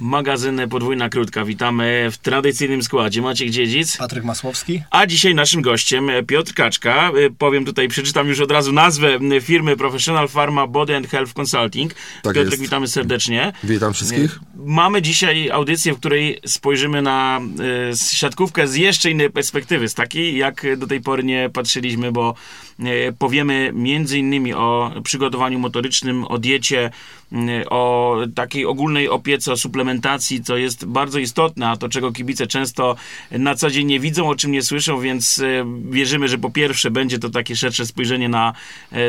Magazyn 0.00 0.60
Podwójna 0.70 1.08
Krótka. 1.08 1.44
Witamy 1.44 2.08
w 2.12 2.18
tradycyjnym 2.18 2.82
składzie. 2.82 3.22
Maciek 3.22 3.50
Dziedzic. 3.50 3.96
Patryk 3.96 4.24
Masłowski. 4.24 4.82
A 4.90 5.06
dzisiaj 5.06 5.34
naszym 5.34 5.62
gościem 5.62 6.10
Piotr 6.26 6.54
Kaczka. 6.54 7.12
Powiem 7.38 7.64
tutaj, 7.64 7.88
przeczytam 7.88 8.28
już 8.28 8.40
od 8.40 8.50
razu 8.50 8.72
nazwę 8.72 9.18
firmy 9.40 9.76
Professional 9.76 10.28
Pharma 10.28 10.66
Body 10.66 10.96
and 10.96 11.08
Health 11.08 11.32
Consulting. 11.34 11.94
Tak 11.94 12.34
Piotrek, 12.34 12.50
jest. 12.50 12.62
witamy 12.62 12.88
serdecznie. 12.88 13.52
Witam 13.64 13.92
wszystkich. 13.92 14.40
Mamy 14.54 15.02
dzisiaj 15.02 15.50
audycję, 15.50 15.94
w 15.94 15.98
której 15.98 16.40
spojrzymy 16.46 17.02
na 17.02 17.40
siatkówkę 18.10 18.68
z 18.68 18.76
jeszcze 18.76 19.10
innej 19.10 19.30
perspektywy, 19.30 19.88
z 19.88 19.94
takiej, 19.94 20.36
jak 20.36 20.78
do 20.78 20.86
tej 20.86 21.00
pory 21.00 21.24
nie 21.24 21.50
patrzyliśmy, 21.52 22.12
bo 22.12 22.34
powiemy 23.18 23.70
między 23.74 24.18
innymi 24.18 24.54
o 24.54 24.90
przygotowaniu 25.04 25.58
motorycznym, 25.58 26.24
o 26.24 26.38
diecie, 26.38 26.90
o 27.70 28.16
takiej 28.34 28.66
ogólnej 28.66 29.08
opiece, 29.08 29.52
o 29.52 29.56
suplementacji, 29.56 30.42
co 30.42 30.56
jest 30.56 30.84
bardzo 30.84 31.18
istotne, 31.18 31.68
a 31.68 31.76
to 31.76 31.88
czego 31.88 32.12
kibice 32.12 32.46
często 32.46 32.96
na 33.30 33.54
co 33.54 33.70
dzień 33.70 33.86
nie 33.86 34.00
widzą, 34.00 34.28
o 34.28 34.34
czym 34.34 34.52
nie 34.52 34.62
słyszą, 34.62 35.00
więc 35.00 35.42
wierzymy, 35.90 36.28
że 36.28 36.38
po 36.38 36.50
pierwsze 36.50 36.90
będzie 36.90 37.18
to 37.18 37.30
takie 37.30 37.56
szersze 37.56 37.86
spojrzenie 37.86 38.28
na, 38.28 38.52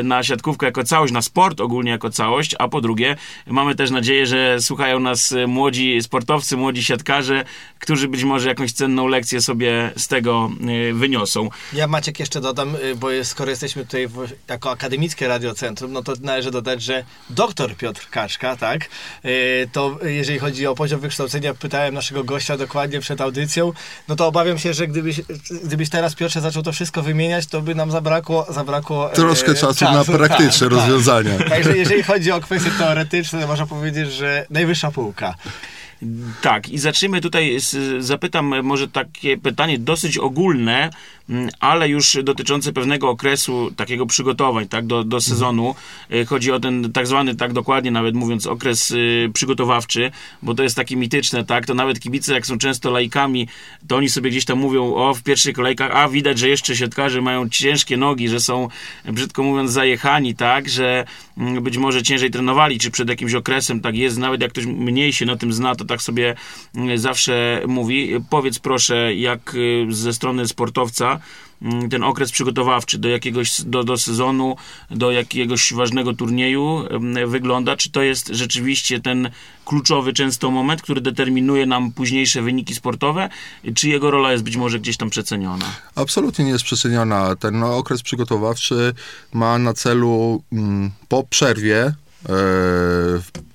na 0.04 0.22
siatkówkę 0.22 0.66
jako 0.66 0.84
całość, 0.84 1.12
na 1.12 1.22
sport 1.22 1.60
ogólnie 1.60 1.90
jako 1.90 2.10
całość, 2.10 2.54
a 2.58 2.68
po 2.68 2.80
drugie 2.80 3.16
mamy 3.46 3.74
też 3.74 3.90
nadzieję, 3.90 4.26
że 4.26 4.60
słuchają 4.60 5.00
nas 5.00 5.34
młodzi 5.46 6.02
sportowcy, 6.02 6.56
młodzi 6.56 6.84
siatkarze, 6.84 7.44
którzy 7.78 8.08
być 8.08 8.24
może 8.24 8.48
jakąś 8.48 8.72
cenną 8.72 9.06
lekcję 9.06 9.40
sobie 9.40 9.90
z 9.96 10.08
tego 10.08 10.50
wyniosą. 10.92 11.48
Ja 11.72 11.86
Maciek 11.86 12.20
jeszcze 12.20 12.40
dodam, 12.40 12.76
y, 12.76 12.96
bo 12.96 13.08
skoro 13.22 13.50
jesteśmy 13.62 13.84
tutaj 13.84 14.08
w, 14.08 14.28
jako 14.48 14.70
akademickie 14.70 15.28
radiocentrum, 15.28 15.92
no 15.92 16.02
to 16.02 16.12
należy 16.20 16.50
dodać, 16.50 16.82
że 16.82 17.04
doktor 17.30 17.76
Piotr 17.76 18.08
Kaczka, 18.10 18.56
tak, 18.56 18.88
y, 19.24 19.68
to 19.72 19.98
jeżeli 20.02 20.38
chodzi 20.38 20.66
o 20.66 20.74
poziom 20.74 21.00
wykształcenia, 21.00 21.54
pytałem 21.54 21.94
naszego 21.94 22.24
gościa 22.24 22.56
dokładnie 22.56 23.00
przed 23.00 23.20
audycją, 23.20 23.72
no 24.08 24.16
to 24.16 24.26
obawiam 24.26 24.58
się, 24.58 24.74
że 24.74 24.86
gdybyś, 24.86 25.20
gdybyś 25.64 25.90
teraz 25.90 26.14
Piotrze 26.14 26.40
zaczął 26.40 26.62
to 26.62 26.72
wszystko 26.72 27.02
wymieniać, 27.02 27.46
to 27.46 27.62
by 27.62 27.74
nam 27.74 27.90
zabrakło 27.90 28.46
zabrakło 28.48 29.08
troszkę 29.08 29.54
czasu, 29.54 29.74
czasu 29.74 29.92
na 29.92 30.04
praktyczne 30.04 30.68
tak, 30.68 30.78
rozwiązania. 30.78 31.38
Tak. 31.38 31.48
Także 31.48 31.76
jeżeli 31.76 32.02
chodzi 32.02 32.32
o 32.32 32.40
kwestie 32.40 32.70
teoretyczne, 32.78 33.40
to 33.40 33.46
można 33.46 33.66
powiedzieć, 33.66 34.12
że 34.12 34.46
najwyższa 34.50 34.90
półka. 34.90 35.34
Tak, 36.40 36.68
i 36.68 36.78
zacznijmy 36.78 37.20
tutaj, 37.20 37.60
z, 37.60 38.04
zapytam 38.04 38.62
może 38.62 38.88
takie 38.88 39.38
pytanie 39.38 39.78
dosyć 39.78 40.18
ogólne, 40.18 40.90
mm, 41.30 41.48
ale 41.60 41.88
już 41.88 42.18
dotyczące 42.22 42.72
pewnego 42.72 43.08
okresu 43.10 43.70
takiego 43.76 44.06
przygotowań, 44.06 44.68
tak, 44.68 44.86
do, 44.86 45.04
do 45.04 45.20
sezonu. 45.20 45.68
Mhm. 45.68 46.26
Chodzi 46.26 46.52
o 46.52 46.60
ten 46.60 46.92
tak 46.92 47.06
zwany, 47.06 47.34
tak 47.34 47.52
dokładnie 47.52 47.90
nawet 47.90 48.14
mówiąc, 48.14 48.46
okres 48.46 48.90
y, 48.90 49.30
przygotowawczy, 49.34 50.10
bo 50.42 50.54
to 50.54 50.62
jest 50.62 50.76
takie 50.76 50.96
mityczne, 50.96 51.44
tak, 51.44 51.66
to 51.66 51.74
nawet 51.74 52.00
kibice, 52.00 52.34
jak 52.34 52.46
są 52.46 52.58
często 52.58 52.90
lajkami, 52.90 53.48
to 53.88 53.96
oni 53.96 54.08
sobie 54.08 54.30
gdzieś 54.30 54.44
tam 54.44 54.58
mówią, 54.58 54.94
o, 54.94 55.14
w 55.14 55.22
pierwszych 55.22 55.54
kolejkach, 55.54 55.90
a 55.96 56.08
widać, 56.08 56.38
że 56.38 56.48
jeszcze 56.48 56.76
siatkarze 56.76 57.20
mają 57.20 57.48
ciężkie 57.48 57.96
nogi, 57.96 58.28
że 58.28 58.40
są, 58.40 58.68
brzydko 59.04 59.42
mówiąc, 59.42 59.70
zajechani, 59.70 60.34
tak, 60.34 60.68
że 60.68 61.04
mm, 61.38 61.62
być 61.62 61.76
może 61.76 62.02
ciężej 62.02 62.30
trenowali, 62.30 62.78
czy 62.78 62.90
przed 62.90 63.08
jakimś 63.08 63.34
okresem 63.34 63.80
tak 63.80 63.96
jest, 63.96 64.18
nawet 64.18 64.40
jak 64.40 64.52
ktoś 64.52 64.66
mniej 64.66 65.12
się 65.12 65.26
na 65.26 65.36
tym 65.36 65.52
zna, 65.52 65.74
to 65.74 65.84
tak 65.92 66.02
sobie 66.02 66.34
mm, 66.74 66.98
zawsze 66.98 67.62
mówi. 67.68 68.10
Powiedz 68.30 68.58
proszę, 68.58 69.14
jak 69.14 69.54
y, 69.54 69.86
ze 69.90 70.12
strony 70.12 70.48
sportowca 70.48 71.20
mm, 71.62 71.90
ten 71.90 72.04
okres 72.04 72.32
przygotowawczy 72.32 72.98
do 72.98 73.08
jakiegoś 73.08 73.62
do, 73.62 73.84
do 73.84 73.96
sezonu, 73.96 74.56
do 74.90 75.10
jakiegoś 75.10 75.72
ważnego 75.72 76.14
turnieju 76.14 76.86
mm, 76.90 77.30
wygląda? 77.30 77.76
Czy 77.76 77.90
to 77.90 78.02
jest 78.02 78.28
rzeczywiście 78.28 79.00
ten 79.00 79.30
kluczowy 79.64 80.12
często 80.12 80.50
moment, 80.50 80.82
który 80.82 81.00
determinuje 81.00 81.66
nam 81.66 81.92
późniejsze 81.92 82.42
wyniki 82.42 82.74
sportowe? 82.74 83.28
Czy 83.74 83.88
jego 83.88 84.10
rola 84.10 84.32
jest 84.32 84.44
być 84.44 84.56
może 84.56 84.80
gdzieś 84.80 84.96
tam 84.96 85.10
przeceniona? 85.10 85.66
Absolutnie 85.94 86.44
nie 86.44 86.50
jest 86.50 86.64
przeceniona. 86.64 87.36
Ten 87.36 87.62
okres 87.62 88.02
przygotowawczy 88.02 88.94
ma 89.32 89.58
na 89.58 89.72
celu 89.74 90.42
po 91.08 91.24
przerwie 91.24 91.94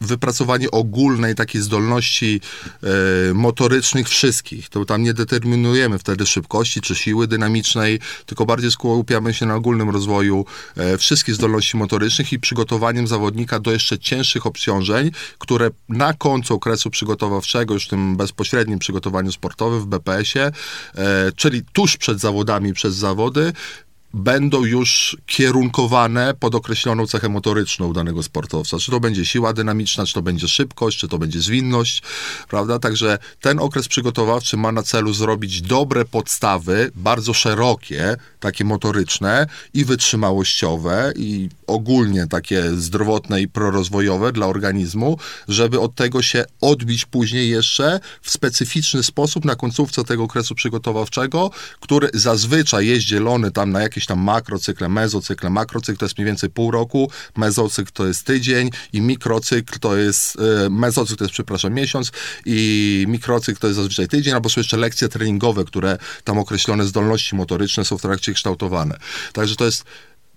wypracowanie 0.02 0.72
ogólnej 0.72 1.36
takiej 1.36 1.62
zdolności 1.62 2.42
e, 2.84 3.34
motorycznych 3.34 4.10
wszystkich. 4.10 4.70
To 4.70 4.86
tam 4.86 5.04
nie 5.04 5.14
determinujemy 5.14 6.00
wtedy 6.00 6.26
szybkości 6.26 6.82
czy 6.82 6.96
siły 6.96 7.28
dynamicznej, 7.28 8.00
tylko 8.26 8.46
bardziej 8.46 8.72
skupiamy 8.72 9.34
się 9.34 9.46
na 9.46 9.56
ogólnym 9.56 9.90
rozwoju 9.90 10.46
e, 10.76 10.98
wszystkich 10.98 11.36
zdolności 11.36 11.78
motorycznych 11.78 12.34
i 12.34 12.40
przygotowaniem 12.40 13.08
zawodnika 13.08 13.60
do 13.60 13.72
jeszcze 13.72 14.00
cięższych 14.00 14.46
obciążeń, 14.46 15.12
które 15.38 15.70
na 15.90 16.14
końcu 16.14 16.54
okresu 16.54 16.90
przygotowawczego, 16.90 17.74
już 17.74 17.86
w 17.86 17.90
tym 17.90 18.18
bezpośrednim 18.18 18.80
przygotowaniu 18.80 19.32
sportowym 19.32 19.82
w 19.82 19.86
BPS-ie, 19.86 20.52
czyli 21.36 21.64
tuż 21.74 21.98
przed 21.98 22.20
zawodami, 22.20 22.74
przez 22.74 22.96
zawody, 22.96 23.54
będą 24.14 24.66
już 24.66 25.18
kierunkowane 25.26 26.34
pod 26.40 26.56
określoną 26.56 27.08
cechę 27.08 27.30
motoryczną 27.30 27.94
danego 27.94 28.24
sportowca. 28.24 28.80
Czy 28.80 28.92
to 28.92 29.00
będzie 29.00 29.26
siła 29.26 29.54
dynamiczna, 29.54 30.06
czy 30.06 30.14
to 30.14 30.22
będzie 30.22 30.48
szybkość, 30.48 30.98
czy 30.98 31.08
to 31.08 31.20
będzie 31.20 31.42
zwinność, 31.42 32.04
prawda? 32.50 32.80
Także 32.80 33.18
ten 33.42 33.60
okres 33.60 33.88
przygotowawczy 33.88 34.58
ma 34.58 34.72
na 34.72 34.84
celu 34.84 35.14
zrobić 35.14 35.62
dobre 35.62 36.06
podstawy, 36.06 36.92
bardzo 36.96 37.34
szerokie, 37.34 38.16
takie 38.40 38.66
motoryczne 38.66 39.48
i 39.74 39.86
wytrzymałościowe 39.86 41.14
i 41.16 41.50
ogólnie 41.68 42.28
takie 42.28 42.64
zdrowotne 42.76 43.42
i 43.42 43.48
prorozwojowe 43.48 44.32
dla 44.32 44.48
organizmu, 44.48 45.18
żeby 45.48 45.80
od 45.80 45.96
tego 45.96 46.22
się 46.22 46.46
odbić 46.62 47.06
później 47.06 47.50
jeszcze 47.50 48.00
w 48.22 48.32
specyficzny 48.32 49.04
sposób 49.04 49.46
na 49.46 49.56
końcówce 49.56 50.04
tego 50.04 50.24
okresu 50.24 50.56
przygotowawczego, 50.56 51.52
który 51.80 52.10
zazwyczaj 52.14 52.88
jest 52.88 53.06
dzielony 53.06 53.52
tam 53.52 53.72
na 53.72 53.82
jakieś 53.82 54.07
tam 54.08 54.20
makrocykle, 54.20 54.90
mezocykle. 54.90 55.50
Makrocykl 55.50 56.00
to 56.00 56.06
jest 56.06 56.18
mniej 56.18 56.26
więcej 56.26 56.50
pół 56.50 56.72
roku, 56.72 57.12
mezocykl 57.38 57.92
to 57.94 58.08
jest 58.08 58.24
tydzień 58.24 58.70
i 58.94 59.02
mikrocykl 59.02 59.80
to 59.80 59.98
jest, 59.98 60.38
e, 60.66 60.70
mezocykl 60.70 61.18
to 61.18 61.24
jest, 61.24 61.34
przepraszam, 61.34 61.74
miesiąc 61.74 62.12
i 62.46 63.06
mikrocykl 63.08 63.60
to 63.60 63.68
jest 63.68 63.78
zazwyczaj 63.78 64.08
tydzień, 64.08 64.34
albo 64.34 64.50
są 64.50 64.60
jeszcze 64.60 64.78
lekcje 64.78 65.10
treningowe, 65.10 65.66
które 65.66 65.98
tam 66.24 66.38
określone 66.38 66.86
zdolności 66.86 67.36
motoryczne 67.36 67.86
są 67.86 67.98
w 67.98 68.02
trakcie 68.02 68.34
kształtowane. 68.34 68.98
Także 69.34 69.56
to 69.56 69.66
jest 69.66 69.84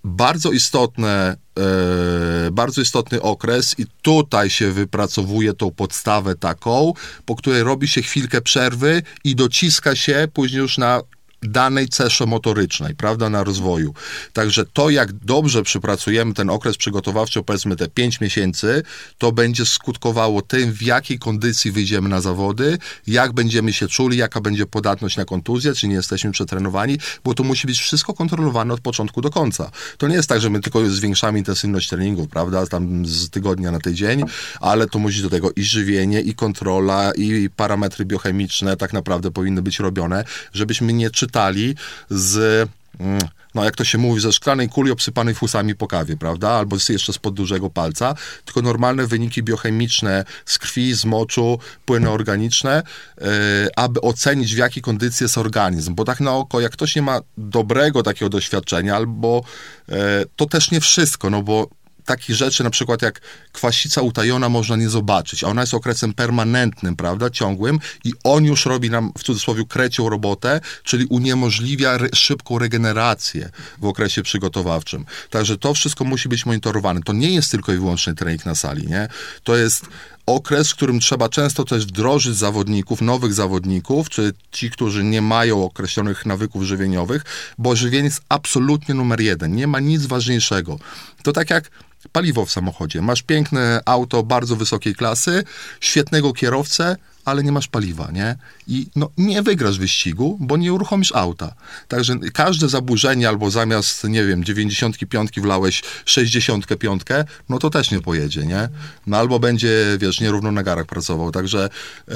bardzo 0.03 0.51
istotne, 0.51 1.37
e, 1.59 2.51
bardzo 2.51 2.81
istotny 2.81 3.21
okres 3.21 3.75
i 3.79 3.85
tutaj 4.01 4.49
się 4.49 4.71
wypracowuje 4.71 5.53
tą 5.53 5.71
podstawę 5.71 6.35
taką, 6.35 6.93
po 7.25 7.35
której 7.35 7.63
robi 7.63 7.87
się 7.87 8.01
chwilkę 8.01 8.41
przerwy 8.41 9.03
i 9.23 9.35
dociska 9.35 9.95
się 9.95 10.27
później 10.33 10.59
już 10.59 10.77
na 10.77 11.01
danej 11.43 11.87
cesze 11.87 12.25
motorycznej, 12.25 12.95
prawda, 12.95 13.29
na 13.29 13.43
rozwoju. 13.43 13.93
Także 14.33 14.65
to, 14.65 14.89
jak 14.89 15.13
dobrze 15.13 15.63
przypracujemy 15.63 16.33
ten 16.33 16.49
okres 16.49 16.77
przygotowawczy, 16.77 17.43
powiedzmy 17.43 17.75
te 17.75 17.87
5 17.87 18.21
miesięcy, 18.21 18.83
to 19.17 19.31
będzie 19.31 19.65
skutkowało 19.65 20.41
tym, 20.41 20.73
w 20.73 20.81
jakiej 20.81 21.19
kondycji 21.19 21.71
wyjdziemy 21.71 22.09
na 22.09 22.21
zawody, 22.21 22.77
jak 23.07 23.33
będziemy 23.33 23.73
się 23.73 23.87
czuli, 23.87 24.17
jaka 24.17 24.41
będzie 24.41 24.65
podatność 24.65 25.17
na 25.17 25.25
kontuzję, 25.25 25.73
czy 25.73 25.87
nie 25.87 25.95
jesteśmy 25.95 26.31
przetrenowani, 26.31 26.97
bo 27.23 27.33
to 27.33 27.43
musi 27.43 27.67
być 27.67 27.79
wszystko 27.79 28.13
kontrolowane 28.13 28.73
od 28.73 28.81
początku 28.81 29.21
do 29.21 29.29
końca. 29.29 29.71
To 29.97 30.07
nie 30.07 30.15
jest 30.15 30.29
tak, 30.29 30.41
że 30.41 30.49
my 30.49 30.59
tylko 30.59 30.89
zwiększamy 30.89 31.39
intensywność 31.39 31.89
treningów, 31.89 32.27
prawda, 32.29 32.67
tam 32.67 33.05
z 33.05 33.29
tygodnia 33.29 33.71
na 33.71 33.79
tydzień, 33.79 34.23
ale 34.59 34.87
to 34.87 34.99
musi 34.99 35.21
do 35.21 35.29
tego 35.29 35.51
i 35.55 35.63
żywienie, 35.63 36.21
i 36.21 36.35
kontrola, 36.35 37.11
i 37.17 37.49
parametry 37.55 38.05
biochemiczne 38.05 38.77
tak 38.77 38.93
naprawdę 38.93 39.31
powinny 39.31 39.61
być 39.61 39.79
robione, 39.79 40.23
żebyśmy 40.53 40.93
nie 40.93 41.09
czytali 41.09 41.30
czytali 41.31 41.75
z 42.09 42.69
mm, 42.99 43.19
no 43.55 43.63
jak 43.63 43.75
to 43.75 43.83
się 43.83 43.97
mówi, 43.97 44.21
ze 44.21 44.31
szklanej 44.31 44.69
kuli 44.69 44.91
obsypanej 44.91 45.35
fusami 45.35 45.75
po 45.75 45.87
kawie, 45.87 46.17
prawda? 46.17 46.49
Albo 46.49 46.77
jeszcze 46.89 47.13
spod 47.13 47.33
dużego 47.33 47.69
palca, 47.69 48.15
tylko 48.45 48.61
normalne 48.61 49.07
wyniki 49.07 49.43
biochemiczne 49.43 50.25
z 50.45 50.57
krwi, 50.57 50.93
z 50.93 51.05
moczu, 51.05 51.59
płyny 51.85 52.09
organiczne, 52.09 52.83
yy, 53.17 53.27
aby 53.75 54.01
ocenić 54.01 54.55
w 54.55 54.57
jakiej 54.57 54.83
kondycji 54.83 55.23
jest 55.23 55.37
organizm. 55.37 55.95
Bo 55.95 56.05
tak 56.05 56.19
na 56.19 56.35
oko, 56.35 56.59
jak 56.59 56.71
ktoś 56.71 56.95
nie 56.95 57.01
ma 57.01 57.19
dobrego 57.37 58.03
takiego 58.03 58.29
doświadczenia, 58.29 58.95
albo 58.95 59.43
yy, 59.87 59.95
to 60.35 60.45
też 60.45 60.71
nie 60.71 60.81
wszystko, 60.81 61.29
no 61.29 61.43
bo 61.43 61.67
takich 62.05 62.35
rzeczy, 62.35 62.63
na 62.63 62.69
przykład 62.69 63.01
jak 63.01 63.21
kwasica 63.51 64.01
utajona 64.01 64.49
można 64.49 64.75
nie 64.75 64.89
zobaczyć, 64.89 65.43
a 65.43 65.47
ona 65.47 65.61
jest 65.61 65.73
okresem 65.73 66.13
permanentnym, 66.13 66.95
prawda, 66.95 67.29
ciągłym 67.29 67.79
i 68.03 68.13
on 68.23 68.45
już 68.45 68.65
robi 68.65 68.89
nam, 68.89 69.11
w 69.17 69.23
cudzysłowie, 69.23 69.65
krecią 69.65 70.09
robotę, 70.09 70.61
czyli 70.83 71.05
uniemożliwia 71.05 71.91
re 71.91 72.09
szybką 72.13 72.59
regenerację 72.59 73.49
w 73.77 73.85
okresie 73.85 74.23
przygotowawczym. 74.23 75.05
Także 75.29 75.57
to 75.57 75.73
wszystko 75.73 76.03
musi 76.03 76.29
być 76.29 76.45
monitorowane. 76.45 77.01
To 77.01 77.13
nie 77.13 77.29
jest 77.29 77.51
tylko 77.51 77.73
i 77.73 77.77
wyłącznie 77.77 78.13
trening 78.13 78.45
na 78.45 78.55
sali, 78.55 78.87
nie? 78.87 79.07
To 79.43 79.55
jest 79.55 79.85
okres, 80.25 80.71
w 80.71 80.75
którym 80.75 80.99
trzeba 80.99 81.29
często 81.29 81.63
też 81.63 81.85
wdrożyć 81.85 82.37
zawodników, 82.37 83.01
nowych 83.01 83.33
zawodników, 83.33 84.09
czy 84.09 84.33
ci, 84.51 84.69
którzy 84.69 85.03
nie 85.03 85.21
mają 85.21 85.65
określonych 85.65 86.25
nawyków 86.25 86.63
żywieniowych, 86.63 87.23
bo 87.57 87.75
żywienie 87.75 88.03
jest 88.03 88.21
absolutnie 88.29 88.95
numer 88.95 89.21
jeden. 89.21 89.55
Nie 89.55 89.67
ma 89.67 89.79
nic 89.79 90.05
ważniejszego. 90.05 90.79
To 91.23 91.33
tak 91.33 91.49
jak 91.49 91.69
Paliwo 92.11 92.45
w 92.45 92.51
samochodzie. 92.51 93.01
Masz 93.01 93.21
piękne 93.21 93.81
auto 93.85 94.23
bardzo 94.23 94.55
wysokiej 94.55 94.95
klasy, 94.95 95.43
świetnego 95.79 96.33
kierowcę, 96.33 96.95
ale 97.25 97.43
nie 97.43 97.51
masz 97.51 97.67
paliwa, 97.67 98.11
nie? 98.11 98.35
I 98.67 98.87
no, 98.95 99.09
nie 99.17 99.41
wygrasz 99.41 99.79
wyścigu, 99.79 100.37
bo 100.39 100.57
nie 100.57 100.73
uruchomisz 100.73 101.11
auta. 101.15 101.53
Także 101.87 102.15
każde 102.33 102.69
zaburzenie 102.69 103.29
albo 103.29 103.51
zamiast, 103.51 104.03
nie 104.03 104.25
wiem, 104.25 104.43
95 104.43 105.29
wlałeś 105.37 105.83
65, 106.05 107.01
no 107.49 107.59
to 107.59 107.69
też 107.69 107.91
nie 107.91 108.01
pojedzie, 108.01 108.45
nie? 108.45 108.69
No 109.07 109.17
albo 109.17 109.39
będzie, 109.39 109.97
wiesz, 109.99 110.19
nierówno 110.19 110.51
na 110.51 110.63
garach 110.63 110.85
pracował. 110.85 111.31
Także 111.31 111.69
e, 112.07 112.13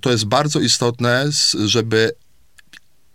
to 0.00 0.10
jest 0.10 0.24
bardzo 0.24 0.60
istotne, 0.60 1.24
żeby 1.64 2.12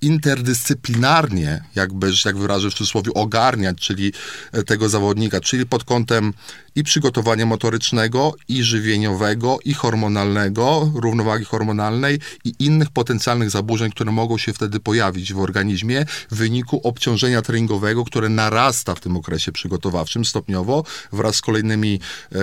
interdyscyplinarnie, 0.04 1.64
jakby, 1.76 2.14
że 2.14 2.24
tak 2.24 2.38
wyrażę 2.38 2.70
w 2.70 2.74
cudzysłowie, 2.74 3.14
ogarniać, 3.14 3.78
czyli 3.78 4.14
e, 4.52 4.64
tego 4.64 4.90
zawodnika, 4.90 5.42
czyli 5.42 5.66
pod 5.66 5.84
kątem 5.84 6.34
i 6.76 6.84
przygotowania 6.84 7.46
motorycznego, 7.46 8.36
i 8.48 8.64
żywieniowego, 8.64 9.58
i 9.66 9.74
hormonalnego, 9.74 10.92
równowagi 10.96 11.46
hormonalnej 11.46 12.20
i 12.46 12.54
innych 12.60 12.90
potencjalnych 12.90 13.50
zaburzeń, 13.50 13.92
które 13.92 14.12
mogą 14.12 14.38
się 14.38 14.54
wtedy 14.54 14.80
pojawić 14.80 15.34
w 15.34 15.40
organizmie 15.40 16.06
w 16.32 16.36
wyniku 16.36 16.82
obciążenia 16.84 17.42
treningowego, 17.42 18.06
które 18.06 18.30
narasta 18.30 18.96
w 18.96 19.00
tym 19.00 19.18
okresie 19.18 19.52
przygotowawczym 19.52 20.26
stopniowo 20.26 20.84
wraz 21.12 21.36
z 21.36 21.42
kolejnymi 21.42 22.00
e, 22.32 22.38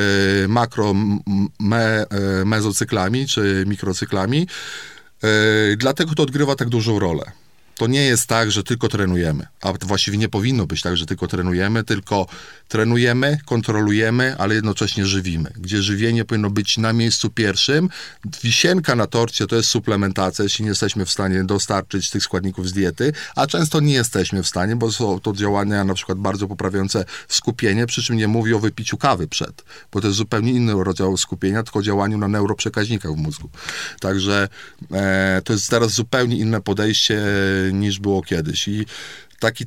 makro, 0.48 0.94
me, 1.60 2.06
e, 2.08 2.44
mezocyklami 2.44 3.26
czy 3.26 3.64
mikrocyklami. 3.66 4.46
Dlatego 5.76 6.14
to 6.14 6.22
odgrywa 6.22 6.56
tak 6.56 6.68
dużą 6.68 6.98
rolę. 6.98 7.32
To 7.80 7.86
nie 7.86 8.02
jest 8.02 8.26
tak, 8.26 8.50
że 8.50 8.62
tylko 8.62 8.88
trenujemy, 8.88 9.46
a 9.60 9.72
właściwie 9.72 10.18
nie 10.18 10.28
powinno 10.28 10.66
być 10.66 10.82
tak, 10.82 10.96
że 10.96 11.06
tylko 11.06 11.26
trenujemy, 11.26 11.84
tylko 11.84 12.26
trenujemy, 12.68 13.38
kontrolujemy, 13.44 14.36
ale 14.38 14.54
jednocześnie 14.54 15.06
żywimy. 15.06 15.52
Gdzie 15.56 15.82
żywienie 15.82 16.24
powinno 16.24 16.50
być 16.50 16.78
na 16.78 16.92
miejscu 16.92 17.30
pierwszym. 17.30 17.88
Wisienka 18.42 18.96
na 18.96 19.06
torcie 19.06 19.46
to 19.46 19.56
jest 19.56 19.68
suplementacja, 19.68 20.42
jeśli 20.42 20.62
nie 20.62 20.68
jesteśmy 20.68 21.06
w 21.06 21.10
stanie 21.10 21.44
dostarczyć 21.44 22.10
tych 22.10 22.22
składników 22.22 22.68
z 22.68 22.72
diety, 22.72 23.12
a 23.36 23.46
często 23.46 23.80
nie 23.80 23.94
jesteśmy 23.94 24.42
w 24.42 24.48
stanie, 24.48 24.76
bo 24.76 24.92
są 24.92 25.20
to 25.20 25.32
działania 25.32 25.84
na 25.84 25.94
przykład 25.94 26.18
bardzo 26.18 26.48
poprawiające 26.48 27.04
skupienie, 27.28 27.86
przy 27.86 28.02
czym 28.02 28.16
nie 28.16 28.28
mówię 28.28 28.56
o 28.56 28.58
wypiciu 28.58 28.96
kawy 28.96 29.28
przed, 29.28 29.64
bo 29.92 30.00
to 30.00 30.06
jest 30.06 30.18
zupełnie 30.18 30.52
inny 30.52 30.84
rodzaj 30.84 31.16
skupienia, 31.16 31.62
tylko 31.62 31.82
działaniu 31.82 32.18
na 32.18 32.28
neuroprzekaźnikach 32.28 33.12
w 33.12 33.16
mózgu. 33.16 33.50
Także 34.00 34.48
e, 34.92 35.42
to 35.44 35.52
jest 35.52 35.70
teraz 35.70 35.92
zupełnie 35.92 36.36
inne 36.36 36.60
podejście 36.60 37.20
niż 37.72 37.98
było 37.98 38.22
kiedyś. 38.22 38.68
I 38.68 38.86
taki 39.38 39.64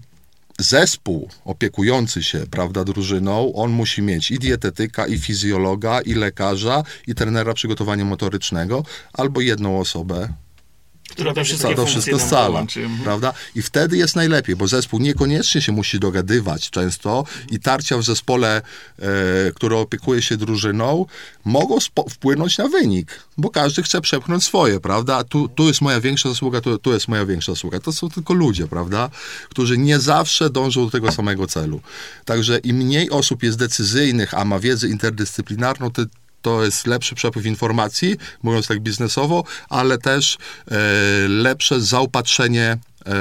zespół 0.59 1.29
opiekujący 1.45 2.23
się, 2.23 2.39
prawda, 2.51 2.83
drużyną, 2.83 3.53
on 3.53 3.71
musi 3.71 4.01
mieć 4.01 4.31
i 4.31 4.39
dietetyka, 4.39 5.07
i 5.07 5.17
fizjologa, 5.17 6.01
i 6.01 6.13
lekarza, 6.13 6.83
i 7.07 7.15
trenera 7.15 7.53
przygotowania 7.53 8.05
motorycznego, 8.05 8.83
albo 9.13 9.41
jedną 9.41 9.79
osobę, 9.79 10.33
Która 11.13 11.33
te 11.33 11.43
wszystkie 11.43 11.75
to 11.75 11.85
wszystko 11.85 12.19
scala, 12.19 12.47
połączy. 12.47 12.81
Mhm. 12.81 13.03
prawda? 13.03 13.33
I 13.55 13.61
wtedy 13.61 13.97
jest 13.97 14.15
najlepiej, 14.15 14.55
bo 14.55 14.67
zespół 14.67 14.99
niekoniecznie 14.99 15.61
się 15.61 15.71
musi 15.71 15.99
dogadywać 15.99 16.69
często 16.69 17.23
i 17.51 17.59
tarcia 17.59 17.97
w 17.97 18.03
zespole, 18.03 18.61
e, 18.99 19.01
który 19.55 19.75
opiekuje 19.75 20.21
się 20.21 20.37
drużyną, 20.37 21.05
mogą 21.45 21.77
wpłynąć 22.09 22.57
na 22.57 22.67
wynik, 22.67 23.19
bo 23.37 23.49
każdy 23.49 23.83
chce 23.83 24.01
przepchnąć 24.01 24.43
swoje, 24.43 24.79
prawda? 24.79 25.23
Tu, 25.23 25.47
tu 25.47 25.67
jest 25.67 25.81
moja 25.81 26.01
większa 26.01 26.29
zasługa, 26.29 26.61
tu, 26.61 26.77
tu 26.77 26.93
jest 26.93 27.07
moja 27.07 27.25
większa 27.25 27.51
zasługa. 27.51 27.79
To 27.79 27.93
są 27.93 28.09
tylko 28.09 28.33
ludzie, 28.33 28.67
prawda? 28.67 29.09
Którzy 29.49 29.77
nie 29.77 29.99
zawsze 29.99 30.49
dążą 30.49 30.85
do 30.85 30.91
tego 30.91 31.11
samego 31.11 31.47
celu. 31.47 31.81
Także 32.25 32.57
im 32.57 32.75
mniej 32.75 33.09
osób 33.09 33.43
jest 33.43 33.57
decyzyjnych, 33.57 34.33
a 34.33 34.45
ma 34.45 34.59
wiedzę 34.59 34.87
interdyscyplinarną, 34.87 35.91
ty, 35.91 36.05
to 36.43 36.63
jest 36.63 36.87
lepszy 36.87 37.15
przepływ 37.15 37.45
informacji, 37.45 38.15
mówiąc 38.43 38.67
tak 38.67 38.79
biznesowo, 38.79 39.43
ale 39.69 39.97
też 39.97 40.37
e, 40.71 40.77
lepsze 41.27 41.81
zaopatrzenie 41.81 42.77
e, 43.05 43.13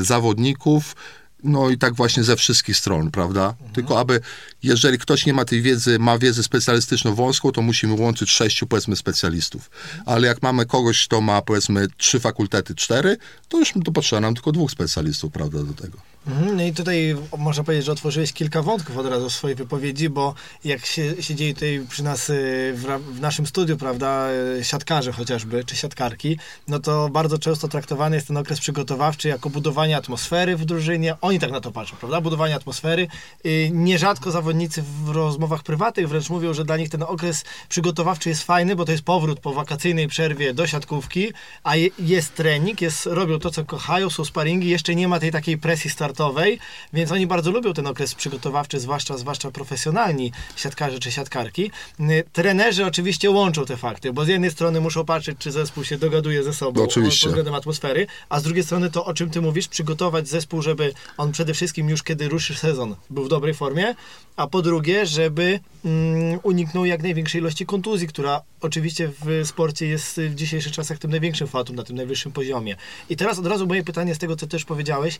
zawodników, 0.00 0.96
no 1.44 1.70
i 1.70 1.78
tak 1.78 1.94
właśnie 1.94 2.24
ze 2.24 2.36
wszystkich 2.36 2.76
stron, 2.76 3.10
prawda? 3.10 3.54
Tylko 3.72 4.00
aby, 4.00 4.20
jeżeli 4.64 4.98
ktoś 4.98 5.26
nie 5.26 5.34
ma 5.34 5.44
tej 5.44 5.62
wiedzy, 5.62 5.98
ma 5.98 6.18
wiedzę 6.18 6.42
specjalistyczną 6.42 7.14
wąską, 7.14 7.52
to 7.52 7.62
musimy 7.62 7.94
łączyć 7.94 8.30
sześciu, 8.30 8.66
powiedzmy, 8.66 8.96
specjalistów. 8.96 9.70
Ale 10.06 10.26
jak 10.26 10.42
mamy 10.42 10.66
kogoś, 10.66 11.06
kto 11.06 11.20
ma, 11.20 11.42
powiedzmy, 11.42 11.86
trzy 11.96 12.20
fakultety, 12.20 12.74
cztery, 12.74 13.16
to 13.48 13.58
już 13.58 13.72
to 13.84 13.92
potrzeba 13.92 14.20
nam 14.20 14.34
tylko 14.34 14.52
dwóch 14.52 14.70
specjalistów, 14.70 15.32
prawda, 15.32 15.58
do 15.62 15.72
tego. 15.72 15.98
Mhm, 16.26 16.56
No 16.56 16.62
i 16.62 16.72
tutaj 16.72 17.16
można 17.38 17.64
powiedzieć, 17.64 17.86
że 17.86 17.92
otworzyłeś 17.92 18.32
kilka 18.32 18.62
wątków 18.62 18.98
od 18.98 19.06
razu 19.06 19.30
w 19.30 19.32
swojej 19.32 19.56
wypowiedzi, 19.56 20.08
bo 20.08 20.34
jak 20.64 20.86
się, 20.86 21.22
się 21.22 21.34
dzieje 21.34 21.54
tutaj 21.54 21.86
przy 21.90 22.02
nas 22.04 22.30
y, 22.30 22.72
w, 22.76 23.00
w 23.16 23.20
naszym 23.20 23.46
studiu, 23.46 23.76
prawda, 23.76 24.28
y, 24.60 24.64
siatkarze 24.64 25.12
chociażby, 25.12 25.64
czy 25.64 25.76
siatkarki, 25.76 26.38
no 26.68 26.78
to 26.78 27.08
bardzo 27.08 27.38
często 27.38 27.68
traktowany 27.68 28.16
jest 28.16 28.28
ten 28.28 28.36
okres 28.36 28.60
przygotowawczy 28.60 29.28
jako 29.28 29.50
budowanie 29.50 29.96
atmosfery 29.96 30.56
w 30.56 30.64
drużynie. 30.64 31.16
Oni 31.20 31.38
tak 31.38 31.50
na 31.50 31.60
to 31.60 31.72
patrzą, 31.72 31.96
prawda, 31.96 32.20
budowanie 32.20 32.54
atmosfery. 32.54 33.08
Y, 33.46 33.70
Nierzadko 33.72 34.30
zawodnicy 34.30 34.53
w 35.04 35.08
rozmowach 35.08 35.62
prywatnych 35.62 36.08
wręcz 36.08 36.30
mówią, 36.30 36.54
że 36.54 36.64
dla 36.64 36.76
nich 36.76 36.88
ten 36.88 37.02
okres 37.02 37.44
przygotowawczy 37.68 38.28
jest 38.28 38.42
fajny, 38.42 38.76
bo 38.76 38.84
to 38.84 38.92
jest 38.92 39.04
powrót 39.04 39.40
po 39.40 39.52
wakacyjnej 39.52 40.08
przerwie 40.08 40.54
do 40.54 40.66
siatkówki, 40.66 41.32
a 41.62 41.76
je, 41.76 41.88
jest 41.98 42.34
trening, 42.34 42.80
jest, 42.80 43.06
robią 43.06 43.38
to, 43.38 43.50
co 43.50 43.64
kochają, 43.64 44.10
są 44.10 44.24
sparingi, 44.24 44.68
jeszcze 44.68 44.94
nie 44.94 45.08
ma 45.08 45.20
tej 45.20 45.32
takiej 45.32 45.58
presji 45.58 45.90
startowej, 45.90 46.58
więc 46.92 47.12
oni 47.12 47.26
bardzo 47.26 47.50
lubią 47.50 47.72
ten 47.72 47.86
okres 47.86 48.14
przygotowawczy, 48.14 48.80
zwłaszcza, 48.80 49.16
zwłaszcza 49.18 49.50
profesjonalni 49.50 50.32
siatkarze 50.56 50.98
czy 50.98 51.12
siatkarki. 51.12 51.70
Trenerzy 52.32 52.86
oczywiście 52.86 53.30
łączą 53.30 53.64
te 53.64 53.76
fakty, 53.76 54.12
bo 54.12 54.24
z 54.24 54.28
jednej 54.28 54.50
strony 54.50 54.80
muszą 54.80 55.04
patrzeć, 55.04 55.38
czy 55.38 55.52
zespół 55.52 55.84
się 55.84 55.98
dogaduje 55.98 56.42
ze 56.42 56.52
sobą 56.54 56.80
No, 56.80 56.84
oczywiście. 56.86 57.20
pod 57.26 57.30
względem 57.30 57.54
atmosfery, 57.54 58.06
a 58.28 58.40
z 58.40 58.42
drugiej 58.42 58.64
strony 58.64 58.90
to, 58.90 59.04
o 59.04 59.14
czym 59.14 59.30
ty 59.30 59.40
mówisz, 59.40 59.68
przygotować 59.68 60.28
zespół, 60.28 60.62
żeby 60.62 60.92
on 61.16 61.32
przede 61.32 61.54
wszystkim 61.54 61.88
już 61.88 62.02
kiedy 62.02 62.28
ruszy 62.28 62.54
sezon 62.54 62.96
był 63.10 63.24
w 63.24 63.28
dobrej 63.28 63.54
formie, 63.54 63.94
a 64.36 64.43
po 64.46 64.62
drugie, 64.62 65.06
żeby 65.06 65.60
mm, 65.84 66.40
uniknął 66.42 66.84
jak 66.84 67.02
największej 67.02 67.40
ilości 67.40 67.66
kontuzji, 67.66 68.08
która 68.08 68.42
oczywiście 68.60 69.10
w 69.24 69.46
sporcie 69.46 69.86
jest 69.86 70.20
w 70.20 70.34
dzisiejszych 70.34 70.72
czasach 70.72 70.98
tym 70.98 71.10
największym 71.10 71.46
fatum, 71.46 71.76
na 71.76 71.82
tym 71.82 71.96
najwyższym 71.96 72.32
poziomie. 72.32 72.76
I 73.10 73.16
teraz 73.16 73.38
od 73.38 73.46
razu 73.46 73.66
moje 73.66 73.84
pytanie 73.84 74.14
z 74.14 74.18
tego, 74.18 74.36
co 74.36 74.46
też 74.46 74.64
powiedziałeś, 74.64 75.18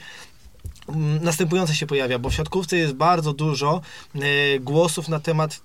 mm, 0.88 1.24
następujące 1.24 1.74
się 1.74 1.86
pojawia, 1.86 2.18
bo 2.18 2.30
w 2.30 2.34
siatkówce 2.34 2.76
jest 2.76 2.92
bardzo 2.92 3.32
dużo 3.32 3.80
e, 4.14 4.20
głosów 4.60 5.08
na 5.08 5.20
temat 5.20 5.60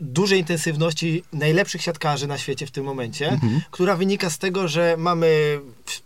dużej 0.00 0.38
intensywności 0.38 1.22
najlepszych 1.32 1.82
siatkarzy 1.82 2.26
na 2.26 2.38
świecie 2.38 2.66
w 2.66 2.70
tym 2.70 2.84
momencie, 2.84 3.40
która 3.70 3.96
wynika 3.96 4.30
z 4.30 4.38
tego, 4.38 4.68
że 4.68 4.94
mamy, 4.98 5.60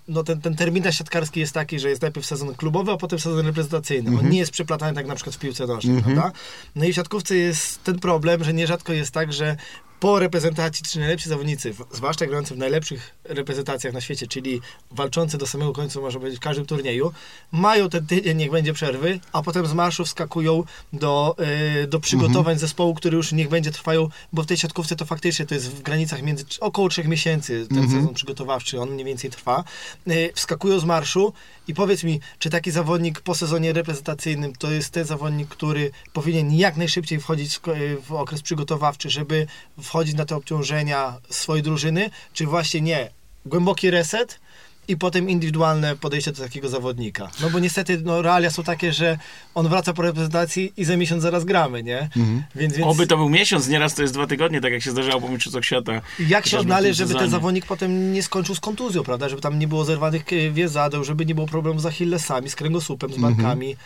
no 0.08 0.22
ten, 0.24 0.40
ten 0.40 0.56
terminarz 0.56 0.98
siatkarski 0.98 1.40
jest 1.40 1.52
taki, 1.52 1.78
że 1.78 1.88
jest 1.88 2.02
najpierw 2.02 2.26
sezon 2.26 2.54
klubowy, 2.54 2.92
a 2.92 2.96
potem 2.96 3.18
sezon 3.18 3.46
reprezentacyjny. 3.46 4.18
On 4.18 4.30
nie 4.30 4.38
jest 4.38 4.50
przeplatany 4.50 4.94
tak 4.94 5.06
na 5.06 5.14
przykład 5.14 5.36
w 5.36 5.38
piłce 5.38 5.66
nożnej, 5.66 6.02
prawda? 6.02 6.32
No 6.74 6.84
i 6.84 6.92
w 6.92 6.96
siatkówce 6.96 7.36
jest 7.36 7.84
ten 7.84 7.98
problem, 7.98 8.44
że 8.44 8.54
nierzadko 8.54 8.92
jest 8.92 9.10
tak, 9.10 9.32
że 9.32 9.56
po 10.00 10.18
reprezentacji 10.18 10.84
trzy 10.84 10.98
najlepsi 10.98 11.28
zawodnicy, 11.28 11.74
zwłaszcza 11.92 12.26
grający 12.26 12.54
w 12.54 12.58
najlepszych 12.58 13.14
reprezentacjach 13.24 13.94
na 13.94 14.00
świecie, 14.00 14.26
czyli 14.26 14.60
walczący 14.90 15.38
do 15.38 15.46
samego 15.46 15.72
końca, 15.72 16.00
można 16.00 16.20
powiedzieć, 16.20 16.40
w 16.40 16.42
każdym 16.42 16.66
turnieju, 16.66 17.12
mają 17.52 17.88
ten 17.88 18.06
tydzień, 18.06 18.36
niech 18.36 18.50
będzie 18.50 18.72
przerwy, 18.72 19.20
a 19.32 19.42
potem 19.42 19.66
z 19.66 19.72
marszu 19.72 20.04
wskakują 20.04 20.64
do, 20.92 21.36
y, 21.82 21.86
do 21.86 22.00
przygotowań 22.00 22.58
zespołu, 22.58 22.94
który 22.94 23.16
już 23.16 23.32
niech 23.32 23.48
będzie 23.48 23.70
trwają, 23.70 24.08
bo 24.32 24.42
w 24.42 24.46
tej 24.46 24.56
siatkówce 24.56 24.96
to 24.96 25.04
faktycznie 25.04 25.46
to 25.46 25.54
jest 25.54 25.70
w 25.70 25.82
granicach 25.82 26.22
między 26.22 26.44
około 26.60 26.88
trzech 26.88 27.08
miesięcy 27.08 27.66
ten 27.74 27.90
sezon 27.90 28.14
przygotowawczy, 28.14 28.80
on 28.80 28.90
mniej 28.90 29.04
więcej 29.04 29.30
trwa. 29.30 29.64
Y, 30.08 30.32
wskakują 30.34 30.78
z 30.78 30.84
marszu 30.84 31.32
i 31.68 31.74
powiedz 31.74 32.04
mi, 32.04 32.20
czy 32.38 32.50
taki 32.50 32.70
zawodnik 32.70 33.20
po 33.20 33.34
sezonie 33.34 33.72
reprezentacyjnym 33.72 34.52
to 34.52 34.70
jest 34.70 34.90
ten 34.90 35.04
zawodnik, 35.04 35.48
który 35.48 35.90
powinien 36.12 36.52
jak 36.52 36.76
najszybciej 36.76 37.20
wchodzić 37.20 37.58
w, 37.58 37.62
w 38.06 38.12
okres 38.12 38.42
przygotowawczy, 38.42 39.10
żeby 39.10 39.46
wchodzić 39.84 40.14
na 40.14 40.24
te 40.24 40.36
obciążenia 40.36 41.14
swojej 41.30 41.62
drużyny, 41.62 42.10
czy 42.32 42.46
właśnie 42.46 42.80
nie? 42.80 43.10
Głęboki 43.46 43.90
reset 43.90 44.40
i 44.88 44.96
potem 44.96 45.30
indywidualne 45.30 45.96
podejście 45.96 46.32
do 46.32 46.42
takiego 46.42 46.68
zawodnika. 46.68 47.30
No 47.42 47.50
bo 47.50 47.58
niestety 47.58 48.00
no, 48.04 48.22
realia 48.22 48.50
są 48.50 48.62
takie, 48.62 48.92
że 48.92 49.18
on 49.54 49.68
wraca 49.68 49.92
po 49.92 50.02
reprezentacji 50.02 50.72
i 50.76 50.84
za 50.84 50.96
miesiąc 50.96 51.22
zaraz 51.22 51.44
gramy, 51.44 51.82
nie? 51.82 52.08
Więc, 52.54 52.76
więc 52.76 52.86
Oby 52.86 53.06
to 53.06 53.16
był 53.16 53.28
miesiąc, 53.28 53.68
nieraz 53.68 53.94
to 53.94 54.02
jest 54.02 54.14
dwa 54.14 54.26
tygodnie, 54.26 54.60
tak 54.60 54.72
jak 54.72 54.82
się 54.82 54.90
zdarzało 54.90 55.20
po 55.20 55.28
Mistrzostwach 55.28 55.64
Świata. 55.64 56.00
jak 56.28 56.46
się 56.46 56.58
odnaleźć, 56.58 56.98
żeby 56.98 57.14
ten 57.14 57.30
zawodnik 57.30 57.66
potem 57.66 58.12
nie 58.12 58.22
skończył 58.22 58.54
z 58.54 58.60
kontuzją, 58.60 59.02
prawda? 59.02 59.28
Żeby 59.28 59.42
tam 59.42 59.58
nie 59.58 59.68
było 59.68 59.84
zerwanych 59.84 60.32
e, 60.32 60.50
więzadeł, 60.50 61.04
żeby 61.04 61.26
nie 61.26 61.34
było 61.34 61.46
problemu 61.46 61.80
z 61.80 61.86
achillesami, 61.86 62.50
z 62.50 62.54
kręgosłupem, 62.54 63.12
z 63.12 63.16
barkami. 63.16 63.76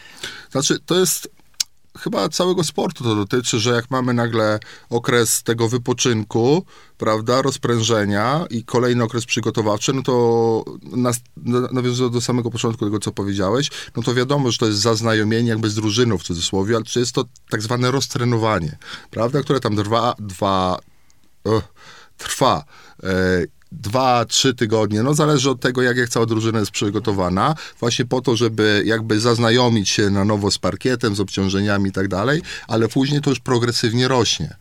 Znaczy, 0.51 0.79
to 0.87 1.01
jest 1.01 1.31
chyba 1.99 2.29
całego 2.29 2.65
sportu 2.65 3.05
to 3.05 3.15
dotyczy, 3.15 3.59
że 3.59 3.71
jak 3.71 3.91
mamy 3.91 4.15
nagle 4.15 4.59
okres 4.91 5.43
tego 5.43 5.69
wypoczynku, 5.69 6.65
prawda, 6.99 7.43
rozprężenia 7.43 8.47
i 8.51 8.65
kolejny 8.65 9.05
okres 9.05 9.25
przygotowawczy, 9.25 9.93
no 9.93 10.03
to 10.03 10.65
nas, 10.83 11.21
nawiązując 11.73 12.15
do 12.15 12.21
samego 12.21 12.51
początku 12.51 12.85
tego, 12.85 12.99
co 12.99 13.13
powiedziałeś, 13.13 13.71
no 13.97 14.03
to 14.03 14.15
wiadomo, 14.15 14.51
że 14.51 14.59
to 14.59 14.67
jest 14.67 14.79
zaznajomienie 14.79 15.49
jakby 15.49 15.71
z 15.71 15.75
drużyną 15.75 16.19
w 16.19 16.23
cudzysłowie, 16.23 16.77
ale 16.77 16.85
czy 16.85 17.01
jest 17.01 17.13
to 17.13 17.25
tak 17.51 17.63
zwane 17.63 17.91
roztrenowanie, 17.91 18.79
prawda, 19.11 19.43
które 19.43 19.61
tam 19.61 19.77
trwa, 19.77 20.15
dwa, 20.19 20.79
trwa. 22.19 22.65
Dwa, 23.73 24.25
trzy 24.25 24.55
tygodnie, 24.55 25.03
no 25.03 25.15
zależy 25.15 25.51
od 25.51 25.61
tego, 25.61 25.83
jak, 25.83 25.97
jak 25.97 26.09
cała 26.09 26.27
drużyna 26.27 26.59
jest 26.59 26.71
przygotowana, 26.71 27.55
właśnie 27.81 28.05
po 28.05 28.21
to, 28.21 28.37
żeby 28.37 28.83
jakby 28.87 29.21
zaznajomić 29.21 29.89
się 29.89 30.11
na 30.11 30.25
nowo 30.25 30.51
z 30.51 30.59
parkietem, 30.59 31.15
z 31.15 31.21
obciążeniami 31.21 31.89
i 31.89 31.93
tak 31.93 32.09
dalej, 32.09 32.43
ale 32.69 32.89
później 32.89 33.21
to 33.21 33.31
już 33.31 33.41
progresywnie 33.41 34.09
rośnie. 34.09 34.57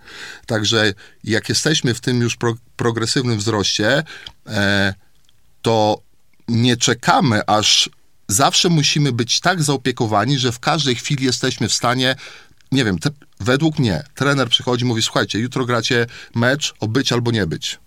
Także 0.46 0.94
jak 1.24 1.50
jesteśmy 1.50 1.94
w 1.94 2.00
tym 2.00 2.22
już 2.22 2.36
pro, 2.36 2.56
progresywnym 2.76 3.38
wzroście, 3.38 4.04
e, 4.48 4.94
to 5.62 6.02
nie 6.48 6.78
czekamy, 6.78 7.46
aż 7.46 7.90
zawsze 8.28 8.70
musimy 8.70 9.12
być 9.12 9.40
tak 9.40 9.64
zaopiekowani, 9.64 10.40
że 10.40 10.52
w 10.52 10.60
każdej 10.60 10.96
chwili 10.96 11.26
jesteśmy 11.26 11.70
w 11.70 11.74
stanie 11.74 12.16
nie 12.72 12.86
wiem, 12.86 13.00
te, 13.00 13.10
według 13.40 13.80
mnie 13.80 14.04
trener 14.16 14.50
przychodzi 14.50 14.86
i 14.86 14.88
mówi, 14.88 15.02
słuchajcie, 15.02 15.40
jutro 15.40 15.66
gracie 15.66 16.06
mecz 16.36 16.74
o 16.80 16.88
być 16.88 17.12
albo 17.12 17.32
nie 17.32 17.48
być 17.48 17.80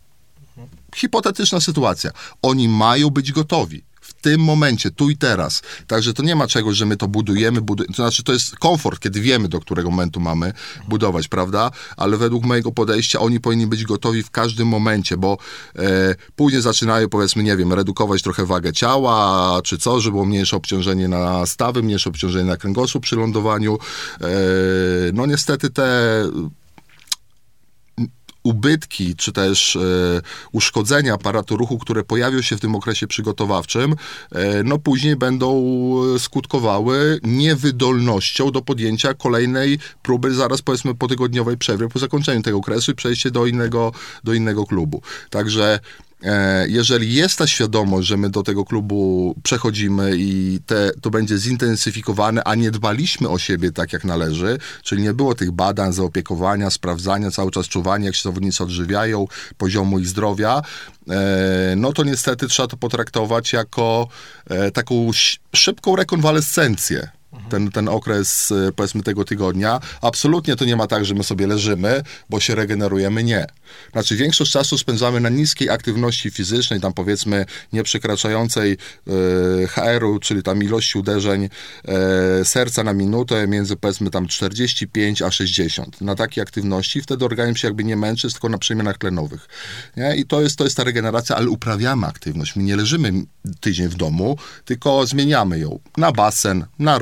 hipotetyczna 0.96 1.60
sytuacja. 1.60 2.10
Oni 2.42 2.68
mają 2.68 3.10
być 3.10 3.32
gotowi 3.32 3.82
w 4.00 4.14
tym 4.22 4.40
momencie, 4.40 4.90
tu 4.90 5.10
i 5.10 5.16
teraz. 5.16 5.62
Także 5.86 6.14
to 6.14 6.22
nie 6.22 6.36
ma 6.36 6.46
czegoś, 6.46 6.76
że 6.76 6.86
my 6.86 6.96
to 6.96 7.08
budujemy, 7.08 7.60
budu... 7.60 7.84
to 7.84 7.92
znaczy 7.92 8.22
to 8.22 8.32
jest 8.32 8.56
komfort, 8.56 9.00
kiedy 9.00 9.20
wiemy, 9.20 9.48
do 9.48 9.60
którego 9.60 9.90
momentu 9.90 10.20
mamy 10.20 10.52
budować, 10.88 11.28
prawda? 11.28 11.70
Ale 11.96 12.16
według 12.16 12.44
mojego 12.44 12.72
podejścia 12.72 13.20
oni 13.20 13.40
powinni 13.40 13.66
być 13.66 13.84
gotowi 13.84 14.22
w 14.22 14.30
każdym 14.30 14.68
momencie, 14.68 15.16
bo 15.16 15.38
e, 15.76 16.14
później 16.36 16.62
zaczynają, 16.62 17.08
powiedzmy, 17.08 17.42
nie 17.42 17.56
wiem, 17.56 17.72
redukować 17.72 18.22
trochę 18.22 18.46
wagę 18.46 18.72
ciała, 18.72 19.60
czy 19.64 19.78
co, 19.78 20.00
żeby 20.00 20.12
było 20.12 20.24
mniejsze 20.24 20.56
obciążenie 20.56 21.08
na 21.08 21.46
stawy, 21.46 21.82
mniejsze 21.82 22.10
obciążenie 22.10 22.44
na 22.44 22.56
kręgosłup 22.56 23.02
przy 23.02 23.16
lądowaniu. 23.16 23.78
E, 24.20 24.26
no 25.12 25.26
niestety 25.26 25.70
te 25.70 26.24
ubytki, 28.42 29.16
czy 29.16 29.32
też 29.32 29.76
e, 29.76 29.80
uszkodzenia 30.52 31.14
aparatu 31.14 31.56
ruchu, 31.56 31.78
które 31.78 32.04
pojawią 32.04 32.42
się 32.42 32.56
w 32.56 32.60
tym 32.60 32.74
okresie 32.74 33.06
przygotowawczym, 33.06 33.94
e, 34.32 34.62
no 34.62 34.78
później 34.78 35.16
będą 35.16 35.50
skutkowały 36.18 37.20
niewydolnością 37.22 38.50
do 38.50 38.62
podjęcia 38.62 39.14
kolejnej 39.14 39.78
próby 40.02 40.34
zaraz 40.34 40.62
powiedzmy 40.62 40.94
po 40.94 41.08
tygodniowej 41.08 41.58
przerwie, 41.58 41.88
po 41.88 41.98
zakończeniu 41.98 42.42
tego 42.42 42.58
okresu 42.58 42.92
i 42.92 42.94
przejście 42.94 43.30
do 43.30 43.46
innego, 43.46 43.92
do 44.24 44.34
innego 44.34 44.66
klubu. 44.66 45.02
Także 45.30 45.80
E, 46.09 46.09
jeżeli 46.66 47.14
jest 47.14 47.38
ta 47.38 47.46
świadomość, 47.46 48.08
że 48.08 48.16
my 48.16 48.30
do 48.30 48.42
tego 48.42 48.64
klubu 48.64 49.34
przechodzimy 49.42 50.12
i 50.16 50.60
te, 50.66 50.90
to 51.00 51.10
będzie 51.10 51.38
zintensyfikowane, 51.38 52.44
a 52.44 52.54
nie 52.54 52.70
dbaliśmy 52.70 53.28
o 53.28 53.38
siebie 53.38 53.72
tak 53.72 53.92
jak 53.92 54.04
należy, 54.04 54.58
czyli 54.82 55.02
nie 55.02 55.14
było 55.14 55.34
tych 55.34 55.50
badań, 55.50 55.92
zaopiekowania, 55.92 56.70
sprawdzania, 56.70 57.30
cały 57.30 57.50
czas 57.50 57.66
czuwania, 57.66 58.06
jak 58.06 58.14
się 58.14 58.22
zawodnicy 58.22 58.64
odżywiają, 58.64 59.26
poziomu 59.58 59.98
ich 59.98 60.06
zdrowia, 60.06 60.62
e, 61.10 61.74
no 61.76 61.92
to 61.92 62.04
niestety 62.04 62.48
trzeba 62.48 62.68
to 62.68 62.76
potraktować 62.76 63.52
jako 63.52 64.08
e, 64.46 64.70
taką 64.70 65.10
szybką 65.52 65.96
rekonwalescencję 65.96 67.19
ten, 67.50 67.70
ten 67.70 67.88
okres, 67.88 68.52
e, 68.52 68.72
powiedzmy, 68.72 69.02
tego 69.02 69.24
tygodnia. 69.24 69.80
Absolutnie 70.02 70.56
to 70.56 70.64
nie 70.64 70.76
ma 70.76 70.86
tak, 70.86 71.04
że 71.04 71.14
my 71.14 71.24
sobie 71.24 71.46
leżymy, 71.46 72.02
bo 72.30 72.40
się 72.40 72.54
regenerujemy. 72.54 73.24
Nie. 73.24 73.46
Znaczy, 73.92 74.16
większość 74.16 74.52
czasu 74.52 74.78
spędzamy 74.78 75.20
na 75.20 75.28
niskiej 75.28 75.70
aktywności 75.70 76.30
fizycznej, 76.30 76.80
tam 76.80 76.92
powiedzmy, 76.92 77.46
nie 77.72 77.82
przekraczającej 77.82 78.76
e, 79.62 79.66
HR-u, 79.66 80.18
czyli 80.18 80.42
tam 80.42 80.62
ilości 80.62 80.98
uderzeń 80.98 81.48
e, 81.84 82.44
serca 82.44 82.84
na 82.84 82.92
minutę, 82.92 83.48
między 83.48 83.76
powiedzmy 83.76 84.10
tam 84.10 84.26
45 84.26 85.22
a 85.22 85.30
60. 85.30 86.00
Na 86.00 86.14
takiej 86.14 86.42
aktywności 86.42 87.02
wtedy 87.02 87.24
organizm 87.24 87.56
się 87.56 87.68
jakby 87.68 87.84
nie 87.84 87.96
męczy, 87.96 88.30
tylko 88.30 88.48
na 88.48 88.58
przemianach 88.58 88.98
tlenowych. 88.98 89.48
Nie? 89.96 90.16
I 90.16 90.26
to 90.26 90.42
jest, 90.42 90.56
to 90.56 90.64
jest 90.64 90.76
ta 90.76 90.84
regeneracja, 90.84 91.36
ale 91.36 91.48
uprawiamy 91.48 92.06
aktywność. 92.06 92.56
My 92.56 92.62
nie 92.62 92.76
leżymy 92.76 93.12
tydzień 93.60 93.88
w 93.88 93.94
domu, 93.94 94.36
tylko 94.64 95.06
zmieniamy 95.06 95.58
ją 95.58 95.78
na 95.96 96.12
basen, 96.12 96.66
na 96.78 96.98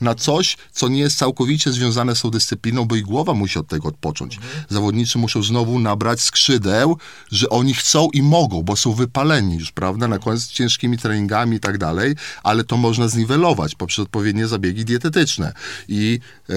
na 0.00 0.14
coś, 0.14 0.56
co 0.72 0.88
nie 0.88 1.00
jest 1.00 1.18
całkowicie 1.18 1.72
związane 1.72 2.16
z 2.16 2.20
tą 2.20 2.30
dyscypliną, 2.30 2.84
bo 2.84 2.96
i 2.96 3.02
głowa 3.02 3.34
musi 3.34 3.58
od 3.58 3.66
tego 3.66 3.88
odpocząć. 3.88 4.36
Mhm. 4.36 4.64
Zawodnicy 4.68 5.18
muszą 5.18 5.42
znowu 5.42 5.78
nabrać 5.78 6.20
skrzydeł, 6.20 6.98
że 7.32 7.48
oni 7.48 7.74
chcą 7.74 8.08
i 8.12 8.22
mogą, 8.22 8.62
bo 8.62 8.76
są 8.76 8.92
wypaleni 8.92 9.58
już, 9.58 9.72
prawda, 9.72 10.08
na 10.08 10.18
koniec 10.18 10.46
ciężkimi 10.46 10.98
treningami 10.98 11.56
i 11.56 11.60
tak 11.60 11.78
dalej, 11.78 12.14
ale 12.42 12.64
to 12.64 12.76
można 12.76 13.08
zniwelować 13.08 13.74
poprzez 13.74 14.02
odpowiednie 14.02 14.46
zabiegi 14.46 14.84
dietetyczne 14.84 15.52
i 15.88 16.20
e, 16.48 16.54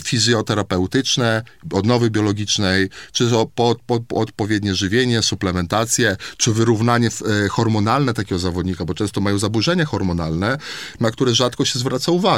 fizjoterapeutyczne, 0.00 1.42
odnowy 1.72 2.10
biologicznej, 2.10 2.88
czy 3.12 3.30
po, 3.54 3.76
po, 3.86 4.00
po 4.00 4.16
odpowiednie 4.16 4.74
żywienie, 4.74 5.22
suplementację, 5.22 6.16
czy 6.36 6.52
wyrównanie 6.52 7.08
e, 7.44 7.48
hormonalne 7.48 8.14
takiego 8.14 8.38
zawodnika, 8.38 8.84
bo 8.84 8.94
często 8.94 9.20
mają 9.20 9.38
zaburzenia 9.38 9.84
hormonalne, 9.84 10.58
na 11.00 11.10
które 11.10 11.34
rzadko 11.34 11.64
się 11.64 11.78
zwraca 11.78 12.12
uwagę 12.12 12.31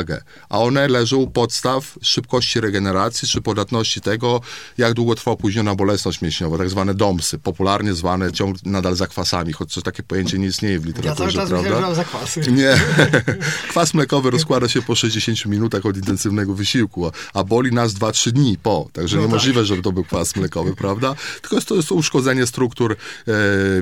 a 0.49 0.59
one 0.59 0.89
leżą 0.89 1.17
u 1.17 1.31
podstaw 1.31 1.99
szybkości 2.03 2.61
regeneracji 2.61 3.29
czy 3.29 3.41
podatności 3.41 4.01
tego, 4.01 4.41
jak 4.79 4.95
długo 4.95 5.15
trwa 5.15 5.31
opóźniona 5.31 5.75
bolesność 5.75 6.23
mięśniowa, 6.23 6.59
tak 6.59 6.71
zwane 6.71 6.95
DOMSy, 6.95 7.39
popularnie 7.39 7.95
zwane 7.95 8.33
ciąg 8.33 8.57
nadal 8.65 8.97
zakwasami, 8.97 9.53
choć 9.53 9.75
takie 9.85 10.03
pojęcie 10.03 10.39
nie 10.39 10.47
istnieje 10.47 10.81
w 10.81 10.87
literaturze, 10.87 11.41
ja 11.41 11.47
cały 11.47 11.63
czas 11.63 11.71
prawda? 11.71 11.95
Zakwasy. 11.95 12.41
Nie. 12.53 12.77
Kwas 13.71 13.95
mlekowy 13.95 14.31
rozkłada 14.31 14.69
się 14.69 14.83
po 14.83 14.95
60 14.95 15.47
minutach 15.47 15.87
od 15.87 15.97
intensywnego 15.97 16.55
wysiłku, 16.55 17.11
a 17.35 17.45
boli 17.45 17.73
nas 17.73 17.93
2-3 17.93 18.31
dni 18.31 18.59
po, 18.63 18.89
także 18.93 19.17
no 19.17 19.23
niemożliwe, 19.23 19.61
tak. 19.61 19.67
żeby 19.67 19.83
to 19.83 19.93
był 19.93 20.05
kwas 20.05 20.37
mlekowy, 20.37 20.77
prawda? 20.77 21.15
Tylko 21.41 21.57
jest 21.57 21.69
to 21.69 21.75
jest 21.75 21.93
uszkodzenie 21.93 22.47
struktur 22.47 22.97
e, 23.29 23.33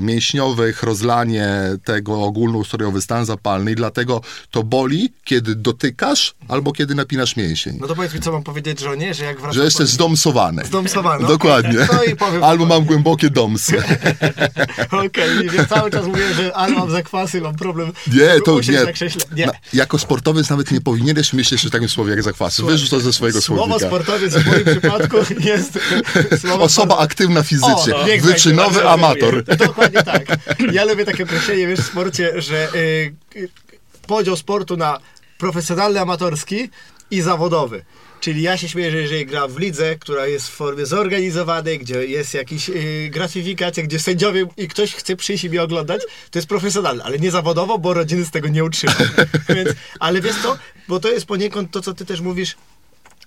mięśniowych, 0.01 0.83
rozlanie 0.83 1.53
tego 1.83 2.23
ogólnoustrojowy 2.23 3.01
stan 3.01 3.25
zapalny 3.25 3.71
i 3.71 3.75
dlatego 3.75 4.21
to 4.51 4.63
boli, 4.63 5.13
kiedy 5.23 5.55
albo 6.47 6.71
kiedy 6.71 6.95
napinasz 6.95 7.35
mięsień. 7.35 7.77
No 7.81 7.87
to 7.87 7.95
powiedz 7.95 8.13
mi, 8.13 8.19
co 8.19 8.31
mam 8.31 8.43
powiedzieć 8.43 8.79
żonie, 8.79 9.13
że 9.13 9.25
jak 9.25 9.37
wracam... 9.37 9.53
Że 9.53 9.63
jesteś 9.63 9.89
zdomsowany. 9.89 10.65
Zdomsowany. 10.65 11.27
Dokładnie. 11.27 11.87
No 11.93 12.03
i 12.03 12.15
powiem... 12.15 12.43
Albo 12.43 12.65
mam 12.65 12.85
głębokie 12.85 13.29
domsy. 13.29 13.77
Okej, 15.07 15.49
okay, 15.49 15.67
cały 15.67 15.91
czas 15.91 16.05
mówię, 16.05 16.33
że 16.33 16.55
albo 16.55 16.79
mam 16.79 16.91
zakwasy, 16.91 17.41
mam 17.41 17.55
problem. 17.55 17.91
Nie, 18.13 18.41
to 18.45 18.59
nie. 18.59 18.93
nie. 19.35 19.45
Na, 19.45 19.53
jako 19.73 19.99
sportowiec 19.99 20.49
nawet 20.49 20.71
nie 20.71 20.81
powinieneś 20.81 21.33
myśleć 21.33 21.65
o 21.65 21.69
takim 21.69 21.89
słowie 21.89 22.11
jak 22.11 22.23
zakwasy. 22.23 22.55
Słuchaj, 22.55 22.73
Wyrzuć 22.73 22.89
to 22.89 22.99
ze 22.99 23.13
swojego 23.13 23.41
słownika. 23.41 23.79
Słowo 23.79 23.95
sportowiec 23.95 24.33
w 24.33 24.47
moim 24.47 24.65
przypadku 24.65 25.17
jest... 25.49 25.79
Osoba 26.59 26.97
aktywna 26.97 27.43
fizycznie. 27.43 27.95
O, 27.95 28.05
wyczynowy 28.21 28.89
amator. 28.89 29.43
Dokładnie 29.43 30.03
tak. 30.03 30.25
Ja 30.71 30.85
lubię 30.85 31.05
takie 31.05 31.23
określenie, 31.23 31.67
wiesz, 31.67 31.79
w 31.79 31.85
sporcie, 31.85 32.41
że... 32.41 32.67
Yy, 33.35 33.49
podział 34.07 34.35
sportu 34.35 34.77
na 34.77 34.99
profesjonalny, 35.37 36.01
amatorski 36.01 36.69
i 37.11 37.21
zawodowy. 37.21 37.85
Czyli 38.19 38.41
ja 38.41 38.57
się 38.57 38.69
śmieję, 38.69 38.91
że 38.91 38.97
jeżeli 38.97 39.25
gra 39.25 39.47
w 39.47 39.57
lidze, 39.57 39.95
która 39.95 40.27
jest 40.27 40.47
w 40.47 40.51
formie 40.51 40.85
zorganizowanej, 40.85 41.79
gdzie 41.79 42.05
jest 42.05 42.33
jakaś 42.33 42.69
yy, 42.69 43.09
gratyfikacja, 43.09 43.83
gdzie 43.83 43.99
sędziowie 43.99 44.45
i 44.57 44.67
ktoś 44.67 44.93
chce 44.93 45.15
przyjść 45.15 45.43
i 45.43 45.49
mnie 45.49 45.63
oglądać, 45.63 46.01
to 46.31 46.39
jest 46.39 46.49
profesjonalne, 46.49 47.03
ale 47.03 47.19
nie 47.19 47.31
zawodowo, 47.31 47.79
bo 47.79 47.93
rodziny 47.93 48.25
z 48.25 48.31
tego 48.31 48.47
nie 48.47 48.63
utrzymają. 48.63 49.09
Więc, 49.55 49.69
ale 49.99 50.21
wiesz 50.21 50.35
to, 50.43 50.57
bo 50.87 50.99
to 50.99 51.09
jest 51.09 51.25
poniekąd 51.25 51.71
to, 51.71 51.81
co 51.81 51.93
ty 51.93 52.05
też 52.05 52.21
mówisz, 52.21 52.55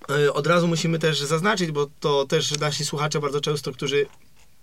yy, 0.09 0.33
od 0.33 0.47
razu 0.47 0.67
musimy 0.67 0.99
też 0.99 1.21
zaznaczyć, 1.21 1.71
bo 1.71 1.87
to 1.99 2.25
też 2.25 2.59
nasi 2.59 2.85
słuchacze 2.85 3.19
bardzo 3.19 3.41
często, 3.41 3.71
którzy 3.71 4.05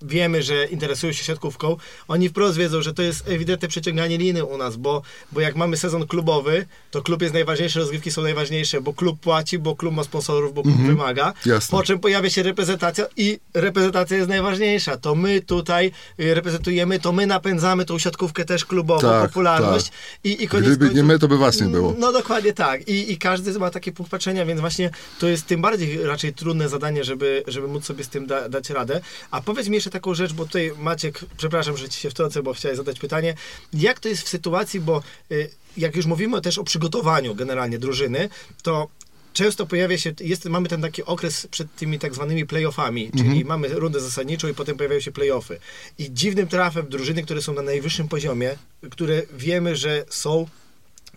wiemy, 0.03 0.43
że 0.43 0.65
interesują 0.65 1.13
się 1.13 1.25
siatkówką, 1.25 1.77
oni 2.09 2.29
wprost 2.29 2.59
wiedzą, 2.59 2.83
że 2.83 2.95
to 2.95 3.03
jest 3.03 3.29
ewidentne 3.29 3.69
przeciąganie 3.69 4.19
liny 4.19 4.45
u 4.45 4.59
nas, 4.59 4.77
bo, 4.77 5.03
bo 5.33 5.41
jak 5.41 5.57
mamy 5.57 5.77
sezon 5.77 6.07
klubowy, 6.07 6.67
to 6.91 7.03
klub 7.03 7.23
jest 7.23 7.35
najważniejszy, 7.35 7.79
rozgrywki 7.79 8.11
są 8.11 8.23
najważniejsze, 8.23 8.81
bo 8.81 8.93
klub 8.93 9.21
płaci, 9.21 9.59
bo 9.59 9.77
klub 9.77 9.95
ma 9.95 10.05
sponsorów, 10.05 10.55
bo 10.55 10.63
klub 10.63 10.77
-hmm. 10.77 10.87
wymaga. 10.87 11.33
Jasne. 11.47 11.79
Po 11.79 11.83
czym 11.85 11.99
pojawia 11.99 12.31
się 12.31 12.43
reprezentacja 12.43 13.07
i 13.17 13.39
reprezentacja 13.55 14.17
jest 14.17 14.29
najważniejsza. 14.29 14.97
To 14.97 15.15
my 15.15 15.41
tutaj 15.41 15.93
y, 16.21 16.35
reprezentujemy, 16.35 17.01
to 17.01 17.13
my 17.13 17.27
napędzamy 17.27 17.85
tą 17.85 17.99
siatkówkę 17.99 18.45
też 18.45 18.65
klubową, 18.65 19.01
tak, 19.01 19.29
popularność. 19.29 19.87
Tak. 19.87 19.95
I, 20.25 20.45
i 20.45 20.49
koniec 20.49 20.77
Gdyby 20.77 20.95
nie 20.95 21.03
my, 21.03 21.19
to 21.19 21.29
by 21.29 21.39
was 21.39 21.61
nie 21.61 21.67
było. 21.67 21.95
No 21.99 22.13
dokładnie 22.13 22.53
tak. 22.53 22.89
I, 22.89 23.13
I 23.13 23.19
każdy 23.19 23.59
ma 23.59 23.71
taki 23.71 23.93
punkt 23.93 24.11
patrzenia, 24.11 24.47
więc 24.47 24.61
właśnie 24.61 24.91
to 25.19 25.27
jest 25.27 25.47
tym 25.47 25.63
bardziej 25.63 26.03
raczej 26.03 26.35
trudne 26.35 26.69
zadanie, 26.69 27.05
żeby, 27.05 27.43
żeby 27.47 27.69
móc 27.69 27.85
sobie 27.85 28.05
z 28.05 28.09
tym 28.09 28.27
da, 28.27 28.49
dać 28.49 28.71
radę. 28.71 29.01
A 29.31 29.41
powiedz 29.41 29.69
mi 29.69 29.81
jeszcze 29.85 29.99
taką 29.99 30.15
rzecz, 30.15 30.33
bo 30.33 30.47
tutaj 30.47 30.73
Maciek, 30.79 31.21
przepraszam, 31.37 31.77
że 31.77 31.89
ci 31.89 32.01
się 32.01 32.11
wtrącę, 32.11 32.43
bo 32.43 32.55
chciałem 32.55 32.77
zadać 32.77 32.99
pytanie. 32.99 33.35
Jak 33.73 34.01
to 34.01 34.09
jest 34.09 34.23
w 34.23 34.29
sytuacji, 34.29 34.81
bo 34.81 35.03
y, 35.33 35.51
jak 35.77 35.97
już 35.97 36.07
mówimy 36.07 36.41
też 36.41 36.59
o 36.59 36.65
przygotowaniu 36.65 37.35
generalnie 37.35 37.79
drużyny, 37.79 38.29
to 38.63 38.89
często 39.33 39.67
pojawia 39.67 39.99
się, 39.99 40.13
jest, 40.21 40.45
mamy 40.45 40.69
ten 40.69 40.83
taki 40.83 41.05
okres 41.05 41.47
przed 41.47 41.75
tymi 41.77 41.99
tak 41.99 42.15
zwanymi 42.15 42.47
playoffami, 42.47 43.11
czyli 43.11 43.29
Mhm. 43.29 43.47
mamy 43.47 43.69
rundę 43.69 44.01
zasadniczą 44.01 44.49
i 44.49 44.55
potem 44.55 44.77
pojawiają 44.77 45.01
się 45.01 45.13
playoffy. 45.13 45.59
I 45.99 46.13
dziwnym 46.13 46.49
trafem 46.49 46.87
drużyny, 46.89 47.23
które 47.23 47.43
są 47.43 47.53
na 47.55 47.63
najwyższym 47.63 48.09
poziomie, 48.09 48.57
które 48.91 49.23
wiemy, 49.37 49.77
że 49.77 50.05
są 50.09 50.47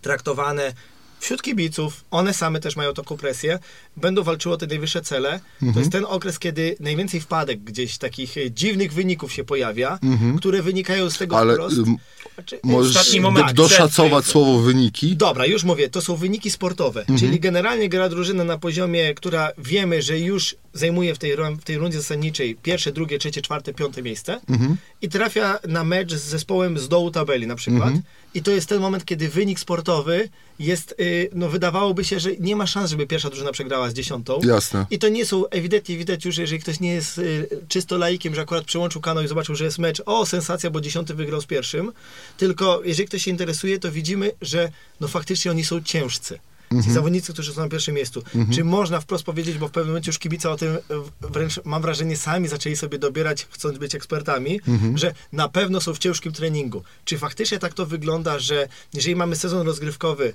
traktowane 0.01 0.74
wśród 1.19 1.41
kibiców, 1.41 2.03
one 2.12 2.33
same 2.33 2.59
też 2.59 2.75
mają 2.75 2.93
taką 2.93 3.17
presję, 3.17 3.59
będą 3.97 4.24
walczyły 4.24 4.55
o 4.55 4.57
te 4.57 4.67
najwyższe 4.67 5.01
cele. 5.01 5.33
Mhm. 5.53 5.74
To 5.74 5.79
jest 5.79 5.91
ten 5.91 6.05
okres, 6.05 6.39
kiedy 6.39 6.75
najwięcej 6.79 7.19
wpadek 7.21 7.59
gdzieś, 7.63 7.97
takich 7.97 8.38
e, 8.38 8.51
dziwnych 8.51 8.93
wyników 8.93 9.33
się 9.33 9.43
pojawia, 9.43 10.00
które 10.38 10.62
wynikają 10.62 11.09
z 11.09 11.17
tego 11.17 11.36
Mhm. 11.39 11.50
Ale 11.50 11.57
wprost... 11.69 11.88
ym, 11.88 11.97
Znaczy, 12.36 12.59
możesz 12.63 13.19
moment 13.19 13.51
doszacować 13.53 14.25
słowo 14.25 14.59
wyniki? 14.59 15.15
Dobra, 15.15 15.45
już 15.45 15.63
mówię, 15.63 15.89
to 15.89 16.01
są 16.01 16.15
wyniki 16.15 16.51
sportowe, 16.51 17.00
Mhm. 17.00 17.19
czyli 17.19 17.39
generalnie 17.39 17.89
gra 17.89 18.09
drużyna 18.09 18.43
na 18.43 18.57
poziomie, 18.57 19.13
która 19.13 19.51
wiemy, 19.57 20.01
że 20.01 20.19
już 20.19 20.55
zajmuje 20.74 21.15
w 21.15 21.17
tej, 21.17 21.36
w 21.62 21.63
tej 21.63 21.77
rundzie 21.77 21.97
zasadniczej 21.97 22.55
pierwsze, 22.55 22.91
drugie, 22.91 23.19
trzecie, 23.19 23.41
czwarte, 23.41 23.74
piąte 23.74 24.01
miejsce 24.01 24.41
Mhm. 24.50 24.77
i 25.01 25.09
trafia 25.09 25.59
na 25.67 25.83
mecz 25.83 26.13
z 26.13 26.24
zespołem 26.24 26.79
z 26.79 26.88
dołu 26.89 27.12
tabeli 27.12 27.47
na 27.47 27.55
przykład 27.55 27.83
Mhm. 27.83 28.01
I 28.38 28.41
to 28.41 28.51
jest 28.51 28.70
ten 28.70 28.82
moment, 28.82 29.06
kiedy 29.06 29.29
wynik 29.29 29.60
sportowy 29.60 30.29
jest, 30.60 30.96
y, 31.00 31.29
no 31.34 31.50
wydawałoby 31.50 32.03
się, 32.03 32.20
że 32.20 32.29
nie 32.39 32.56
ma 32.56 32.67
szans, 32.67 32.89
żeby 32.89 33.08
pierwsza 33.08 33.29
drużyna 33.29 33.51
przegrała 33.51 33.89
z 33.89 33.94
dziesiątą. 33.94 34.39
Jasne. 34.44 34.86
I 34.91 35.00
to 35.00 35.10
nie 35.10 35.25
są, 35.25 35.48
ewidentnie 35.48 35.98
widać 35.98 36.25
już, 36.25 36.38
jeżeli 36.38 36.62
ktoś 36.62 36.79
nie 36.79 36.94
jest 36.94 37.17
y, 37.17 37.50
czysto 37.67 37.98
laikiem, 37.98 38.36
że 38.36 38.41
akurat 38.41 38.65
przełączył 38.65 39.01
kanał 39.01 39.24
i 39.24 39.27
zobaczył, 39.27 39.56
że 39.56 39.65
jest 39.65 39.79
mecz, 39.79 40.01
o 40.06 40.25
sensacja, 40.25 40.70
bo 40.70 40.82
dziesiąty 40.82 41.13
wygrał 41.13 41.41
z 41.41 41.46
pierwszym, 41.46 41.91
tylko 42.38 42.82
jeżeli 42.84 43.08
ktoś 43.08 43.24
się 43.24 43.32
interesuje, 43.32 43.79
to 43.79 43.91
widzimy, 43.91 44.32
że 44.41 44.72
no 45.00 45.08
faktycznie 45.08 45.51
oni 45.51 45.65
są 45.65 45.84
ciężcy. 45.84 46.39
Ci 46.83 46.91
zawodnicy, 46.91 47.33
którzy 47.33 47.53
są 47.53 47.62
na 47.62 47.69
pierwszym 47.69 47.95
miejscu. 47.95 48.24
Czy 48.53 48.63
można 48.63 49.00
wprost 49.00 49.24
powiedzieć, 49.24 49.57
bo 49.57 49.67
w 49.67 49.71
pewnym 49.71 49.88
momencie 49.91 50.09
już 50.09 50.19
kibice 50.19 50.50
o 50.50 50.57
tym 50.57 50.75
y, 50.75 50.79
wręcz 51.21 51.59
mam 51.65 51.81
wrażenie 51.81 52.17
sami 52.17 52.47
zaczęli 52.47 52.75
sobie 52.75 53.00
dobierać, 53.00 53.47
chcąc 53.50 53.77
być 53.77 53.95
ekspertami, 53.95 54.59
że 54.95 55.13
na 55.31 55.50
pewno 55.50 55.81
są 55.81 55.93
w 55.93 56.00
ciężkim 56.00 56.31
treningu. 56.31 56.83
Czy 57.05 57.17
faktycznie 57.17 57.59
tak 57.59 57.74
to 57.74 57.86
wygląda, 57.86 58.39
że 58.39 58.67
jeżeli 58.93 59.15
mamy 59.15 59.36
sezon 59.36 59.67
rozgrywkowy 59.67 60.33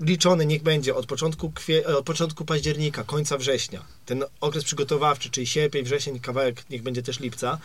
liczony 0.00 0.46
niech 0.46 0.62
będzie 0.62 0.94
od 0.94 1.06
początku, 1.06 1.50
kwie, 1.50 1.86
od 1.86 2.04
początku 2.04 2.44
października, 2.44 3.04
końca 3.04 3.38
września, 3.38 3.82
ten 4.06 4.24
okres 4.40 4.64
przygotowawczy, 4.64 5.30
czyli 5.30 5.46
sierpień, 5.46 5.84
wrzesień, 5.84 6.20
kawałek 6.20 6.64
niech 6.70 6.82
będzie 6.82 7.02
też 7.02 7.20
lipca 7.20 7.58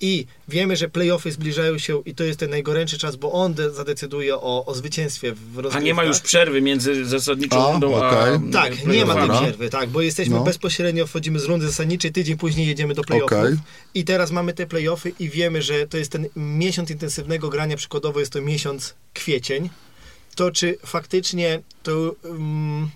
i 0.00 0.26
wiemy, 0.48 0.76
że 0.76 0.88
playoffy 0.88 1.32
zbliżają 1.32 1.78
się 1.78 2.02
i 2.06 2.14
to 2.14 2.24
jest 2.24 2.40
ten 2.40 2.50
najgorętszy 2.50 2.98
czas, 2.98 3.16
bo 3.16 3.32
on 3.32 3.54
de- 3.54 3.70
zadecyduje 3.70 4.36
o, 4.36 4.64
o 4.66 4.74
zwycięstwie 4.74 5.32
w 5.32 5.38
A 5.58 5.62
rozgrywkach. 5.62 5.82
nie 5.82 5.94
ma 5.94 6.04
już 6.04 6.20
przerwy 6.20 6.60
między 6.60 7.04
zasadniczą 7.04 7.68
A, 7.68 7.72
rundą 7.72 8.04
a... 8.04 8.40
Tak, 8.52 8.86
nie 8.86 9.04
ma 9.06 9.14
tej 9.14 9.36
przerwy, 9.36 9.70
tak, 9.70 9.88
bo 9.88 10.00
jesteśmy 10.00 10.34
No. 10.34 10.44
bezpośrednio, 10.44 11.06
wchodzimy 11.06 11.38
z 11.40 11.44
rundy 11.44 11.66
zasadniczej, 11.66 12.12
tydzień 12.12 12.36
później 12.36 12.66
jedziemy 12.66 12.94
do 12.94 13.02
playoffów 13.04 13.38
Okej. 13.38 13.56
i 13.94 14.04
teraz 14.04 14.30
mamy 14.30 14.52
te 14.52 14.66
playoffy 14.66 15.12
i 15.18 15.28
wiemy, 15.30 15.62
że 15.62 15.86
to 15.86 15.98
jest 15.98 16.12
ten 16.12 16.26
miesiąc 16.36 16.90
intensywnego 16.90 17.48
grania, 17.48 17.76
przykładowo 17.76 18.20
jest 18.20 18.32
to 18.32 18.40
miesiąc 18.42 18.94
kwiecień, 19.14 19.70
to 20.34 20.50
czy 20.50 20.78
faktycznie 20.86 21.62
to 21.82 22.14
um, 22.24 22.90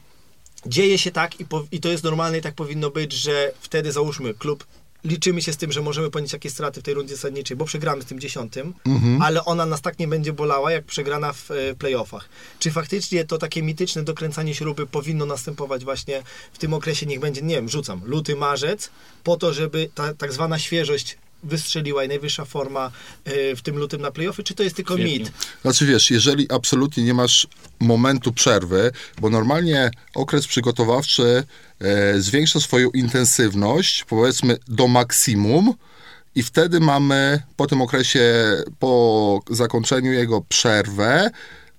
dzieje 0.66 0.98
się 0.98 1.10
tak 1.10 1.40
i, 1.40 1.44
po, 1.44 1.64
i 1.72 1.80
to 1.80 1.88
jest 1.88 2.04
normalne 2.04 2.38
i 2.38 2.42
tak 2.42 2.54
powinno 2.54 2.90
być, 2.90 3.12
że 3.12 3.52
wtedy 3.60 3.92
załóżmy 3.92 4.34
klub 4.34 4.66
liczymy 5.04 5.42
się 5.42 5.52
z 5.52 5.56
tym, 5.56 5.72
że 5.72 5.82
możemy 5.82 6.10
ponieść 6.10 6.32
jakieś 6.32 6.52
straty 6.52 6.80
w 6.80 6.82
tej 6.82 6.94
rundzie 6.94 7.16
zasadniczej, 7.16 7.56
bo 7.56 7.64
przegramy 7.64 8.02
z 8.02 8.06
tym 8.06 8.20
dziesiątym, 8.20 8.74
ale 9.22 9.44
ona 9.44 9.66
nas 9.66 9.82
tak 9.82 9.98
nie 9.98 10.08
będzie 10.08 10.32
bolała, 10.32 10.72
jak 10.72 10.84
przegrana 10.84 11.32
w 11.32 11.50
e, 11.50 11.74
playoffach. 11.74 12.28
Czy 12.58 12.70
faktycznie 12.70 13.24
to 13.24 13.38
takie 13.38 13.62
mityczne 13.62 14.02
dokręcanie 14.02 14.54
śruby 14.54 14.86
powinno 14.86 15.26
następować 15.26 15.84
właśnie 15.84 16.22
w 16.52 16.58
tym 16.58 16.74
okresie, 16.74 17.06
niech 17.06 17.20
będzie, 17.20 17.42
nie 17.42 17.54
wiem, 17.54 17.68
rzucam, 17.68 18.00
luty, 18.04 18.36
marzec, 18.36 18.90
po 19.24 19.36
to, 19.36 19.52
żeby 19.52 19.90
ta 19.94 20.14
tak 20.14 20.32
zwana 20.32 20.58
świeżość 20.58 21.18
wystrzeliła 21.44 22.04
i 22.04 22.08
najwyższa 22.08 22.44
forma 22.44 22.90
e, 23.24 23.56
w 23.56 23.62
tym 23.62 23.78
lutym 23.78 24.00
na 24.00 24.10
playoffy, 24.10 24.42
czy 24.42 24.54
to 24.54 24.62
jest 24.62 24.76
tylko 24.76 24.94
Świetnie. 24.94 25.18
mit? 25.18 25.32
Znaczy 25.62 25.86
wiesz, 25.86 26.10
jeżeli 26.10 26.52
absolutnie 26.52 27.04
nie 27.04 27.14
masz 27.14 27.46
momentu 27.80 28.32
przerwy, 28.32 28.90
bo 29.20 29.30
normalnie 29.30 29.90
okres 30.14 30.46
przygotowawczy 30.46 31.42
e, 31.80 32.20
zwiększa 32.20 32.60
swoją 32.60 32.90
intensywność, 32.90 34.04
powiedzmy 34.04 34.56
do 34.68 34.88
maksimum, 34.88 35.74
i 36.34 36.42
wtedy 36.42 36.80
mamy 36.80 37.42
po 37.56 37.66
tym 37.66 37.82
okresie, 37.82 38.22
po 38.78 39.40
zakończeniu 39.50 40.12
jego 40.12 40.40
przerwę 40.40 41.30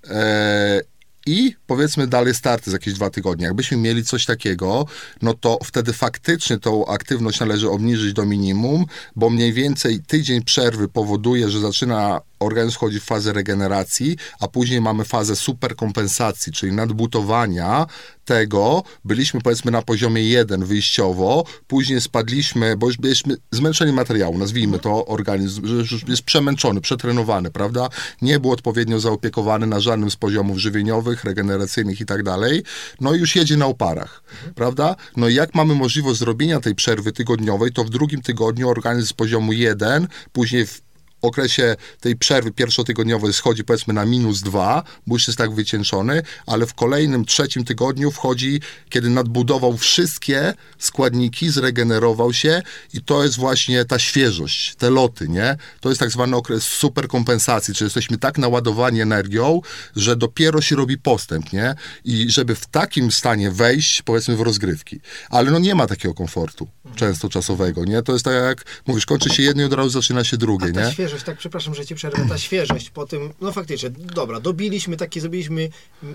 e, 0.09 0.81
i 1.25 1.55
powiedzmy 1.67 2.07
dalej 2.07 2.33
starty 2.33 2.71
za 2.71 2.75
jakieś 2.75 2.93
dwa 2.93 3.09
tygodnie. 3.09 3.45
Jakbyśmy 3.45 3.77
mieli 3.77 4.03
coś 4.03 4.25
takiego, 4.25 4.85
no 5.21 5.33
to 5.33 5.59
wtedy 5.63 5.93
faktycznie 5.93 6.57
tą 6.59 6.85
aktywność 6.85 7.39
należy 7.39 7.69
obniżyć 7.69 8.13
do 8.13 8.25
minimum, 8.25 8.85
bo 9.15 9.29
mniej 9.29 9.53
więcej 9.53 9.99
tydzień 10.07 10.43
przerwy 10.43 10.87
powoduje, 10.87 11.49
że 11.49 11.59
zaczyna 11.59 12.21
organizm 12.39 12.75
wchodzi 12.75 12.99
w 12.99 13.03
fazę 13.03 13.33
regeneracji, 13.33 14.17
a 14.39 14.47
później 14.47 14.81
mamy 14.81 15.05
fazę 15.05 15.35
superkompensacji, 15.35 16.51
czyli 16.53 16.71
nadbutowania 16.73 17.85
tego. 18.25 18.83
Byliśmy 19.05 19.41
powiedzmy 19.41 19.71
na 19.71 19.81
poziomie 19.81 20.23
1 20.23 20.65
wyjściowo, 20.65 21.45
później 21.67 22.01
spadliśmy, 22.01 22.77
bo 22.77 22.87
już 22.87 22.97
byliśmy 22.97 23.35
zmęczeni 23.51 23.91
materiału, 23.91 24.37
nazwijmy 24.37 24.79
to 24.79 25.05
organizm, 25.05 25.65
już 25.65 26.03
jest 26.07 26.21
przemęczony, 26.21 26.81
przetrenowany, 26.81 27.51
prawda? 27.51 27.89
Nie 28.21 28.39
był 28.39 28.51
odpowiednio 28.51 28.99
zaopiekowany 28.99 29.67
na 29.67 29.79
żadnym 29.79 30.11
z 30.11 30.15
poziomów 30.15 30.57
żywieniowych, 30.57 31.23
regeneracyjnych 31.23 32.01
i 32.01 32.05
tak 32.05 32.23
dalej. 32.23 32.63
No 33.01 33.15
i 33.15 33.19
już 33.19 33.35
jedzie 33.35 33.57
na 33.57 33.65
oparach, 33.65 34.23
prawda? 34.55 34.95
No 35.17 35.27
i 35.27 35.33
jak 35.33 35.55
mamy 35.55 35.75
możliwość 35.75 36.19
zrobienia 36.19 36.59
tej 36.59 36.75
przerwy 36.75 37.11
tygodniowej, 37.11 37.71
to 37.71 37.83
w 37.83 37.89
drugim 37.89 38.21
tygodniu 38.21 38.69
organizm 38.69 39.07
z 39.07 39.13
poziomu 39.13 39.53
1, 39.53 40.07
później 40.31 40.65
w 40.65 40.81
okresie 41.25 41.75
tej 41.99 42.15
przerwy 42.15 42.51
pierwszotygodniowej 42.51 43.33
schodzi 43.33 43.63
powiedzmy 43.63 43.93
na 43.93 44.05
minus 44.05 44.41
dwa, 44.41 44.83
bo 45.07 45.15
już 45.15 45.27
jest 45.27 45.37
tak 45.37 45.53
wycieńczony, 45.53 46.21
ale 46.45 46.65
w 46.65 46.73
kolejnym, 46.73 47.25
trzecim 47.25 47.63
tygodniu 47.63 48.11
wchodzi, 48.11 48.61
kiedy 48.89 49.09
nadbudował 49.09 49.77
wszystkie 49.77 50.53
składniki, 50.77 51.49
zregenerował 51.49 52.33
się 52.33 52.61
i 52.93 53.01
to 53.01 53.23
jest 53.23 53.37
właśnie 53.37 53.85
ta 53.85 53.99
świeżość, 53.99 54.75
te 54.75 54.89
loty, 54.89 55.27
nie? 55.27 55.57
To 55.79 55.89
jest 55.89 55.99
tak 55.99 56.11
zwany 56.11 56.35
okres 56.35 56.63
superkompensacji, 56.63 57.73
czyli 57.73 57.85
jesteśmy 57.85 58.17
tak 58.17 58.37
naładowani 58.37 59.01
energią, 59.01 59.61
że 59.95 60.15
dopiero 60.15 60.61
się 60.61 60.75
robi 60.75 60.97
postęp, 60.97 61.53
nie? 61.53 61.75
I 62.05 62.31
żeby 62.31 62.55
w 62.55 62.65
takim 62.65 63.11
stanie 63.11 63.51
wejść, 63.51 64.01
powiedzmy, 64.01 64.35
w 64.35 64.41
rozgrywki. 64.41 64.99
Ale 65.29 65.51
no 65.51 65.59
nie 65.59 65.75
ma 65.75 65.87
takiego 65.87 66.13
komfortu 66.13 66.67
często 66.95 67.29
czasowego, 67.29 67.85
nie? 67.85 68.01
To 68.01 68.13
jest 68.13 68.25
tak 68.25 68.33
jak, 68.33 68.63
mówisz, 68.87 69.05
kończy 69.05 69.29
się 69.29 69.43
jedno 69.43 69.63
i 69.63 69.65
od 69.65 69.73
razu 69.73 69.89
zaczyna 69.89 70.23
się 70.23 70.37
drugie, 70.37 70.71
nie? 70.71 70.91
Świeżość, 71.15 71.25
tak 71.25 71.37
przepraszam, 71.37 71.75
że 71.75 71.85
ci 71.85 71.95
przerwę, 71.95 72.25
ta 72.29 72.37
świeżość 72.37 72.89
po 72.89 73.05
tym, 73.05 73.33
no 73.41 73.51
faktycznie, 73.51 73.89
dobra, 73.89 74.39
dobiliśmy 74.39 74.97
taki, 74.97 75.19
zrobiliśmy 75.19 75.69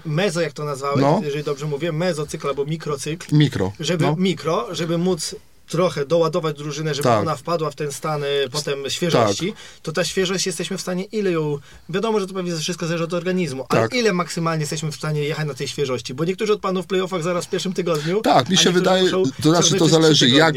mezo, 0.04 0.40
jak 0.40 0.52
to 0.52 0.64
nazwałeś, 0.64 1.00
No. 1.00 1.20
jeżeli 1.24 1.44
dobrze 1.44 1.66
mówię, 1.66 1.92
mezocykl 1.92 2.48
albo 2.48 2.64
mikrocykl, 2.64 3.36
Mikro. 3.36 3.72
żeby 3.80 4.04
no. 4.04 4.16
mikro, 4.18 4.74
żeby 4.74 4.98
móc 4.98 5.34
trochę 5.68 6.06
doładować 6.06 6.56
drużynę, 6.56 6.94
żeby 6.94 7.08
Tak. 7.08 7.20
ona 7.20 7.36
wpadła 7.36 7.70
w 7.70 7.74
ten 7.74 7.92
stan 7.92 8.24
y, 8.24 8.26
potem 8.52 8.78
świeżości, 8.90 9.54
to 9.82 9.92
ta 9.92 10.04
świeżość 10.04 10.46
jesteśmy 10.46 10.78
w 10.78 10.80
stanie, 10.80 11.04
ile 11.04 11.30
ją, 11.30 11.58
wiadomo, 11.88 12.20
że 12.20 12.26
to 12.26 12.34
pewnie 12.34 12.56
wszystko 12.56 12.86
zależy 12.86 13.04
od 13.04 13.14
organizmu, 13.14 13.66
ale 13.68 13.80
Tak. 13.80 13.94
ile 13.94 14.12
maksymalnie 14.12 14.60
jesteśmy 14.60 14.92
w 14.92 14.96
stanie 14.96 15.24
jechać 15.24 15.46
na 15.46 15.54
tej 15.54 15.68
świeżości, 15.68 16.14
bo 16.14 16.24
niektórzy 16.24 16.52
odpadną 16.52 16.82
w 16.82 16.86
playoffach 16.86 17.22
zaraz 17.22 17.46
w 17.46 17.50
pierwszym 17.50 17.72
tygodniu. 17.72 18.20
Tak, 18.20 18.48
mi 18.48 18.56
się 18.56 18.70
wydaje, 18.70 19.10
to 19.42 19.50
znaczy 19.50 19.74
to 19.74 19.88
zależy 19.88 20.28
jak 20.28 20.54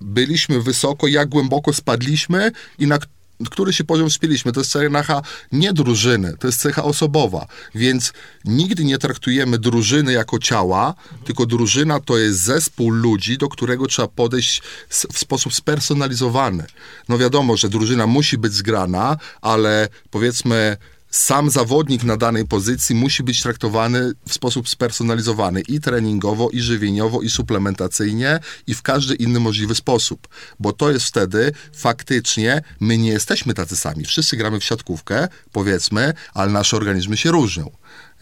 byliśmy 0.00 0.62
wysoko, 0.62 1.06
jak 1.06 1.28
głęboko 1.28 1.72
spadliśmy 1.72 2.52
i 2.78 2.86
na 2.86 2.98
który 3.50 3.72
się 3.72 3.84
poziom 3.84 4.10
spieliśmy. 4.10 4.52
To 4.52 4.60
jest 4.60 4.72
cecha 4.72 5.22
nie 5.52 5.72
drużyny, 5.72 6.36
to 6.38 6.46
jest 6.46 6.60
cecha 6.60 6.84
osobowa, 6.84 7.46
więc 7.74 8.12
nigdy 8.44 8.84
nie 8.84 8.98
traktujemy 8.98 9.58
drużyny 9.58 10.12
jako 10.12 10.38
ciała, 10.38 10.94
tylko 11.24 11.46
drużyna 11.46 12.00
to 12.00 12.18
jest 12.18 12.40
zespół 12.40 12.90
ludzi, 12.90 13.38
do 13.38 13.48
którego 13.48 13.86
trzeba 13.86 14.08
podejść 14.08 14.62
w 14.88 15.18
sposób 15.18 15.54
spersonalizowany. 15.54 16.66
No 17.08 17.18
wiadomo, 17.18 17.56
że 17.56 17.68
drużyna 17.68 18.06
musi 18.06 18.38
być 18.38 18.52
zgrana, 18.52 19.16
ale 19.40 19.88
powiedzmy 20.10 20.76
sam 21.10 21.50
zawodnik 21.50 22.04
na 22.04 22.16
danej 22.16 22.46
pozycji 22.46 22.94
musi 22.94 23.22
być 23.22 23.42
traktowany 23.42 24.12
w 24.28 24.34
sposób 24.34 24.68
spersonalizowany 24.68 25.60
i 25.60 25.80
treningowo, 25.80 26.50
i 26.50 26.60
żywieniowo, 26.60 27.22
i 27.22 27.30
suplementacyjnie, 27.30 28.40
i 28.66 28.74
w 28.74 28.82
każdy 28.82 29.14
inny 29.14 29.40
możliwy 29.40 29.74
sposób. 29.74 30.28
Bo 30.60 30.72
to 30.72 30.90
jest 30.90 31.06
wtedy 31.06 31.52
faktycznie, 31.76 32.62
my 32.80 32.98
nie 32.98 33.10
jesteśmy 33.10 33.54
tacy 33.54 33.76
sami. 33.76 34.04
Wszyscy 34.04 34.36
gramy 34.36 34.60
w 34.60 34.64
siatkówkę, 34.64 35.28
powiedzmy, 35.52 36.14
ale 36.34 36.52
nasze 36.52 36.76
organizmy 36.76 37.16
się 37.16 37.30
różnią. 37.30 37.70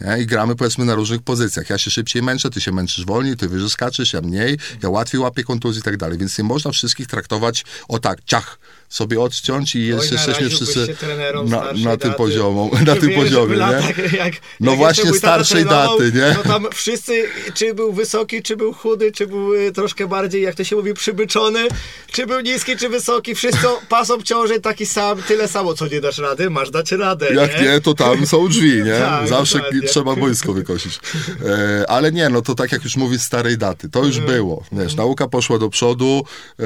Nie? 0.01 0.23
I 0.23 0.27
gramy 0.27 0.57
powiedzmy 0.57 0.85
na 0.85 0.95
różnych 0.95 1.23
pozycjach. 1.23 1.71
Ja 1.71 1.79
się 1.79 1.91
szybciej 1.91 2.23
męczę, 2.23 2.51
ty 2.51 2.61
się 2.61 2.73
męczysz 2.73 3.05
wolniej, 3.05 3.37
ty 3.37 3.49
wyżej 3.49 3.71
skaczesz, 3.71 4.13
ja 4.13 4.21
mniej, 4.21 4.59
ja 4.83 4.89
łatwiej 4.89 5.21
łapię 5.21 5.45
kontuzji 5.45 5.81
i 5.81 5.83
tak 5.83 5.97
dalej. 5.97 6.19
Więc 6.19 6.39
nie 6.39 6.45
można 6.45 6.71
wszystkich 6.71 7.07
traktować 7.07 7.65
o 7.89 7.99
tak, 7.99 8.25
ciach, 8.25 8.59
sobie 8.89 9.21
odciąć 9.21 9.75
i 9.77 9.87
jest, 9.87 10.13
jesteśmy 10.13 10.49
wszyscy 10.51 10.97
na, 11.45 11.73
na 11.85 11.97
tym 11.97 12.15
poziomie, 12.15 12.71
na 12.87 12.97
tym 12.97 13.11
poziomie, 13.15 13.53
nie? 13.53 13.57
Latach, 13.57 14.13
jak, 14.13 14.35
no 14.61 14.71
jak 14.71 14.79
właśnie 14.79 15.13
starszej 15.13 15.65
daty, 15.65 16.13
nie? 16.15 16.37
No 16.37 16.43
tam 16.53 16.67
wszyscy, 16.75 17.25
czy 17.55 17.75
był 17.75 17.93
wysoki, 17.93 18.43
czy 18.43 18.57
był 18.57 18.73
chudy, 18.73 19.13
czy 19.13 19.27
był 19.27 19.55
y, 19.55 19.73
troszkę 19.73 20.07
bardziej, 20.07 20.43
jak 20.43 20.55
to 20.55 20.65
się 20.65 20.77
mówi, 20.77 20.95
przybyczony, 20.95 21.69
czy 22.13 22.27
był 22.27 22.41
niski, 22.41 22.77
czy 22.77 22.89
wysoki, 22.89 23.35
wszyscy 23.35 23.67
pas 23.89 24.11
obciążeń 24.11 24.61
taki 24.61 24.87
sam, 24.87 25.23
tyle 25.23 25.49
samo, 25.49 25.75
co 25.75 25.87
nie 25.89 26.01
dasz 26.01 26.19
rady, 26.19 26.51
masz 26.51 26.71
dać 26.71 26.93
radę, 26.93 27.35
Jak 27.35 27.61
nie, 27.61 27.69
nie 27.69 27.81
to 27.81 27.95
tam 27.95 28.27
są 28.27 28.49
drzwi, 28.49 28.83
nie? 28.85 28.99
Tak, 28.99 29.29
Zawsze 29.29 29.59
dokładnie. 29.59 29.89
trzeba 29.89 30.17
boisko 30.17 30.53
wykosić. 30.53 31.01
E, 31.47 31.91
ale 31.91 32.13
nie, 32.13 32.29
no 32.29 32.43
to 32.43 32.55
tak 32.55 32.73
jak 32.73 32.85
już 32.85 32.97
mówię, 32.97 33.19
starej 33.19 33.59
daty, 33.59 33.89
to 33.89 34.05
już 34.05 34.17
Mhm. 34.19 34.37
było, 34.37 34.65
wiesz, 34.73 34.95
nauka 34.95 35.29
poszła 35.29 35.59
do 35.59 35.69
przodu 35.71 36.25
e, 36.61 36.65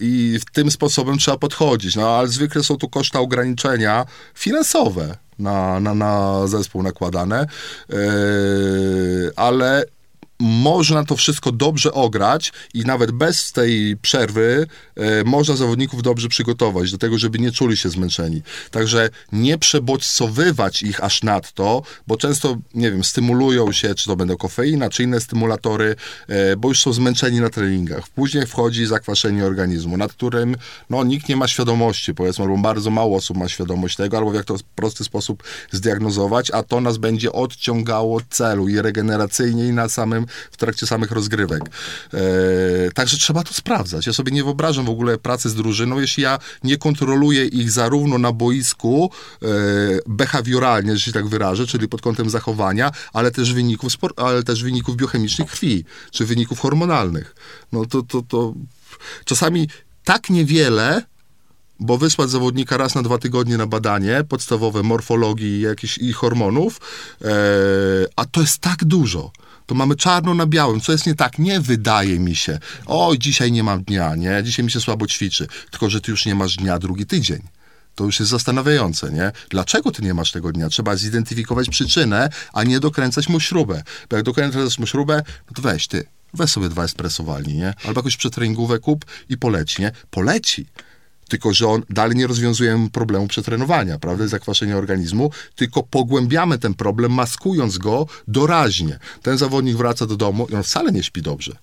i 0.00 0.38
w 0.40 0.50
tym 0.52 0.70
sposobem 0.70 1.17
trzeba 1.18 1.36
podchodzić, 1.36 1.96
no 1.96 2.08
ale 2.08 2.28
zwykle 2.28 2.62
są 2.62 2.76
tu 2.76 2.88
koszta 2.88 3.20
ograniczenia 3.20 4.06
finansowe 4.34 5.16
na, 5.38 5.80
na, 5.80 5.94
na 5.94 6.46
zespół 6.46 6.82
nakładane, 6.82 7.40
e, 7.40 7.96
ale 9.36 9.84
można 10.40 11.04
to 11.04 11.16
wszystko 11.16 11.52
dobrze 11.52 11.92
ograć 11.92 12.52
i 12.74 12.82
nawet 12.82 13.10
bez 13.10 13.52
tej 13.52 13.96
przerwy 13.96 14.66
e, 14.96 15.24
można 15.24 15.56
zawodników 15.56 16.02
dobrze 16.02 16.28
przygotować 16.28 16.92
do 16.92 16.98
tego, 16.98 17.18
żeby 17.18 17.38
nie 17.38 17.52
czuli 17.52 17.76
się 17.76 17.88
zmęczeni. 17.88 18.42
Także 18.70 19.10
nie 19.32 19.58
przebodźcowywać 19.58 20.82
ich 20.82 21.04
aż 21.04 21.22
nadto, 21.22 21.82
bo 22.06 22.16
często, 22.16 22.56
nie 22.74 22.90
wiem, 22.90 23.04
stymulują 23.04 23.72
się, 23.72 23.94
czy 23.94 24.06
to 24.06 24.16
będą 24.16 24.36
kofeina, 24.36 24.90
czy 24.90 25.02
inne 25.02 25.20
stymulatory, 25.20 25.96
e, 26.28 26.56
bo 26.56 26.68
już 26.68 26.80
są 26.80 26.92
zmęczeni 26.92 27.40
na 27.40 27.50
treningach. 27.50 28.08
Później 28.08 28.46
wchodzi 28.46 28.86
zakwaszenie 28.86 29.44
organizmu, 29.44 29.96
nad 29.96 30.12
którym 30.12 30.56
no, 30.90 31.04
nikt 31.04 31.28
nie 31.28 31.36
ma 31.36 31.48
świadomości, 31.48 32.14
powiedzmy, 32.14 32.44
albo 32.44 32.58
bardzo 32.58 32.90
mało 32.90 33.16
osób 33.16 33.36
ma 33.36 33.48
świadomość 33.48 33.96
tego, 33.96 34.18
albo 34.18 34.30
w 34.30 34.34
jak 34.34 34.44
to 34.44 34.58
w 34.58 34.62
prosty 34.62 35.04
sposób 35.04 35.42
zdiagnozować, 35.70 36.50
a 36.50 36.62
to 36.62 36.80
nas 36.80 36.96
będzie 36.96 37.32
odciągało 37.32 38.16
od 38.16 38.24
celu 38.28 38.68
i 38.68 38.80
regeneracyjnie, 38.80 39.66
i 39.66 39.72
na 39.72 39.88
samym 39.88 40.27
w 40.50 40.56
trakcie 40.56 40.86
samych 40.86 41.10
rozgrywek. 41.10 41.62
E, 42.14 42.20
także 42.94 43.16
trzeba 43.16 43.42
to 43.42 43.54
sprawdzać. 43.54 44.06
Ja 44.06 44.12
sobie 44.12 44.32
nie 44.32 44.44
wyobrażam 44.44 44.84
w 44.84 44.90
ogóle 44.90 45.18
pracy 45.18 45.50
z 45.50 45.54
drużyną, 45.54 46.00
jeśli 46.00 46.22
ja 46.22 46.38
nie 46.64 46.76
kontroluję 46.76 47.46
ich 47.46 47.70
zarówno 47.70 48.18
na 48.18 48.32
boisku 48.32 49.10
e, 49.42 49.46
behawioralnie, 50.06 50.96
że 50.96 51.00
się 51.00 51.12
tak 51.12 51.28
wyrażę, 51.28 51.66
czyli 51.66 51.88
pod 51.88 52.00
kątem 52.00 52.30
zachowania, 52.30 52.90
ale 53.12 53.30
też 53.30 53.54
wyników, 53.54 53.92
ale 54.16 54.42
też 54.42 54.62
wyników 54.62 54.96
biochemicznych 54.96 55.50
krwi, 55.50 55.84
czy 56.10 56.26
wyników 56.26 56.60
hormonalnych. 56.60 57.34
No 57.72 57.86
to, 57.86 58.02
to, 58.02 58.22
to 58.22 58.54
czasami 59.24 59.68
tak 60.04 60.30
niewiele, 60.30 61.02
bo 61.80 61.98
wysłać 61.98 62.30
zawodnika 62.30 62.76
raz 62.76 62.94
na 62.94 63.02
dwa 63.02 63.18
tygodnie 63.18 63.56
na 63.56 63.66
badanie 63.66 64.24
podstawowe 64.28 64.82
morfologii 64.82 65.60
jakichś 65.60 65.98
i 65.98 66.12
hormonów, 66.12 66.80
e, 67.24 67.28
a 68.16 68.24
to 68.24 68.40
jest 68.40 68.58
tak 68.58 68.84
dużo. 68.84 69.30
To 69.68 69.74
mamy 69.74 69.96
czarno 69.96 70.34
na 70.34 70.46
białym. 70.46 70.80
Co 70.80 70.92
jest 70.92 71.06
nie 71.06 71.14
tak? 71.14 71.38
Nie 71.38 71.60
wydaje 71.60 72.18
mi 72.18 72.36
się. 72.36 72.58
Oj, 72.86 73.18
dzisiaj 73.18 73.52
nie 73.52 73.62
mam 73.62 73.84
dnia, 73.84 74.14
nie? 74.14 74.42
Dzisiaj 74.44 74.64
mi 74.64 74.70
się 74.70 74.80
słabo 74.80 75.06
ćwiczy. 75.06 75.46
Tylko, 75.70 75.90
że 75.90 76.00
ty 76.00 76.10
już 76.10 76.26
nie 76.26 76.34
masz 76.34 76.56
dnia 76.56 76.78
drugi 76.78 77.06
tydzień. 77.06 77.42
To 77.94 78.04
już 78.04 78.20
jest 78.20 78.30
zastanawiające, 78.30 79.12
nie? 79.12 79.32
Dlaczego 79.50 79.90
ty 79.90 80.02
nie 80.02 80.14
masz 80.14 80.32
tego 80.32 80.52
dnia? 80.52 80.68
Trzeba 80.68 80.96
zidentyfikować 80.96 81.68
przyczynę, 81.68 82.28
a 82.52 82.64
nie 82.64 82.80
dokręcać 82.80 83.28
mu 83.28 83.40
śrubę. 83.40 83.82
Bo 84.10 84.16
jak 84.16 84.24
dokręcasz 84.24 84.78
mu 84.78 84.86
śrubę, 84.86 85.22
no 85.50 85.54
to 85.54 85.62
weź 85.62 85.88
ty, 85.88 86.06
weź 86.34 86.50
sobie 86.50 86.68
dwa 86.68 86.84
espresso 86.84 87.24
walnij, 87.24 87.56
nie? 87.56 87.74
Albo 87.84 87.98
jakąś 87.98 88.16
przetreningówę 88.16 88.78
kup 88.78 89.04
i 89.28 89.36
poleci, 89.36 89.82
nie? 89.82 89.92
Poleci. 90.10 90.66
Tylko, 91.28 91.54
że 91.54 91.68
on 91.68 91.82
dalej 91.90 92.16
nie 92.16 92.26
rozwiązuje 92.26 92.88
problemu 92.92 93.28
przetrenowania, 93.28 93.98
prawda, 93.98 94.26
zakwaszenia 94.26 94.76
organizmu, 94.76 95.30
tylko 95.54 95.82
pogłębiamy 95.82 96.58
ten 96.58 96.74
problem, 96.74 97.12
maskując 97.12 97.78
go 97.78 98.06
doraźnie. 98.28 98.98
Ten 99.22 99.38
zawodnik 99.38 99.76
wraca 99.76 100.06
do 100.06 100.16
domu 100.16 100.46
i 100.50 100.54
on 100.54 100.62
wcale 100.62 100.92
nie 100.92 101.02
śpi 101.02 101.22
dobrze 101.22 101.56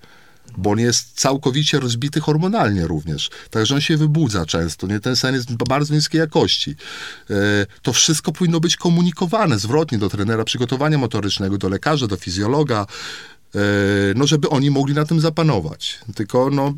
bo 0.57 0.71
on 0.71 0.79
jest 0.79 1.19
całkowicie 1.19 1.79
rozbity 1.79 2.19
hormonalnie 2.19 2.87
również. 2.87 3.29
Także 3.49 3.75
on 3.75 3.81
się 3.81 3.97
wybudza 3.97 4.45
często, 4.45 4.87
nie? 4.87 4.99
ten 4.99 5.15
sen 5.15 5.35
jest 5.35 5.53
bardzo 5.53 5.93
niskiej 5.93 6.19
jakości. 6.19 6.75
E, 7.29 7.35
to 7.81 7.93
wszystko 7.93 8.31
powinno 8.31 8.59
być 8.59 8.75
komunikowane 8.75 9.59
zwrotnie 9.59 9.97
do 9.97 10.09
trenera 10.09 10.43
przygotowania 10.43 10.97
motorycznego, 10.97 11.57
do 11.57 11.69
lekarza, 11.69 12.07
do 12.07 12.17
fizjologa, 12.17 12.85
e, 13.55 13.59
no 14.15 14.27
żeby 14.27 14.49
oni 14.49 14.71
mogli 14.71 14.93
na 14.93 15.05
tym 15.05 15.19
zapanować. 15.19 15.99
Tylko 16.15 16.49
no, 16.49 16.73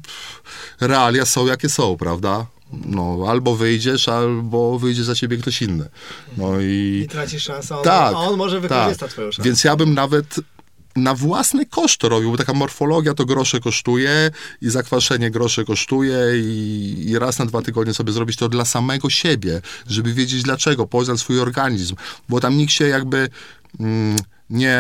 realia 0.82 1.26
są 1.26 1.46
jakie 1.46 1.70
są, 1.70 1.98
prawda? 1.98 2.46
No, 2.72 3.26
albo 3.28 3.56
wyjdziesz, 3.56 4.08
albo 4.08 4.80
wyjdzie 4.80 5.04
za 5.04 5.16
ciebie 5.16 5.38
ktoś 5.38 5.62
inny. 5.62 5.90
No 6.38 6.60
i... 6.62 7.02
I 7.06 7.08
tracisz 7.08 7.44
szansę, 7.44 7.76
a 7.76 7.78
on, 7.78 7.84
Tak, 7.84 8.14
a 8.14 8.18
on 8.18 8.38
może 8.38 8.60
wykorzysta 8.60 9.06
tak. 9.06 9.12
twoją 9.12 9.32
szansę. 9.32 9.50
Więc 9.50 9.64
ja 9.64 9.76
bym 9.76 9.94
nawet 9.94 10.40
na 10.96 11.16
własny 11.16 11.66
koszt 11.66 11.98
to 11.98 12.10
robił, 12.10 12.32
bo 12.32 12.38
taka 12.38 12.54
morfologia 12.54 13.14
to 13.14 13.26
grosze 13.26 13.60
kosztuje 13.60 14.32
i 14.62 14.70
zakwaszenie 14.70 15.32
grosze 15.32 15.66
kosztuje 15.66 16.18
i, 16.36 17.04
i 17.08 17.20
raz 17.20 17.40
na 17.40 17.46
dwa 17.46 17.62
tygodnie 17.62 17.94
sobie 17.94 18.14
zrobić 18.14 18.38
to 18.38 18.50
dla 18.50 18.66
samego 18.66 19.10
siebie, 19.10 19.62
żeby 19.88 20.14
wiedzieć 20.14 20.44
dlaczego, 20.44 20.88
poznać 20.88 21.20
swój 21.20 21.40
organizm, 21.40 21.96
bo 22.30 22.40
tam 22.40 22.58
nikt 22.58 22.74
się 22.74 22.88
jakby 22.88 23.30
mm, 23.80 24.18
nie 24.50 24.80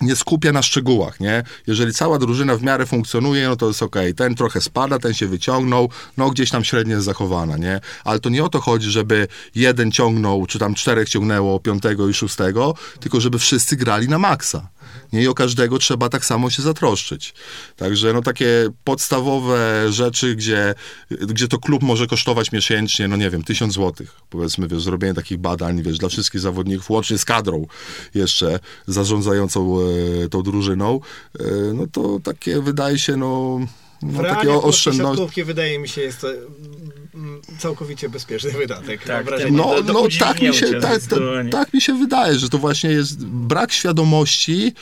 nie 0.00 0.16
skupia 0.16 0.52
na 0.52 0.62
szczegółach, 0.62 1.20
nie? 1.20 1.42
Jeżeli 1.66 1.92
cała 1.94 2.18
drużyna 2.18 2.56
w 2.56 2.62
miarę 2.62 2.86
funkcjonuje, 2.86 3.48
no 3.48 3.56
to 3.56 3.68
jest 3.68 3.82
okej. 3.82 4.14
Ten 4.14 4.34
trochę 4.34 4.60
spada, 4.60 4.98
ten 4.98 5.14
się 5.14 5.26
wyciągnął, 5.26 5.90
no 6.16 6.30
gdzieś 6.30 6.50
tam 6.50 6.64
średnio 6.64 6.94
jest 6.94 7.06
zachowana, 7.06 7.56
nie? 7.56 7.80
Ale 8.04 8.18
to 8.18 8.28
nie 8.28 8.44
o 8.44 8.48
to 8.48 8.60
chodzi, 8.60 8.90
żeby 8.90 9.28
jeden 9.54 9.92
ciągnął, 9.92 10.46
czy 10.46 10.58
tam 10.58 10.74
czterech 10.74 11.08
ciągnęło 11.08 11.60
piątego 11.60 12.08
i 12.08 12.14
szóstego, 12.14 12.74
tylko 13.00 13.20
żeby 13.20 13.38
wszyscy 13.38 13.76
grali 13.76 14.08
na 14.08 14.18
maksa. 14.18 14.68
Nie 15.12 15.22
i 15.22 15.28
o 15.28 15.34
każdego 15.34 15.78
trzeba 15.78 16.08
tak 16.08 16.24
samo 16.24 16.50
się 16.50 16.62
zatroszczyć. 16.62 17.34
Także 17.76 18.12
no 18.12 18.22
takie 18.22 18.68
podstawowe 18.84 19.86
rzeczy, 19.92 20.36
gdzie, 20.36 20.74
gdzie 21.10 21.48
to 21.48 21.58
klub 21.58 21.82
może 21.82 22.06
kosztować 22.06 22.52
miesięcznie, 22.52 23.08
no 23.08 23.16
nie 23.16 23.30
wiem, 23.30 23.44
tysiąc 23.44 23.72
złotych. 23.72 24.12
Powiedzmy, 24.30 24.68
wiesz, 24.68 24.82
zrobienie 24.82 25.14
takich 25.14 25.38
badań, 25.38 25.82
wiesz, 25.82 25.98
dla 25.98 26.08
wszystkich 26.08 26.40
zawodników, 26.40 26.90
łącznie 26.90 27.18
z 27.18 27.24
kadrą 27.24 27.66
jeszcze 28.14 28.60
zarządzającą 28.86 29.78
e, 29.80 30.28
tą 30.28 30.42
drużyną, 30.42 31.00
e, 31.40 31.44
no 31.74 31.86
to 31.92 32.20
takie 32.24 32.62
wydaje 32.62 32.98
się, 32.98 33.16
no, 33.16 33.60
W 34.02 34.12
no 34.12 34.22
takie 34.22 34.34
realiach 34.34 34.62
polskiej 34.62 34.92
oszczędności. 34.92 35.44
wydaje 35.44 35.78
mi 35.78 35.88
się 35.88 36.00
jest 36.00 36.20
to 36.20 36.28
całkowicie 37.58 38.08
bezpieczny 38.08 38.50
wydatek. 38.50 39.04
Tak, 39.04 39.24
wrażenie. 39.24 39.56
No, 39.56 39.74
Do- 39.74 39.82
do 39.82 39.92
no 39.92 40.02
tak, 40.18 40.42
mi 40.42 40.54
się, 40.54 40.80
tak, 40.80 41.00
tak, 41.02 41.18
tak 41.50 41.74
mi 41.74 41.80
się 41.80 41.94
wydaje, 41.94 42.38
że 42.38 42.48
to 42.48 42.58
właśnie 42.58 42.90
jest 42.90 43.26
brak 43.26 43.72
świadomości, 43.72 44.72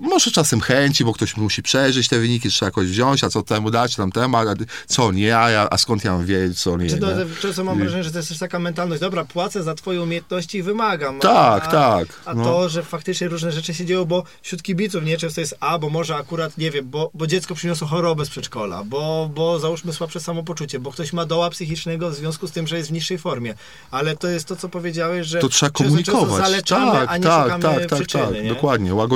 może 0.00 0.30
czasem 0.30 0.60
chęci, 0.60 1.04
bo 1.04 1.12
ktoś 1.12 1.36
musi 1.36 1.62
przejrzeć 1.62 2.08
te 2.08 2.18
wyniki, 2.18 2.48
trzeba 2.50 2.66
jakoś 2.68 2.86
wziąć, 2.86 3.24
a 3.24 3.28
co 3.30 3.42
temu 3.42 3.70
dać, 3.70 3.96
tam 3.96 4.12
temu, 4.12 4.36
a 4.36 4.44
co 4.86 5.12
nie, 5.12 5.38
a, 5.38 5.50
ja- 5.50 5.68
a 5.70 5.78
skąd 5.78 6.04
ja 6.04 6.12
mam 6.12 6.26
wiedzieć, 6.26 6.60
co 6.60 6.76
nie. 6.76 6.90
Czy 6.90 6.98
to, 6.98 7.06
nie? 7.18 7.24
często 7.42 7.64
mam 7.64 7.78
wrażenie, 7.78 8.04
że 8.04 8.10
to 8.10 8.16
jest 8.18 8.28
też 8.28 8.38
taka 8.38 8.58
mentalność, 8.58 9.00
dobra, 9.00 9.24
płacę 9.24 9.62
za 9.62 9.74
twoje 9.74 10.02
umiejętności 10.02 10.58
i 10.58 10.62
wymagam. 10.62 11.18
Tak, 11.20 11.64
a, 11.64 11.70
tak, 11.70 12.08
A 12.24 12.34
no. 12.34 12.44
to, 12.44 12.68
że 12.68 12.82
faktycznie 12.82 13.28
różne 13.28 13.52
rzeczy 13.52 13.74
się 13.74 13.84
dzieją, 13.84 14.04
bo 14.04 14.24
wśród 14.42 14.62
kibiców 14.62 15.04
nie 15.04 15.18
często 15.18 15.40
jest, 15.40 15.56
a, 15.60 15.78
bo 15.78 15.88
może 15.90 16.16
akurat, 16.16 16.58
nie 16.58 16.70
wiem, 16.70 16.90
bo, 16.90 17.10
bo 17.14 17.26
dziecko 17.26 17.54
przyniosło 17.54 17.86
chorobę 17.88 18.24
z 18.26 18.28
przedszkola, 18.30 18.84
bo, 18.84 19.30
bo 19.34 19.58
załóżmy 19.58 19.92
słabsze 19.92 20.20
samopoczucie, 20.20 20.78
bo 20.78 20.92
ktoś 20.92 21.12
ma 21.12 21.26
doła 21.26 21.50
psychicznego 21.50 22.10
w 22.10 22.14
związku 22.14 22.46
z 22.46 22.50
tym, 22.52 22.66
że 22.66 22.76
jest 22.76 22.88
w 22.88 22.92
niższej 22.92 23.18
formie. 23.18 23.54
Ale 23.90 24.16
to 24.16 24.28
jest 24.28 24.48
to, 24.48 24.56
co 24.56 24.68
powiedziałeś, 24.68 25.26
że 25.26 25.38
To 25.38 25.48
trzeba 25.48 25.70
często- 25.70 25.96
często 25.96 26.12
komunikować. 26.12 26.44
zaleczamy, 26.50 26.92
tak, 26.92 27.08
a 27.10 27.16
nie 27.16 27.22
tak, 27.24 27.62
tak, 27.62 27.86
tak, 27.86 27.98
przyczyny, 27.98 28.24
tak, 28.34 28.42
nie? 28.44 28.48
dokładnie. 28.48 28.94
Łagodzimy 28.94 29.15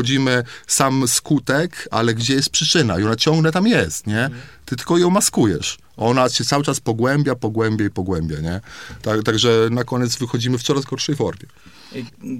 sam 0.66 1.08
skutek, 1.08 1.88
ale 1.90 2.14
gdzie 2.14 2.34
jest 2.34 2.50
przyczyna? 2.50 3.00
I 3.00 3.04
ona 3.04 3.16
ciągle 3.16 3.52
tam 3.52 3.66
jest, 3.66 4.06
nie? 4.06 4.24
Mhm. 4.24 4.40
Ty 4.64 4.76
tylko 4.76 4.98
ją 4.98 5.10
maskujesz. 5.10 5.78
Ona 5.96 6.28
się 6.28 6.44
cały 6.44 6.64
czas 6.64 6.80
pogłębia, 6.80 7.34
pogłębia 7.34 7.84
i 7.84 7.90
pogłębia, 7.90 8.40
nie? 8.40 8.60
Tak, 9.02 9.22
także 9.22 9.68
na 9.70 9.84
koniec 9.84 10.16
wychodzimy 10.16 10.58
w 10.58 10.62
coraz 10.62 10.84
gorszej 10.84 11.16
formie. 11.16 11.46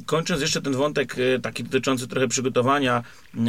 Kończąc 0.06 0.40
jeszcze 0.40 0.62
ten 0.62 0.72
wątek 0.72 1.16
e, 1.18 1.38
taki 1.38 1.64
dotyczący 1.64 2.08
trochę 2.08 2.28
przygotowania, 2.28 3.02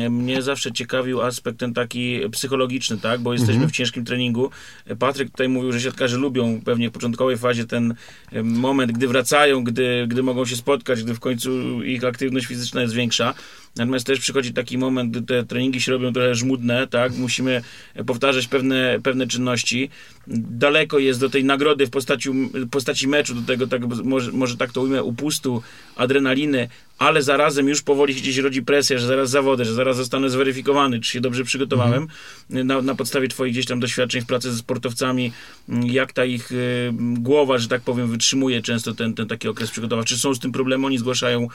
mnie 0.10 0.42
zawsze 0.42 0.72
ciekawił 0.72 1.22
aspekt 1.22 1.58
ten 1.58 1.74
taki 1.74 2.20
psychologiczny, 2.32 2.98
tak, 2.98 3.22
bo 3.22 3.34
jesteśmy 3.34 3.68
w 3.68 3.72
ciężkim 3.72 4.06
treningu. 4.06 4.50
Patryk 5.00 5.32
tutaj 5.32 5.50
mówił, 5.50 5.72
że 5.72 5.82
siatkarze 5.82 6.18
lubią 6.18 6.62
pewnie 6.66 6.90
w 6.90 6.92
początkowej 6.92 7.38
fazie 7.38 7.66
ten 7.66 7.96
e, 8.32 8.44
moment, 8.44 8.92
gdy 8.92 9.08
wracają, 9.08 9.64
gdy, 9.64 10.06
gdy 10.08 10.24
mogą 10.24 10.46
się 10.46 10.56
spotkać, 10.56 11.04
gdy 11.04 11.14
w 11.14 11.20
końcu 11.20 11.84
ich 11.84 12.04
aktywność 12.04 12.46
fizyczna 12.46 12.82
jest 12.82 12.94
większa. 12.94 13.34
Natomiast 13.76 14.08
też 14.08 14.20
przychodzi 14.20 14.54
taki 14.54 14.78
moment, 14.78 15.12
gdy 15.12 15.22
te 15.22 15.46
treningi 15.46 15.82
się 15.82 15.92
robią 15.92 16.14
trochę 16.14 16.36
żmudne, 16.36 16.88
tak, 16.88 17.18
musimy 17.18 17.62
powtarzać 18.06 18.48
pewne, 18.48 19.00
pewne 19.04 19.28
czynności. 19.28 19.90
Daleko 20.28 21.00
jest 21.00 21.20
do 21.20 21.30
tej 21.30 21.44
nagrody 21.44 21.88
w 21.88 21.90
postaci, 21.90 22.30
postaci 22.72 23.08
meczu, 23.08 23.36
do 23.36 23.42
tego, 23.42 23.68
tak, 23.68 23.82
może, 24.04 24.32
może 24.32 24.58
tak 24.58 24.72
to 24.72 24.82
ujmę, 24.82 25.04
upustu, 25.04 25.62
adrenaliny, 25.96 26.70
ale 27.02 27.24
zarazem 27.24 27.68
już 27.68 27.82
powoli 27.82 28.16
gdzieś 28.16 28.38
rodzi 28.38 28.64
presja, 28.64 28.98
że 28.98 29.08
zaraz 29.08 29.30
zawodę, 29.30 29.66
że 29.66 29.74
zaraz 29.74 29.98
zostanę 29.98 30.30
zweryfikowany, 30.30 31.00
czy 31.00 31.12
się 31.12 31.22
dobrze 31.22 31.44
przygotowałem 31.44 32.08
Mhm. 32.50 32.68
na, 32.68 32.82
na 32.82 32.96
podstawie 32.96 33.28
twoich 33.28 33.54
gdzieś 33.54 33.66
tam 33.66 33.80
doświadczeń 33.80 34.22
w 34.22 34.26
pracy 34.26 34.52
ze 34.52 34.58
sportowcami, 34.58 35.32
jak 35.84 36.14
ta 36.14 36.26
ich 36.26 36.52
y, 36.52 36.94
głowa, 36.98 37.58
że 37.58 37.68
tak 37.68 37.82
powiem, 37.82 38.08
wytrzymuje 38.08 38.62
często 38.62 38.94
ten, 38.94 39.14
ten 39.14 39.28
taki 39.28 39.48
okres 39.48 39.72
przygotowawczy. 39.72 40.14
Czy 40.16 40.20
są 40.20 40.34
z 40.34 40.40
tym 40.40 40.52
problemy, 40.52 40.86
oni 40.86 40.98
zgłaszają 40.98 41.48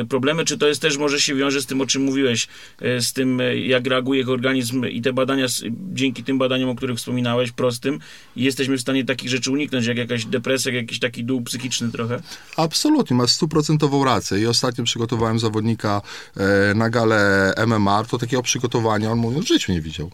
y, 0.00 0.06
problemy, 0.08 0.44
czy 0.44 0.58
to 0.58 0.68
jest 0.68 0.82
też, 0.82 0.96
może 0.96 1.20
się 1.20 1.34
wiąże 1.34 1.62
z 1.62 1.66
tym, 1.66 1.80
o 1.80 1.86
czym 1.86 2.02
mówiłeś, 2.02 2.48
y, 2.82 3.02
z 3.02 3.12
tym, 3.12 3.40
y, 3.40 3.58
jak 3.58 3.86
reaguje 3.86 4.20
ich 4.20 4.28
organizm 4.28 4.86
i 4.86 5.02
te 5.02 5.12
badania, 5.12 5.46
dzięki 5.92 6.24
tym 6.24 6.38
badaniom, 6.38 6.70
o 6.70 6.74
których 6.74 6.96
wspominałeś, 6.96 7.52
prostym, 7.52 7.98
jesteśmy 8.36 8.76
w 8.76 8.80
stanie 8.80 9.04
takich 9.04 9.30
rzeczy 9.30 9.50
uniknąć, 9.50 9.86
jak 9.86 9.96
jakaś 9.98 10.24
depresja, 10.24 10.72
jak 10.72 10.82
jakiś 10.82 10.98
taki 10.98 11.24
dół 11.24 11.42
psychiczny 11.42 11.92
trochę. 11.92 12.22
Absolutnie, 12.56 13.16
masz 13.16 13.30
stuprocentową 13.30 14.04
rację. 14.04 14.38
I 14.40 14.46
ostatnio 14.58 14.84
przygotowałem 14.84 15.38
zawodnika 15.38 16.02
e, 16.36 16.74
na 16.74 16.90
galę 16.90 17.54
MMA, 17.66 18.04
to 18.04 18.18
takiego 18.18 18.42
przygotowania 18.42 19.12
on 19.12 19.18
mówi, 19.18 19.40
w 19.40 19.46
życiu 19.46 19.72
nie 19.72 19.80
widział. 19.80 20.10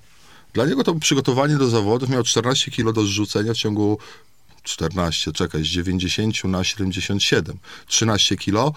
Dla 0.53 0.67
niego 0.67 0.85
to 0.85 0.95
przygotowanie 0.95 1.57
do 1.57 1.69
zawodów 1.69 2.09
miał 2.09 2.23
14 2.23 2.71
kilo 2.71 2.93
do 2.93 3.03
zrzucenia 3.03 3.55
w 3.55 3.57
ciągu 3.57 3.99
14, 4.63 5.33
czekaj, 5.33 5.63
z 5.63 5.67
90 5.67 6.45
na 6.45 6.65
77, 6.65 7.59
13 7.87 8.37
kilo 8.37 8.69
e, 8.69 8.73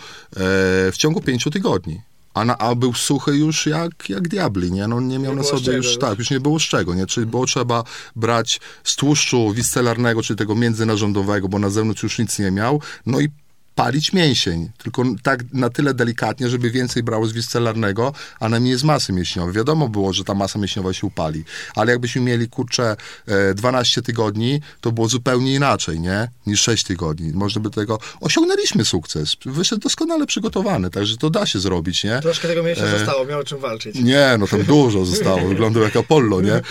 w 0.91 0.93
ciągu 0.97 1.21
5 1.21 1.43
tygodni. 1.51 2.01
A, 2.33 2.45
na, 2.45 2.57
a 2.57 2.75
był 2.75 2.93
suchy 2.93 3.31
już 3.37 3.65
jak, 3.65 4.09
jak 4.09 4.27
diabli, 4.27 4.71
nie? 4.71 4.87
No 4.87 5.01
nie 5.01 5.19
miał 5.19 5.31
Nie 5.31 5.37
na 5.37 5.43
sobie 5.43 5.73
już, 5.73 5.85
już. 5.85 5.97
tak, 5.97 6.19
już 6.19 6.31
nie 6.31 6.39
było 6.39 6.59
z 6.59 6.63
czego, 6.63 6.95
nie? 6.95 7.05
Czyli 7.05 7.25
było 7.25 7.45
trzeba 7.45 7.83
brać 8.15 8.59
z 8.83 8.95
tłuszczu 8.95 9.53
wiscelarnego, 9.53 10.23
czyli 10.23 10.37
tego 10.37 10.55
międzynarządowego, 10.55 11.47
bo 11.47 11.59
na 11.59 11.69
zewnątrz 11.69 12.03
już 12.03 12.19
nic 12.19 12.39
nie 12.39 12.51
miał, 12.51 12.81
no 13.05 13.19
i 13.19 13.29
palić 13.77 14.13
mięsień, 14.13 14.69
tylko 14.77 15.03
tak 15.23 15.43
na 15.53 15.69
tyle 15.69 15.93
delikatnie, 15.93 16.49
żeby 16.49 16.71
więcej 16.71 17.03
brało 17.03 17.25
z 17.25 17.33
wiscelarnego, 17.33 18.13
a 18.39 18.49
najmniej 18.49 18.77
z 18.77 18.83
masy 18.83 19.13
mięśniowej. 19.13 19.53
Wiadomo 19.53 19.89
było, 19.89 20.13
że 20.13 20.23
ta 20.23 20.33
masa 20.33 20.59
mięśniowa 20.59 20.93
się 20.93 21.07
upali, 21.07 21.43
ale 21.75 21.91
jakbyśmy 21.91 22.21
mieli, 22.21 22.49
kurczę, 22.49 22.95
e, 23.27 23.53
12 23.53 24.01
tygodni, 24.01 24.61
to 24.81 24.91
było 24.91 25.07
zupełnie 25.07 25.53
inaczej, 25.53 25.99
nie? 25.99 26.27
Niż 26.45 26.61
6 26.61 26.83
tygodni. 26.83 27.31
Można 27.33 27.61
by 27.61 27.69
tego... 27.69 27.99
Osiągnęliśmy 28.21 28.85
sukces. 28.85 29.35
Wyszedł 29.45 29.81
doskonale 29.81 30.25
przygotowany, 30.25 30.89
także 30.89 31.17
to 31.17 31.29
da 31.29 31.45
się 31.45 31.59
zrobić, 31.59 32.03
nie? 32.03 32.19
Troszkę 32.21 32.47
tego 32.47 32.63
mięśnia 32.63 32.87
zostało, 32.87 33.25
miał 33.25 33.39
o 33.39 33.43
czym 33.43 33.59
walczyć. 33.59 33.95
Nie, 33.95 34.35
no 34.39 34.47
tam 34.47 34.63
dużo 34.63 35.05
zostało. 35.05 35.47
Wyglądał 35.47 35.83
jak 35.83 35.95
Apollo, 35.95 36.41
nie? 36.41 36.55
E, 36.55 36.63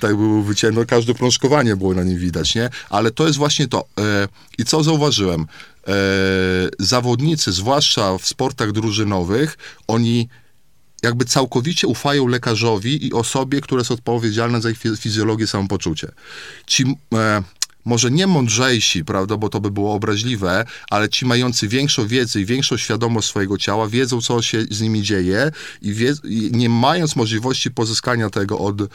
tak 0.00 0.16
był 0.16 0.42
wycięty, 0.42 0.80
no, 0.80 0.86
każde 0.86 1.14
prążkowanie 1.14 1.76
było 1.76 1.94
na 1.94 2.04
nim 2.04 2.18
widać, 2.18 2.54
nie? 2.54 2.70
Ale 2.90 3.10
to 3.10 3.26
jest 3.26 3.38
właśnie 3.38 3.68
to. 3.68 3.84
E, 3.98 4.28
I 4.58 4.64
co 4.64 4.82
zauważyłem? 4.82 5.46
E, 5.88 5.92
zawodnicy, 6.78 7.52
zwłaszcza 7.52 8.18
w 8.18 8.26
sportach 8.26 8.72
drużynowych, 8.72 9.58
oni 9.88 10.28
jakby 11.02 11.24
całkowicie 11.24 11.86
ufają 11.86 12.26
lekarzowi 12.26 13.06
i 13.06 13.12
osobie, 13.12 13.60
która 13.60 13.80
jest 13.80 13.90
odpowiedzialna 13.90 14.60
za 14.60 14.70
ich 14.70 14.78
fi- 14.78 14.96
fizjologię, 14.96 15.46
samopoczucie. 15.46 16.08
Ci 16.66 16.84
e, 17.14 17.42
może 17.86 18.10
nie 18.10 18.26
mądrzejsi, 18.26 19.04
prawda, 19.04 19.36
bo 19.36 19.48
to 19.48 19.60
by 19.60 19.70
było 19.70 19.94
obraźliwe, 19.94 20.64
ale 20.90 21.08
ci 21.08 21.26
mający 21.26 21.68
większą 21.68 22.06
wiedzę 22.06 22.40
i 22.40 22.44
większą 22.44 22.76
świadomość 22.76 23.28
swojego 23.28 23.58
ciała, 23.58 23.88
wiedzą, 23.88 24.20
co 24.20 24.42
się 24.42 24.62
z 24.70 24.80
nimi 24.80 25.02
dzieje 25.02 25.50
i, 25.82 25.92
wie, 25.92 26.14
i 26.24 26.50
nie 26.52 26.68
mając 26.68 27.16
możliwości 27.16 27.70
pozyskania 27.70 28.30
tego 28.30 28.58
od, 28.58 28.80
e, 28.80 28.86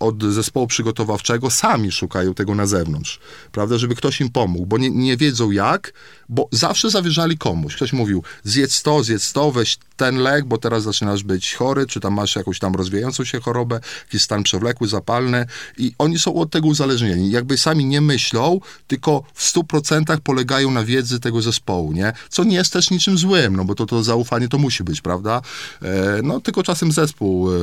od 0.00 0.22
zespołu 0.22 0.66
przygotowawczego, 0.66 1.50
sami 1.50 1.92
szukają 1.92 2.34
tego 2.34 2.54
na 2.54 2.66
zewnątrz, 2.66 3.20
prawda, 3.52 3.78
żeby 3.78 3.94
ktoś 3.94 4.20
im 4.20 4.30
pomógł, 4.30 4.66
bo 4.66 4.78
nie, 4.78 4.90
nie 4.90 5.16
wiedzą 5.16 5.50
jak, 5.50 5.92
bo 6.32 6.48
zawsze 6.52 6.90
zawierzali 6.90 7.38
komuś. 7.38 7.76
Ktoś 7.76 7.92
mówił, 7.92 8.22
zjedz 8.44 8.82
to, 8.82 9.02
zjedz 9.02 9.32
to, 9.32 9.52
weź 9.52 9.78
ten 9.96 10.16
lek, 10.16 10.44
bo 10.44 10.58
teraz 10.58 10.82
zaczynasz 10.82 11.22
być 11.22 11.54
chory, 11.54 11.86
czy 11.86 12.00
tam 12.00 12.14
masz 12.14 12.36
jakąś 12.36 12.58
tam 12.58 12.74
rozwijającą 12.74 13.24
się 13.24 13.40
chorobę, 13.40 13.80
jakiś 14.06 14.22
stan 14.22 14.42
przewlekły, 14.42 14.88
zapalny 14.88 15.46
i 15.78 15.92
oni 15.98 16.18
są 16.18 16.34
od 16.34 16.50
tego 16.50 16.68
uzależnieni. 16.68 17.30
Jakby 17.30 17.58
sami 17.58 17.84
nie 17.84 18.00
myślą, 18.00 18.60
tylko 18.86 19.22
w 19.34 19.52
100% 19.52 20.20
polegają 20.20 20.70
na 20.70 20.84
wiedzy 20.84 21.20
tego 21.20 21.42
zespołu, 21.42 21.92
nie? 21.92 22.12
Co 22.28 22.44
nie 22.44 22.56
jest 22.56 22.72
też 22.72 22.90
niczym 22.90 23.18
złym, 23.18 23.56
no 23.56 23.64
bo 23.64 23.74
to, 23.74 23.86
to 23.86 24.02
zaufanie 24.02 24.48
to 24.48 24.58
musi 24.58 24.84
być, 24.84 25.00
prawda? 25.00 25.42
E, 25.82 26.20
no 26.22 26.40
tylko 26.40 26.62
czasem 26.62 26.92
zespół 26.92 27.50
e, 27.50 27.56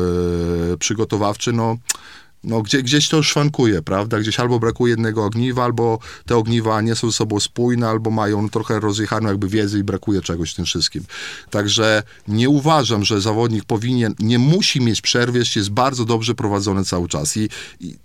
przygotowawczy, 0.80 1.54
no 1.54 1.78
no, 2.44 2.62
gdzie, 2.62 2.84
gdzieś 2.84 3.10
to 3.10 3.24
szwankuje, 3.24 3.82
prawda? 3.82 4.20
Gdzieś 4.20 4.40
albo 4.40 4.60
brakuje 4.60 4.92
jednego 4.92 5.26
ogniwa, 5.26 5.64
albo 5.64 6.00
te 6.26 6.38
ogniwa 6.38 6.82
nie 6.82 6.96
są 6.96 7.08
ze 7.08 7.18
sobą 7.18 7.40
spójne, 7.40 7.88
albo 7.88 8.12
mają 8.12 8.50
trochę 8.50 8.80
rozjechaną 8.80 9.28
jakby 9.28 9.48
wiedzę 9.48 9.80
i 9.80 9.84
brakuje 9.84 10.22
czegoś 10.22 10.52
w 10.52 10.56
tym 10.56 10.66
wszystkim. 10.66 11.04
Także 11.50 12.04
nie 12.28 12.50
uważam, 12.50 13.06
że 13.06 13.22
zawodnik 13.22 13.66
powinien, 13.66 14.16
nie 14.20 14.40
musi 14.40 14.82
mieć 14.82 15.02
przerwy, 15.02 15.40
jeśli 15.40 15.60
jest 15.60 15.72
bardzo 15.72 16.06
dobrze 16.06 16.36
prowadzony 16.36 16.86
cały 16.86 17.08
czas. 17.08 17.38
I, 17.38 17.50
i 17.80 17.96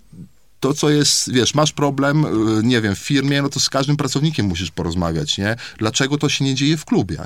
to, 0.65 0.73
co 0.73 0.89
jest, 0.89 1.31
wiesz, 1.31 1.53
masz 1.53 1.71
problem, 1.71 2.25
y, 2.25 2.63
nie 2.63 2.81
wiem, 2.81 2.95
w 2.95 2.99
firmie, 2.99 3.41
no 3.41 3.49
to 3.49 3.59
z 3.59 3.69
każdym 3.69 3.97
pracownikiem 3.97 4.45
musisz 4.45 4.71
porozmawiać, 4.71 5.37
nie? 5.37 5.55
Dlaczego 5.77 6.17
to 6.17 6.29
się 6.29 6.45
nie 6.45 6.55
dzieje 6.55 6.77
w 6.77 6.85
klubie, 6.85 7.17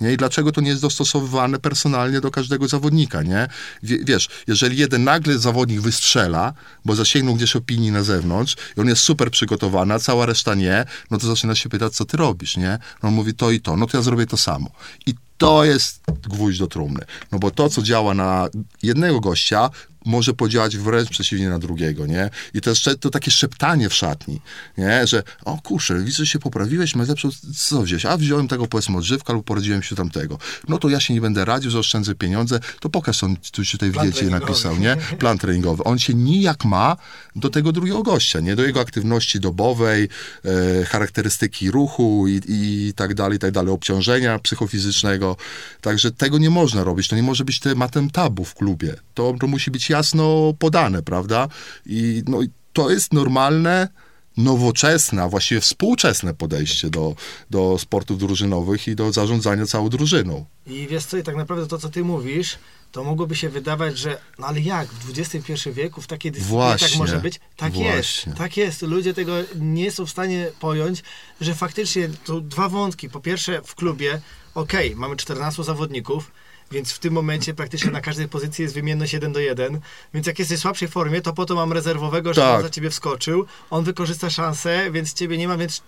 nie? 0.00 0.12
I 0.12 0.16
dlaczego 0.16 0.52
to 0.52 0.60
nie 0.60 0.70
jest 0.70 0.82
dostosowywane 0.82 1.58
personalnie 1.58 2.20
do 2.20 2.30
każdego 2.30 2.68
zawodnika, 2.68 3.22
nie? 3.22 3.48
Wie, 3.82 3.98
wiesz, 4.04 4.28
jeżeli 4.46 4.76
jeden 4.76 5.04
nagle 5.04 5.38
zawodnik 5.38 5.80
wystrzela, 5.80 6.52
bo 6.84 6.94
zasięgnął 6.94 7.34
gdzieś 7.34 7.56
opinii 7.56 7.90
na 7.90 8.02
zewnątrz 8.02 8.56
i 8.76 8.80
on 8.80 8.88
jest 8.88 9.02
super 9.02 9.30
przygotowany, 9.30 9.94
a 9.94 9.98
cała 9.98 10.26
reszta 10.26 10.54
nie, 10.54 10.84
no 11.10 11.18
to 11.18 11.26
zaczyna 11.26 11.54
się 11.54 11.68
pytać, 11.68 11.92
co 11.92 12.04
ty 12.04 12.16
robisz, 12.16 12.56
nie? 12.56 12.78
No 13.02 13.08
on 13.08 13.14
mówi 13.14 13.34
to 13.34 13.50
i 13.50 13.60
to, 13.60 13.76
no 13.76 13.86
to 13.86 13.96
ja 13.96 14.02
zrobię 14.02 14.26
to 14.26 14.36
samo. 14.36 14.70
I 15.06 15.14
to 15.38 15.64
jest 15.64 16.02
gwóźdź 16.28 16.58
do 16.58 16.66
trumny. 16.66 17.04
No 17.32 17.38
bo 17.38 17.50
to, 17.50 17.70
co 17.70 17.82
działa 17.82 18.14
na 18.14 18.48
jednego 18.82 19.20
gościa, 19.20 19.70
może 20.06 20.34
podziałać 20.34 20.76
wręcz 20.76 21.10
przeciwnie 21.10 21.48
na 21.48 21.58
drugiego, 21.58 22.06
nie? 22.06 22.30
I 22.54 22.60
to 22.60 22.72
to 23.00 23.10
takie 23.10 23.30
szeptanie 23.30 23.88
w 23.88 23.94
szatni, 23.94 24.40
nie? 24.78 25.06
Że, 25.06 25.22
o 25.44 25.58
kurczę, 25.58 25.98
widzę, 25.98 26.16
że 26.16 26.26
się 26.26 26.38
poprawiłeś, 26.38 26.94
masz 26.94 27.08
lepszą, 27.08 27.28
co 27.56 27.82
wziąłeś? 27.82 28.06
A 28.06 28.16
wziąłem 28.16 28.48
tego, 28.48 28.66
powiedzmy, 28.66 28.96
odżywka 28.96 29.32
albo 29.32 29.42
poradziłem 29.42 29.82
się 29.82 29.96
tamtego. 29.96 30.38
No 30.68 30.78
to 30.78 30.88
ja 30.88 31.00
się 31.00 31.14
nie 31.14 31.20
będę 31.20 31.44
radził, 31.44 31.70
że 31.70 31.78
oszczędzę 31.78 32.14
pieniądze, 32.14 32.60
to 32.80 32.88
pokaż, 32.88 33.18
co 33.18 33.26
on 33.26 33.36
tu 33.52 33.64
ci 33.64 33.72
tutaj 33.72 33.90
w 33.90 33.98
diecie 33.98 34.26
napisał, 34.26 34.76
nie? 34.76 34.96
Plan 35.18 35.38
treningowy. 35.38 35.84
On 35.84 35.98
się 35.98 36.14
nijak 36.14 36.64
ma 36.64 36.96
do 37.36 37.50
tego 37.50 37.72
drugiego 37.72 38.02
gościa, 38.02 38.40
nie? 38.40 38.56
Do 38.56 38.62
jego 38.62 38.80
aktywności 38.80 39.40
dobowej, 39.40 40.08
e, 40.44 40.84
charakterystyki 40.84 41.70
ruchu 41.70 42.28
i, 42.28 42.40
i 42.48 42.92
tak 42.96 43.14
dalej, 43.14 43.36
i 43.36 43.38
tak 43.38 43.50
dalej, 43.50 43.72
obciążenia 43.72 44.38
psychofizycznego. 44.38 45.36
Także 45.80 46.12
tego 46.12 46.38
nie 46.38 46.50
można 46.50 46.84
robić. 46.84 47.08
To 47.08 47.16
nie 47.16 47.22
może 47.22 47.44
być 47.44 47.60
tematem 47.60 48.10
tabu 48.10 48.44
w 48.44 48.54
klubie. 48.54 48.94
To, 49.14 49.34
to 49.40 49.46
musi 49.46 49.70
być 49.70 49.90
jasno 49.96 50.54
podane, 50.58 51.02
prawda? 51.02 51.48
I 51.86 52.22
no, 52.26 52.42
i 52.42 52.48
to 52.72 52.90
jest 52.90 53.12
normalne, 53.12 53.88
nowoczesne, 54.36 55.22
a 55.22 55.28
właściwie 55.28 55.60
współczesne 55.60 56.34
podejście 56.34 56.90
do, 56.90 57.14
do 57.50 57.78
sportów 57.78 58.18
drużynowych 58.18 58.88
i 58.88 58.96
do 58.96 59.12
zarządzania 59.12 59.66
całą 59.66 59.88
drużyną. 59.88 60.44
I 60.66 60.86
wiesz 60.90 61.04
co, 61.04 61.16
i 61.16 61.22
tak 61.22 61.36
naprawdę 61.36 61.66
to, 61.66 61.78
co 61.78 61.88
ty 61.88 62.04
mówisz, 62.04 62.58
to 62.92 63.04
mogłoby 63.04 63.36
się 63.36 63.48
wydawać, 63.48 63.98
że 63.98 64.18
no 64.38 64.46
ale 64.46 64.60
jak, 64.60 64.88
w 64.88 65.18
XXI 65.18 65.70
wieku 65.70 66.00
w 66.00 66.06
takiej 66.06 66.32
dyscyplinie 66.32 66.76
tak 66.78 66.96
może 66.96 67.20
być? 67.20 67.40
Tak 67.56 67.72
właśnie. 67.72 67.96
jest, 67.96 68.24
tak 68.38 68.56
jest. 68.56 68.82
Ludzie 68.82 69.14
tego 69.14 69.32
nie 69.56 69.90
są 69.90 70.06
w 70.06 70.10
stanie 70.10 70.50
pojąć, 70.60 71.02
że 71.40 71.54
faktycznie 71.54 72.08
to 72.24 72.40
dwa 72.40 72.68
wątki. 72.68 73.08
Po 73.08 73.20
pierwsze 73.20 73.62
w 73.64 73.74
klubie, 73.74 74.20
okej, 74.54 74.96
mamy 74.96 75.16
14 75.16 75.64
zawodników, 75.64 76.30
więc 76.70 76.92
w 76.92 76.98
tym 76.98 77.12
momencie 77.14 77.54
praktycznie 77.54 77.90
na 77.90 78.00
każdej 78.00 78.28
pozycji 78.28 78.62
jest 78.62 78.74
wymienność 78.74 79.12
1 79.12 79.32
do 79.32 79.40
1, 79.40 79.80
więc 80.14 80.26
jak 80.26 80.38
jesteś 80.38 80.58
w 80.58 80.62
słabszej 80.62 80.88
formie, 80.88 81.20
to 81.20 81.32
po 81.32 81.46
to 81.46 81.54
mam 81.54 81.72
rezerwowego, 81.72 82.34
żeby 82.34 82.46
Tak. 82.46 82.56
on 82.56 82.62
za 82.62 82.70
ciebie 82.70 82.90
wskoczył, 82.90 83.46
on 83.70 83.84
wykorzysta 83.84 84.30
szansę, 84.30 84.90
więc 84.90 85.12
ciebie 85.12 85.38
nie 85.38 85.48
ma, 85.48 85.56
więc 85.56 85.82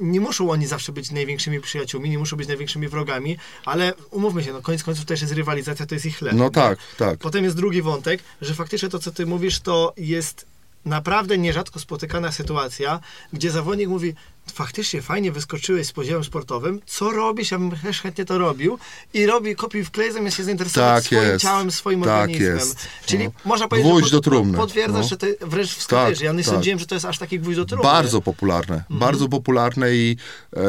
nie 0.00 0.20
muszą 0.20 0.50
oni 0.50 0.66
zawsze 0.66 0.92
być 0.92 1.10
największymi 1.10 1.60
przyjaciółmi, 1.60 2.10
nie 2.10 2.18
muszą 2.18 2.36
być 2.36 2.48
największymi 2.48 2.88
wrogami, 2.88 3.36
ale 3.64 3.94
umówmy 4.10 4.44
się, 4.44 4.52
no 4.52 4.62
koniec 4.62 4.82
końców 4.84 5.04
też 5.04 5.20
jest 5.20 5.32
rywalizacja, 5.32 5.86
to 5.86 5.94
jest 5.94 6.06
ich 6.06 6.18
chleb. 6.18 6.34
No 6.36 6.50
tak, 6.50 6.78
tak. 6.96 7.18
Potem 7.18 7.44
jest 7.44 7.56
drugi 7.56 7.82
wątek, 7.82 8.22
że 8.40 8.54
faktycznie 8.54 8.88
to, 8.88 8.98
co 8.98 9.10
ty 9.12 9.26
mówisz, 9.26 9.60
to 9.60 9.92
jest 9.96 10.46
naprawdę 10.84 11.38
nierzadko 11.38 11.80
spotykana 11.80 12.32
sytuacja, 12.32 13.00
gdzie 13.32 13.50
zawodnik 13.50 13.88
mówi, 13.88 14.14
faktycznie 14.54 15.02
fajnie 15.02 15.32
wyskoczyłeś 15.32 15.86
z 15.86 15.92
poziomem 15.92 16.24
sportowym, 16.24 16.80
co 16.86 17.10
robisz, 17.10 17.50
ja 17.50 17.58
bym 17.58 17.70
też 17.70 18.00
chętnie 18.00 18.24
to 18.24 18.38
robił 18.38 18.78
i 19.14 19.26
robi 19.26 19.56
kopiuj 19.56 19.84
w 19.84 19.90
klej, 19.90 20.12
zamiast 20.12 20.36
się 20.36 20.44
zainteresować 20.44 20.94
Tak 20.94 21.04
swoim 21.04 21.22
jest. 21.22 21.42
ciałem, 21.42 21.70
swoim 21.70 22.00
Tak 22.02 22.08
organizmem. 22.10 22.54
jest. 22.56 22.76
Czyli 23.06 23.24
No. 23.24 23.32
można 23.44 23.68
powiedzieć, 23.68 23.90
Gwóźdź 23.92 24.06
że 24.10 24.16
do 24.16 24.20
trumny. 24.20 24.58
potwierdzasz, 24.58 25.02
No. 25.02 25.08
że 25.08 25.16
ty 25.16 25.36
wręcz 25.40 25.70
wskazujesz. 25.74 26.18
Tak, 26.18 26.24
ja 26.26 26.32
nie 26.32 26.44
tak. 26.44 26.54
sądziłem, 26.54 26.78
że 26.78 26.86
to 26.86 26.94
jest 26.94 27.04
aż 27.06 27.18
taki 27.18 27.40
gwóźdź 27.40 27.56
do 27.56 27.64
trumny. 27.64 27.82
Bardzo 27.82 28.20
popularne, 28.22 28.84
bardzo 28.90 29.28
popularne 29.28 29.94
i 29.94 30.16
e, 30.56 30.60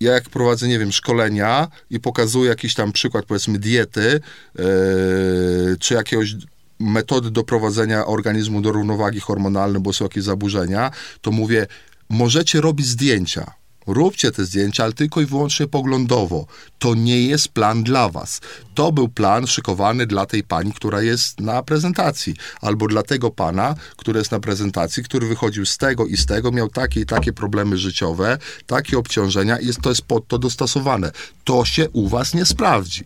ja 0.00 0.12
jak 0.12 0.28
prowadzę, 0.30 0.68
nie 0.68 0.78
wiem, 0.78 0.92
szkolenia 0.92 1.68
i 1.90 2.00
pokazuję 2.00 2.48
jakiś 2.48 2.74
tam 2.74 2.92
przykład, 2.92 3.24
powiedzmy, 3.24 3.58
diety, 3.58 4.20
yy, 4.58 5.76
czy 5.80 5.94
jakiegoś 5.94 6.34
metody 6.80 7.30
doprowadzenia 7.30 8.06
organizmu 8.06 8.60
do 8.60 8.72
równowagi 8.72 9.20
hormonalnej, 9.20 9.82
bo 9.82 9.92
są 9.92 10.04
jakieś 10.04 10.24
zaburzenia, 10.24 10.90
to 11.20 11.30
mówię, 11.30 11.66
możecie 12.08 12.60
robić 12.60 12.86
zdjęcia. 12.86 13.54
Róbcie 13.86 14.32
te 14.32 14.44
zdjęcia, 14.44 14.84
ale 14.84 14.92
tylko 14.92 15.20
i 15.20 15.26
wyłącznie 15.26 15.66
poglądowo. 15.66 16.46
To 16.78 16.94
nie 16.94 17.22
jest 17.22 17.48
plan 17.48 17.82
dla 17.82 18.08
was. 18.08 18.40
To 18.74 18.92
był 18.92 19.08
plan 19.08 19.46
szykowany 19.46 20.06
dla 20.06 20.26
tej 20.26 20.42
pani, 20.42 20.72
która 20.72 21.02
jest 21.02 21.40
na 21.40 21.62
prezentacji, 21.62 22.34
albo 22.60 22.88
dla 22.88 23.02
tego 23.02 23.30
pana, 23.30 23.74
który 23.96 24.18
jest 24.18 24.32
na 24.32 24.40
prezentacji, 24.40 25.04
który 25.04 25.28
wychodził 25.28 25.66
z 25.66 25.78
tego 25.78 26.06
i 26.06 26.16
z 26.16 26.26
tego, 26.26 26.52
miał 26.52 26.68
takie 26.68 27.00
i 27.00 27.06
takie 27.06 27.32
problemy 27.32 27.78
życiowe, 27.78 28.38
takie 28.66 28.98
obciążenia 28.98 29.58
i 29.58 29.74
to 29.82 29.88
jest 29.88 30.02
pod 30.02 30.28
to 30.28 30.38
dostosowane. 30.38 31.10
To 31.44 31.64
się 31.64 31.90
u 31.90 32.08
was 32.08 32.34
nie 32.34 32.44
sprawdzi. 32.44 33.04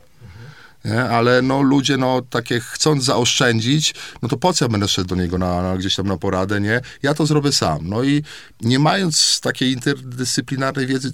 Nie? 0.85 1.05
Ale 1.05 1.43
no, 1.43 1.62
ludzie, 1.62 1.97
no, 1.97 2.23
takie 2.23 2.61
chcąc 2.61 3.05
zaoszczędzić, 3.05 3.95
no 4.23 4.29
to 4.29 4.37
po 4.37 4.53
co 4.53 4.64
ja 4.64 4.69
będę 4.69 4.88
szedł 4.88 5.09
do 5.09 5.14
niego 5.14 5.38
na, 5.38 5.62
na, 5.62 5.77
gdzieś 5.77 5.95
tam 5.95 6.07
na 6.07 6.17
poradę, 6.17 6.61
nie? 6.61 6.81
Ja 7.03 7.14
to 7.14 7.27
zrobię 7.27 7.53
sam. 7.53 7.88
No 7.88 8.03
i 8.03 8.23
nie 8.61 8.79
mając 8.79 9.41
takiej 9.41 9.73
interdyscyplinarnej 9.73 10.87
wiedzy, 10.87 11.12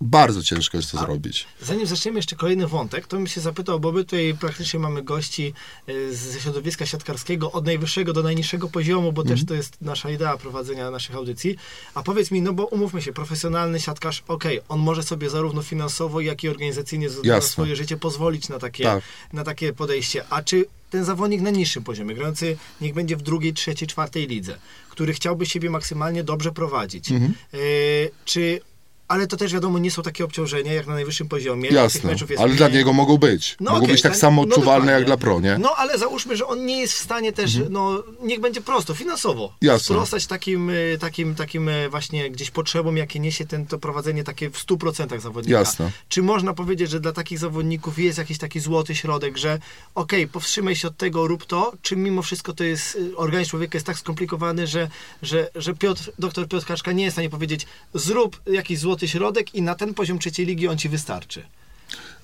bardzo 0.00 0.42
ciężko 0.42 0.76
jest 0.76 0.90
to 0.92 0.98
A- 0.98 1.00
zrobić. 1.04 1.46
Zanim 1.62 1.86
zaczniemy 1.86 2.18
jeszcze 2.18 2.36
kolejny 2.36 2.66
wątek, 2.66 3.06
to 3.06 3.16
bym 3.16 3.26
się 3.26 3.40
zapytał, 3.40 3.80
bo 3.80 3.92
my 3.92 4.04
tutaj 4.04 4.36
praktycznie 4.40 4.80
mamy 4.80 5.02
gości 5.02 5.52
y, 5.88 6.14
ze 6.16 6.40
środowiska 6.40 6.86
siatkarskiego 6.86 7.52
od 7.52 7.66
najwyższego 7.66 8.12
do 8.12 8.22
najniższego 8.22 8.68
poziomu, 8.68 9.12
bo 9.12 9.22
Mhm. 9.22 9.38
też 9.38 9.46
to 9.46 9.54
jest 9.54 9.80
nasza 9.80 10.10
idea 10.10 10.36
prowadzenia 10.36 10.90
naszych 10.90 11.14
audycji. 11.16 11.56
A 11.94 12.02
powiedz 12.02 12.30
mi, 12.30 12.42
no 12.42 12.52
bo 12.52 12.66
umówmy 12.66 13.02
się, 13.02 13.12
profesjonalny 13.12 13.80
siatkarz, 13.80 14.22
okej, 14.28 14.60
on 14.68 14.80
może 14.80 15.02
sobie 15.02 15.30
zarówno 15.30 15.62
finansowo, 15.62 16.20
jak 16.20 16.44
i 16.44 16.48
organizacyjnie 16.48 17.10
za- 17.10 17.40
swoje 17.40 17.76
życie 17.76 17.96
pozwolić 17.96 18.48
na 18.48 18.58
takie, 18.58 18.84
Tak. 18.84 19.04
na 19.32 19.44
takie 19.44 19.72
podejście. 19.72 20.24
A 20.30 20.42
czy 20.42 20.64
ten 20.90 21.04
zawodnik 21.04 21.40
na 21.40 21.50
niższym 21.50 21.84
poziomie, 21.84 22.14
grający 22.14 22.56
niech 22.80 22.94
będzie 22.94 23.16
w 23.16 23.22
drugiej, 23.22 23.52
trzeciej, 23.54 23.88
czwartej 23.88 24.26
lidze, 24.26 24.58
który 24.90 25.12
chciałby 25.12 25.46
siebie 25.46 25.70
maksymalnie 25.70 26.24
dobrze 26.24 26.52
prowadzić, 26.52 27.10
Mhm. 27.12 27.34
y, 27.54 28.10
czy 28.24 28.60
ale 29.08 29.26
to 29.26 29.36
też 29.36 29.52
wiadomo, 29.52 29.78
nie 29.78 29.90
są 29.90 30.02
takie 30.02 30.24
obciążenia 30.24 30.72
jak 30.72 30.86
na 30.86 30.94
najwyższym 30.94 31.28
poziomie. 31.28 31.68
Jasne, 31.70 32.14
ale 32.38 32.46
mniej. 32.46 32.56
dla 32.58 32.68
niego 32.68 32.92
mogą 32.92 33.16
być. 33.16 33.56
No 33.60 33.70
mogą 33.70 33.84
okej, 33.84 33.94
być 33.94 34.02
tak 34.02 34.12
dla- 34.12 34.20
samo 34.20 34.42
no 34.42 34.48
odczuwalne 34.48 34.70
dokładnie. 34.70 34.92
jak 34.92 35.04
dla 35.04 35.16
pro, 35.16 35.40
nie? 35.40 35.58
No 35.58 35.74
ale 35.76 35.98
załóżmy, 35.98 36.36
że 36.36 36.46
on 36.46 36.66
nie 36.66 36.80
jest 36.80 36.94
w 36.94 36.98
stanie 36.98 37.32
też, 37.32 37.52
no 37.70 38.02
niech 38.22 38.40
będzie 38.40 38.60
prosto, 38.60 38.94
finansowo. 38.94 39.52
Jasne. 39.62 39.94
Sprostać 39.94 40.26
takim, 40.26 40.70
y, 40.70 40.98
takim, 41.00 41.34
takim 41.34 41.68
y, 41.68 41.88
właśnie 41.88 42.30
gdzieś 42.30 42.50
potrzebom, 42.50 42.96
jakie 42.96 43.20
niesie 43.20 43.46
ten, 43.46 43.66
to 43.66 43.78
prowadzenie 43.78 44.24
takie 44.24 44.50
w 44.50 44.58
100% 44.66 45.20
zawodnika. 45.20 45.58
Jasne. 45.58 45.90
Czy 46.08 46.22
można 46.22 46.54
powiedzieć, 46.54 46.90
że 46.90 47.00
dla 47.00 47.12
takich 47.12 47.38
zawodników 47.38 47.98
jest 47.98 48.18
jakiś 48.18 48.38
taki 48.38 48.60
złoty 48.60 48.94
środek, 48.94 49.36
że 49.38 49.58
okej, 49.94 50.28
powstrzymaj 50.28 50.76
się 50.76 50.88
od 50.88 50.96
tego, 50.96 51.26
rób 51.26 51.46
to, 51.46 51.72
czy 51.82 51.96
mimo 51.96 52.22
wszystko 52.22 52.52
to 52.52 52.64
jest, 52.64 52.94
y, 52.94 53.16
organizm 53.16 53.50
człowieka 53.50 53.76
jest 53.76 53.86
tak 53.86 53.98
skomplikowany, 53.98 54.66
że, 54.66 54.88
że, 55.22 55.50
że 55.54 55.74
Piotr, 55.74 56.10
doktor 56.18 56.48
Piotr 56.48 56.66
Kaczka 56.66 56.92
nie 56.92 57.04
jest 57.04 57.14
w 57.14 57.16
stanie 57.16 57.30
powiedzieć, 57.30 57.66
zrób 57.94 58.40
jakiś 58.46 58.78
złoty 58.78 58.97
środek 59.06 59.54
i 59.54 59.62
na 59.62 59.74
ten 59.74 59.94
poziom 59.94 60.18
trzeciej 60.18 60.46
ligi 60.46 60.68
on 60.68 60.78
ci 60.78 60.88
wystarczy. 60.88 61.42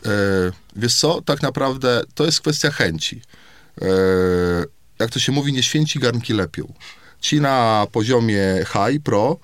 E, 0.07 0.11
wiesz 0.77 0.95
co, 0.95 1.23
tak 1.23 1.43
naprawdę 1.43 2.03
to 2.15 2.25
jest 2.25 2.41
kwestia 2.41 2.71
chęci. 2.71 3.21
E, 3.83 3.87
jak 4.99 5.11
to 5.11 5.19
się 5.19 5.33
mówi, 5.33 5.53
nie 5.53 5.63
święci 5.63 5.99
garnki 5.99 6.33
lepią. 6.33 6.73
Ci 7.21 7.41
na 7.41 7.87
poziomie 7.93 8.65
high, 8.73 9.03
pro, 9.03 9.39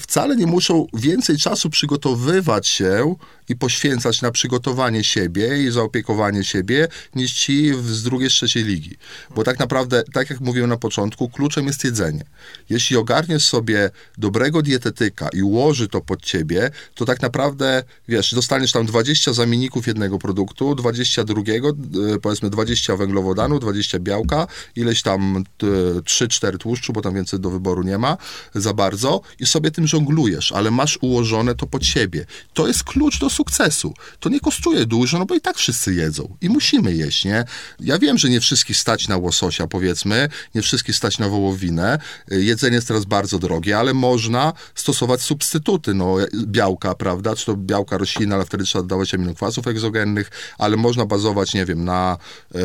wcale 0.00 0.36
nie 0.36 0.46
muszą 0.46 0.86
więcej 0.94 1.36
czasu 1.36 1.70
przygotowywać 1.70 2.68
się 2.68 3.14
i 3.48 3.56
poświęcać 3.56 4.22
na 4.22 4.30
przygotowanie 4.30 5.04
siebie 5.04 5.62
i 5.62 5.70
zaopiekowanie 5.70 6.44
siebie, 6.44 6.88
niż 7.14 7.32
ci 7.32 7.72
z 7.82 8.02
drugiej, 8.02 8.28
trzeciej 8.28 8.64
ligi. 8.64 8.96
Bo 9.34 9.44
tak 9.44 9.58
naprawdę, 9.58 10.02
tak 10.12 10.30
jak 10.30 10.40
mówiłem 10.40 10.70
na 10.70 10.76
początku, 10.76 11.28
kluczem 11.28 11.66
jest 11.66 11.84
jedzenie. 11.84 12.24
Jeśli 12.70 12.96
ogarniesz 12.96 13.44
sobie 13.44 13.90
dobrego 14.18 14.62
dietetyka 14.62 15.28
i 15.32 15.42
ułoży 15.42 15.88
to 15.88 16.00
pod 16.00 16.22
ciebie, 16.22 16.70
to 16.94 17.04
tak 17.04 17.22
naprawdę, 17.22 17.82
wiesz, 18.08 18.34
dostaniesz 18.34 18.72
tam 18.72 18.86
20 18.86 19.32
zamienników 19.32 19.86
jednego 19.86 20.18
produktu, 20.18 20.74
20 20.74 21.24
drugiego, 21.24 21.68
e, 21.68 22.18
powiedzmy 22.18 22.50
20 22.50 22.96
węglowodanu, 22.96 23.58
20 23.58 23.98
białka, 23.98 24.46
ileś 24.76 25.02
tam 25.02 25.44
t- 25.58 25.66
3-4 26.04 26.58
tłuszczu, 26.58 26.92
bo 26.92 27.00
tam 27.00 27.14
więcej 27.14 27.40
do 27.40 27.50
wyboru 27.50 27.82
nie 27.82 27.98
ma 27.98 28.16
za 28.54 28.74
bardzo 28.74 29.20
i 29.40 29.46
sobie 29.46 29.70
tym 29.70 29.86
żonglujesz, 29.86 30.52
ale 30.52 30.70
masz 30.70 30.98
ułożone 31.00 31.54
to 31.54 31.66
pod 31.66 31.86
siebie. 31.86 32.26
To 32.52 32.66
jest 32.66 32.84
klucz 32.84 33.18
do 33.18 33.30
sukcesu. 33.30 33.94
To 34.20 34.28
nie 34.28 34.40
kosztuje 34.40 34.86
dużo, 34.86 35.18
no 35.18 35.26
bo 35.26 35.34
i 35.34 35.40
tak 35.40 35.56
wszyscy 35.56 35.94
jedzą 35.94 36.36
i 36.40 36.48
musimy 36.48 36.94
jeść, 36.94 37.24
nie? 37.24 37.44
Ja 37.80 37.98
wiem, 37.98 38.18
że 38.18 38.28
nie 38.28 38.40
wszystkich 38.40 38.76
stać 38.76 39.08
na 39.08 39.16
łososia, 39.16 39.66
powiedzmy, 39.66 40.28
nie 40.54 40.62
wszystkich 40.62 40.96
stać 40.96 41.18
na 41.18 41.28
wołowinę. 41.28 41.98
Jedzenie 42.30 42.74
jest 42.74 42.88
teraz 42.88 43.04
bardzo 43.04 43.38
drogie, 43.38 43.78
ale 43.78 43.94
można 43.94 44.52
stosować 44.74 45.22
substytuty, 45.22 45.94
no 45.94 46.16
białka, 46.46 46.94
prawda, 46.94 47.36
czy 47.36 47.46
to 47.46 47.56
białka 47.56 47.98
roślinne, 47.98 48.34
ale 48.34 48.44
wtedy 48.44 48.64
trzeba 48.64 48.82
dodawać 48.82 49.14
aminokwasów 49.14 49.66
egzogennych, 49.66 50.30
ale 50.58 50.76
można 50.76 51.06
bazować, 51.06 51.54
nie 51.54 51.64
wiem, 51.64 51.84
na, 51.84 52.18
yy, 52.54 52.60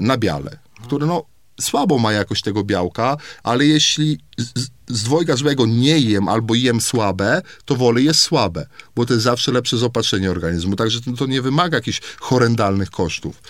na 0.00 0.16
biale, 0.16 0.58
które 0.82 1.06
no 1.06 1.32
słabo 1.60 1.98
ma 1.98 2.12
jakość 2.12 2.42
tego 2.42 2.64
białka, 2.64 3.16
ale 3.42 3.66
jeśli 3.66 4.18
z, 4.38 4.58
z- 4.60 4.70
dwojga 5.02 5.36
złego 5.36 5.66
nie 5.66 5.98
jem 5.98 6.28
albo 6.28 6.54
jem 6.54 6.80
słabe, 6.80 7.42
to 7.64 7.76
wolę 7.76 8.02
jest 8.02 8.20
słabe, 8.20 8.66
bo 8.96 9.06
to 9.06 9.12
jest 9.12 9.24
zawsze 9.24 9.52
lepsze 9.52 9.78
zaopatrzenie 9.78 10.30
organizmu, 10.30 10.76
także 10.76 11.00
to, 11.00 11.12
to 11.12 11.26
nie 11.26 11.42
wymaga 11.42 11.76
jakichś 11.76 12.00
horrendalnych 12.20 12.90
kosztów. 12.90 13.42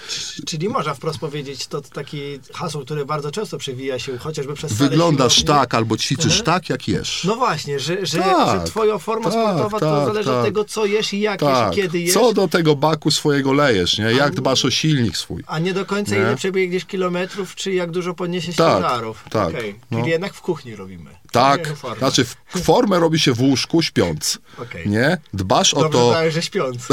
Czyli 0.47 0.69
można 0.69 0.95
wprost 0.95 1.19
powiedzieć, 1.19 1.67
to 1.67 1.81
taki 1.81 2.21
hasło, 2.55 2.85
które 2.85 3.05
bardzo 3.05 3.31
często 3.31 3.59
przewija 3.59 3.99
się 3.99 4.19
chociażby 4.19 4.55
przez 4.55 4.73
Wyglądasz 4.73 5.43
tak 5.45 5.75
albo 5.75 5.97
ćwiczysz 5.97 6.25
Mhm. 6.41 6.45
tak, 6.45 6.69
jak 6.71 6.89
jesz. 6.89 7.25
No 7.25 7.37
właśnie, 7.37 7.81
że, 7.81 8.07
że, 8.07 8.19
Tak, 8.19 8.61
że 8.61 8.67
twoja 8.67 8.99
forma 8.99 9.31
tak, 9.31 9.33
sportowa 9.33 9.81
to 9.81 9.97
tak, 9.97 10.07
zależy 10.07 10.31
od 10.31 10.37
tak. 10.37 10.45
tego, 10.45 10.65
co 10.65 10.87
jesz 10.87 11.13
i 11.13 11.21
jak 11.21 11.43
jesz 11.43 11.51
tak, 11.51 11.73
i 11.73 11.77
kiedy 11.77 12.01
jesz. 12.01 12.15
co 12.15 12.33
do 12.33 12.49
tego 12.49 12.77
baku 12.77 13.11
swojego 13.11 13.53
lejesz, 13.53 13.99
nie? 13.99 14.05
Jak 14.05 14.35
dbasz 14.35 14.65
o 14.65 14.71
silnik 14.71 15.17
swój. 15.17 15.43
A 15.47 15.59
nie 15.59 15.75
do 15.75 15.87
końca 15.87 16.15
Nie? 16.15 16.21
ile 16.21 16.37
przebiegniesz 16.37 16.85
kilometrów, 16.85 17.55
czy 17.55 17.73
jak 17.73 17.91
dużo 17.91 18.15
podniesiesz 18.15 18.57
Tak, 18.57 18.75
ciężarów. 18.83 19.25
tak, 19.31 19.49
Okej, 19.49 19.75
no. 19.91 19.99
Czyli 19.99 20.11
jednak 20.11 20.35
w 20.35 20.41
kuchni 20.41 20.72
robimy. 20.77 21.11
Tak, 21.33 21.77
forma. 21.77 21.99
znaczy 21.99 22.25
formę 22.63 23.01
robi 23.01 23.19
się 23.19 23.33
w 23.33 23.41
łóżku 23.41 23.83
śpiąc, 23.83 24.39
Okej. 24.59 24.89
nie? 24.89 25.19
Dbasz 25.35 25.75
o 25.75 25.81
Dobrze 25.81 25.99
to, 25.99 26.11
znałeś, 26.11 26.35
że 26.35 26.43
śpiąc. 26.43 26.87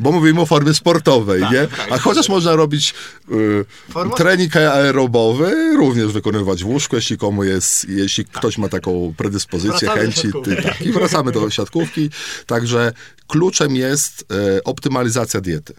bo 0.00 0.12
mówimy 0.12 0.40
o 0.40 0.46
formie 0.46 0.74
sportowej, 0.74 1.40
Tak, 1.40 1.52
nie? 1.52 1.66
tak. 1.66 1.92
A 1.92 1.98
chociaż 1.98 2.28
można 2.28 2.56
robić 2.56 2.94
y, 3.32 3.64
Forma- 3.92 4.16
trening 4.16 4.56
aerobowy, 4.56 5.76
również 5.76 6.12
wykonywać 6.12 6.64
w 6.64 6.66
łóżku, 6.66 6.96
jeśli 6.96 7.18
komu 7.18 7.44
jest, 7.44 7.88
jeśli 7.88 8.24
ktoś 8.24 8.58
ma 8.58 8.68
taką 8.68 9.14
predyspozycję, 9.16 9.88
Wracamy 9.88 10.00
chęci. 10.00 10.28
Ty, 10.44 10.62
tak, 10.62 10.80
I 10.82 10.92
wracamy 10.92 11.32
do 11.32 11.50
siatkówki. 11.50 12.10
Także 12.46 12.92
kluczem 13.26 13.76
jest 13.76 14.26
e, 14.56 14.64
optymalizacja 14.64 15.40
diety. 15.40 15.74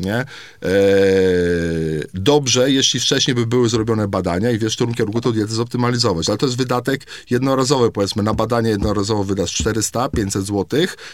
Nie? 0.00 0.14
E, 0.14 0.26
dobrze, 2.14 2.70
jeśli 2.70 3.00
wcześniej 3.00 3.34
by 3.34 3.46
były 3.46 3.68
zrobione 3.68 4.08
badania 4.08 4.50
i 4.50 4.58
wiesz, 4.58 4.72
w 4.72 4.76
którym 4.76 4.94
kierunku 4.94 5.20
tą 5.20 5.32
dietę 5.32 5.54
zoptymalizować. 5.54 6.28
Ale 6.28 6.38
to 6.38 6.46
jest 6.46 6.58
wydatek 6.58 7.06
jednorazowy, 7.30 7.90
powiedzmy, 7.90 8.22
na 8.22 8.34
badanie 8.34 8.70
jednorazowo 8.70 9.24
wydasz 9.24 9.62
400-500 9.62 10.42
zł, 10.42 10.64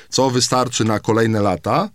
co 0.08 0.30
wystarczy 0.30 0.84
na 0.84 1.00
kolejne 1.00 1.40
lata, 1.40 1.88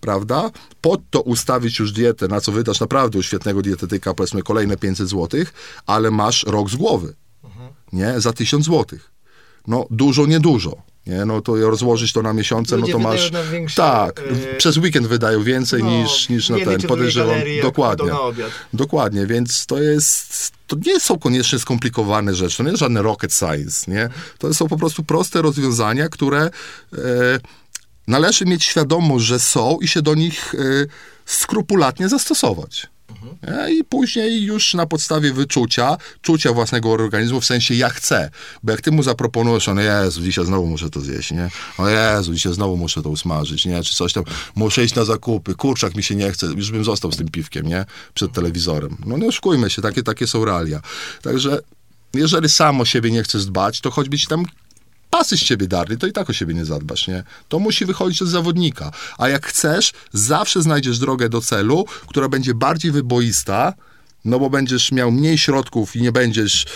prawda? 0.00 0.50
Pod 0.80 1.00
to 1.10 1.20
ustawić 1.20 1.78
już 1.78 1.92
dietę, 1.92 2.28
na 2.28 2.40
co 2.40 2.52
wydasz 2.52 2.80
naprawdę 2.80 3.18
u 3.18 3.22
świetnego 3.22 3.62
dietetyka, 3.62 4.14
powiedzmy, 4.14 4.42
kolejne 4.42 4.76
500 4.76 5.08
zł, 5.08 5.40
ale 5.86 6.10
masz 6.10 6.44
rok 6.44 6.70
z 6.70 6.76
głowy, 6.76 7.14
nie? 7.92 8.20
Za 8.20 8.32
1000 8.32 8.64
zł. 8.64 8.98
No, 9.66 9.86
dużo, 9.90 10.26
niedużo. 10.26 10.93
Nie, 11.06 11.24
no 11.24 11.40
to 11.40 11.56
rozłożyć 11.70 12.12
to 12.12 12.22
na 12.22 12.32
miesiące, 12.32 12.76
Ludzie 12.76 12.92
no 12.92 12.98
to 12.98 13.04
masz. 13.04 13.30
tak, 13.76 14.20
e, 14.20 14.56
przez 14.56 14.76
weekend 14.76 15.06
wydają 15.06 15.42
więcej 15.42 15.82
No, 15.82 15.90
niż, 15.90 16.28
niż 16.28 16.48
na 16.48 16.56
ten. 16.58 16.80
Podejrzewam. 16.80 17.36
Dokładnie. 17.62 17.98
pójdą 17.98 18.14
na 18.14 18.20
obiad. 18.20 18.50
Dokładnie, 18.72 19.26
więc 19.26 19.66
to 19.66 19.80
jest. 19.80 20.52
To 20.66 20.76
nie 20.86 21.00
są 21.00 21.18
koniecznie 21.18 21.58
skomplikowane 21.58 22.34
rzeczy, 22.34 22.56
to 22.56 22.62
nie 22.62 22.68
jest 22.68 22.80
żadne 22.80 23.02
rocket 23.02 23.34
science, 23.34 23.90
nie? 23.90 24.08
To 24.38 24.54
są 24.54 24.68
po 24.68 24.76
prostu 24.76 25.04
proste 25.04 25.42
rozwiązania, 25.42 26.08
które 26.08 26.40
e, 26.42 26.50
należy 28.08 28.44
mieć 28.44 28.64
świadomość, 28.64 29.24
że 29.24 29.38
są 29.38 29.78
i 29.80 29.88
się 29.88 30.02
do 30.02 30.14
nich 30.14 30.54
e, 30.54 30.58
skrupulatnie 31.26 32.08
zastosować. 32.08 32.86
E, 33.46 33.72
I 33.72 33.84
później 33.84 34.42
już 34.42 34.74
na 34.74 34.86
podstawie 34.86 35.32
wyczucia, 35.32 35.96
czucia 36.22 36.52
własnego 36.52 36.90
organizmu, 36.90 37.40
w 37.40 37.44
sensie 37.44 37.74
ja 37.74 37.88
chcę. 37.88 38.30
Bo 38.62 38.72
jak 38.72 38.80
ty 38.80 38.90
mu 38.90 39.02
zaproponujesz, 39.02 39.68
on 39.68 39.78
Jezu, 39.78 40.22
dzisiaj 40.22 40.46
znowu 40.46 40.66
muszę 40.66 40.90
to 40.90 41.00
zjeść, 41.00 41.30
nie? 41.30 41.50
O 41.78 41.88
Jezu, 41.88 42.34
dzisiaj 42.34 42.54
znowu 42.54 42.76
muszę 42.76 43.02
to 43.02 43.08
usmażyć, 43.08 43.64
nie? 43.66 43.82
Czy 43.82 43.94
coś 43.94 44.12
tam, 44.12 44.24
muszę 44.54 44.84
iść 44.84 44.94
na 44.94 45.04
zakupy, 45.04 45.54
kurczak 45.54 45.94
mi 45.94 46.02
się 46.02 46.14
nie 46.14 46.32
chce, 46.32 46.46
już 46.46 46.70
bym 46.70 46.84
został 46.84 47.12
z 47.12 47.16
tym 47.16 47.28
piwkiem, 47.28 47.66
nie? 47.66 47.84
Przed 48.14 48.32
telewizorem. 48.32 48.96
No 49.06 49.18
nie 49.18 49.26
oszukujmy 49.26 49.70
się, 49.70 49.82
takie, 49.82 50.02
takie 50.02 50.26
są 50.26 50.44
realia. 50.44 50.80
Także 51.22 51.60
jeżeli 52.14 52.48
sam 52.48 52.80
o 52.80 52.84
siebie 52.84 53.10
nie 53.10 53.22
chcesz 53.22 53.44
dbać, 53.44 53.80
to 53.80 53.90
choćby 53.90 54.18
ci 54.18 54.26
tam 54.26 54.44
pasy 55.18 55.36
z 55.36 55.42
ciebie 55.42 55.66
darli, 55.66 55.98
to 55.98 56.06
i 56.06 56.12
tak 56.12 56.30
o 56.30 56.32
siebie 56.32 56.54
nie 56.54 56.64
zadbasz, 56.64 57.08
nie? 57.08 57.24
To 57.48 57.58
musi 57.58 57.86
wychodzić 57.86 58.22
od 58.22 58.28
zawodnika. 58.28 58.90
A 59.18 59.28
jak 59.28 59.46
chcesz, 59.46 59.92
zawsze 60.12 60.62
znajdziesz 60.62 60.98
drogę 60.98 61.28
do 61.28 61.40
celu, 61.40 61.84
która 62.06 62.28
będzie 62.28 62.54
bardziej 62.54 62.90
wyboista, 62.90 63.72
no 64.24 64.38
bo 64.38 64.50
będziesz 64.50 64.92
miał 64.92 65.12
mniej 65.12 65.38
środków 65.38 65.96
i 65.96 66.02
nie 66.02 66.12
będziesz, 66.12 66.66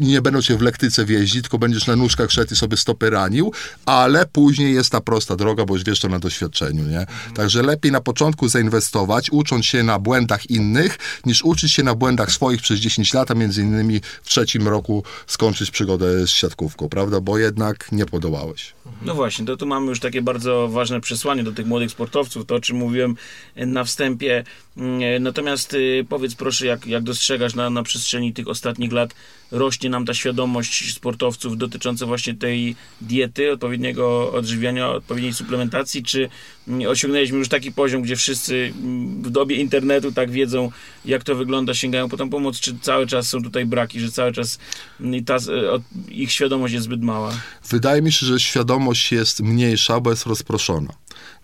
nie 0.00 0.22
będą 0.22 0.42
cię 0.42 0.56
w 0.56 0.62
lektyce 0.62 1.04
wjeździć, 1.04 1.42
tylko 1.42 1.58
będziesz 1.58 1.86
na 1.86 1.96
nóżkach 1.96 2.30
szedł 2.30 2.54
i 2.54 2.56
sobie 2.56 2.76
stopy 2.76 3.10
ranił, 3.10 3.52
ale 3.86 4.26
później 4.26 4.74
jest 4.74 4.90
ta 4.90 5.00
prosta 5.00 5.36
droga, 5.36 5.64
bo 5.64 5.74
już 5.74 5.84
wiesz 5.84 6.00
to 6.00 6.08
na 6.08 6.18
doświadczeniu, 6.18 6.84
nie? 6.84 7.06
Także 7.34 7.62
lepiej 7.62 7.92
na 7.92 8.00
początku 8.00 8.48
zainwestować, 8.48 9.30
ucząc 9.30 9.66
się 9.66 9.82
na 9.82 9.98
błędach 9.98 10.50
innych, 10.50 10.98
niż 11.26 11.42
uczyć 11.44 11.72
się 11.72 11.82
na 11.82 11.94
błędach 11.94 12.32
swoich 12.32 12.62
przez 12.62 12.78
10 12.78 13.14
lat, 13.14 13.30
a 13.30 13.34
między 13.34 13.62
innymi 13.62 14.00
w 14.22 14.28
trzecim 14.28 14.68
roku 14.68 15.02
skończyć 15.26 15.70
przygodę 15.70 16.26
z 16.26 16.30
siatkówką, 16.30 16.88
prawda? 16.88 17.20
Bo 17.20 17.38
jednak 17.38 17.92
nie 17.92 18.06
podołałeś. 18.06 18.75
No 19.02 19.14
właśnie, 19.14 19.46
to 19.46 19.56
tu 19.56 19.66
mamy 19.66 19.86
już 19.86 20.00
takie 20.00 20.22
bardzo 20.22 20.68
ważne 20.68 21.00
przesłanie 21.00 21.42
do 21.42 21.52
tych 21.52 21.66
młodych 21.66 21.90
sportowców, 21.90 22.46
to 22.46 22.54
o 22.54 22.60
czym 22.60 22.76
mówiłem 22.76 23.16
na 23.56 23.84
wstępie. 23.84 24.44
Mm, 24.76 25.22
Natomiast 25.22 25.74
y, 25.74 26.06
powiedz 26.08 26.34
proszę, 26.34 26.66
jak, 26.66 26.86
jak 26.86 27.02
dostrzegasz 27.02 27.54
na, 27.54 27.70
na 27.70 27.82
przestrzeni 27.82 28.32
tych 28.32 28.48
ostatnich 28.48 28.92
lat, 28.92 29.14
rośnie 29.50 29.90
nam 29.90 30.04
ta 30.06 30.14
świadomość 30.14 30.94
sportowców 30.94 31.56
dotycząca 31.58 32.06
właśnie 32.06 32.34
tej 32.34 32.76
diety, 33.00 33.52
odpowiedniego 33.52 34.32
odżywiania, 34.32 34.88
odpowiedniej 34.88 35.32
suplementacji, 35.34 36.02
czy 36.02 36.28
mm, 36.68 36.88
osiągnęliśmy 36.90 37.38
już 37.38 37.48
taki 37.48 37.72
poziom, 37.72 38.02
gdzie 38.02 38.16
wszyscy 38.16 38.72
mm, 38.82 39.22
w 39.22 39.30
dobie 39.30 39.56
internetu 39.56 40.12
tak 40.12 40.30
wiedzą, 40.30 40.70
jak 41.04 41.24
to 41.24 41.34
wygląda, 41.34 41.74
sięgają 41.74 42.08
po 42.08 42.16
tą 42.16 42.30
pomoc, 42.30 42.60
czy 42.60 42.78
cały 42.78 43.06
czas 43.06 43.28
są 43.28 43.42
tutaj 43.42 43.66
braki, 43.66 44.00
że 44.00 44.10
cały 44.10 44.32
czas 44.32 44.58
mm, 45.00 45.24
ta, 45.24 45.36
od- 45.72 45.82
ich 46.08 46.32
świadomość 46.32 46.74
jest 46.74 46.84
zbyt 46.84 47.02
mała? 47.02 47.34
Wydaje 47.70 48.02
mi 48.02 48.12
się, 48.12 48.26
że 48.26 48.40
świadomość 48.40 49.12
jest 49.12 49.40
mniejsza, 49.40 50.00
bo 50.00 50.10
jest 50.10 50.26
rozproszona. 50.26 50.92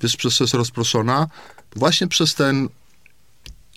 Wiesz, 0.03 0.17
przez 0.17 0.37
co 0.37 0.45
jest 0.45 0.55
rozproszona? 0.55 1.27
Właśnie 1.77 2.09
przez 2.09 2.35
ten 2.35 2.69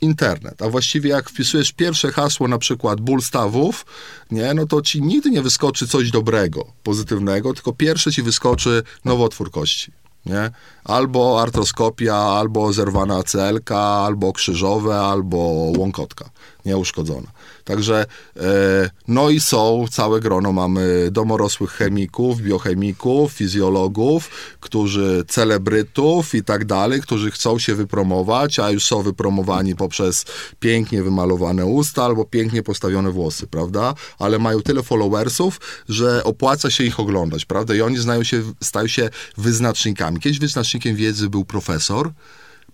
internet. 0.01 0.61
A 0.61 0.69
właściwie 0.69 1.09
jak 1.09 1.29
wpisujesz 1.29 1.71
pierwsze 1.71 2.11
hasło, 2.11 2.47
na 2.47 2.57
przykład 2.57 3.01
ból 3.01 3.21
stawów, 3.21 3.85
nie, 4.31 4.53
no 4.53 4.65
to 4.65 4.81
ci 4.81 5.01
nigdy 5.01 5.29
nie 5.29 5.41
wyskoczy 5.41 5.87
coś 5.87 6.11
dobrego, 6.11 6.65
pozytywnego, 6.83 7.53
tylko 7.53 7.73
pierwsze 7.73 8.11
ci 8.11 8.21
wyskoczy 8.21 8.83
nowotwór 9.05 9.51
kości. 9.51 9.91
Nie? 10.25 10.51
Albo 10.83 11.41
artroskopia, 11.41 12.15
albo 12.15 12.73
zerwana 12.73 13.23
celka, 13.23 13.79
albo 13.79 14.33
krzyżowe, 14.33 14.99
albo 14.99 15.37
łąkotka 15.77 16.29
nieuszkodzona. 16.65 17.27
Także 17.65 18.05
e, 18.37 18.89
no 19.07 19.29
i 19.29 19.39
są 19.39 19.85
całe 19.91 20.19
grono, 20.19 20.51
mamy 20.51 21.09
domorosłych 21.11 21.71
chemików, 21.71 22.41
biochemików, 22.41 23.31
fizjologów, 23.31 24.29
którzy 24.59 25.23
celebrytów 25.27 26.35
i 26.35 26.43
tak 26.43 26.65
dalej, 26.65 27.01
którzy 27.01 27.31
chcą 27.31 27.59
się 27.59 27.75
wypromować, 27.75 28.59
a 28.59 28.71
już 28.71 28.85
są 28.85 29.01
wypromowani 29.01 29.75
poprzez 29.75 30.25
pięknie 30.59 31.03
wymalowane 31.03 31.65
usta 31.65 32.03
albo 32.03 32.25
pięknie 32.25 32.63
postawione 32.63 33.11
włosy, 33.11 33.47
prawda? 33.47 33.93
Ale 34.19 34.39
mają 34.39 34.61
tyle 34.61 34.83
followersów, 34.83 35.59
że 35.89 36.23
opłaca 36.23 36.71
się 36.71 36.83
ich 36.83 36.99
oglądać, 36.99 37.45
prawda? 37.45 37.75
I 37.75 37.81
oni 37.81 37.97
znają 37.97 38.23
się, 38.23 38.43
stają 38.61 38.87
się 38.87 39.09
wyznacznikami. 39.37 40.19
Kiedyś 40.19 40.39
wyznacznikiem 40.39 40.95
wiedzy 40.95 41.29
był 41.29 41.45
profesor, 41.45 42.11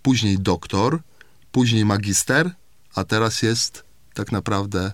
później 0.02 0.38
doktor, 0.38 0.98
później 1.52 1.84
magister, 1.84 2.50
a 2.94 3.04
teraz 3.04 3.42
jest 3.42 3.91
tak 4.14 4.32
naprawdę 4.32 4.92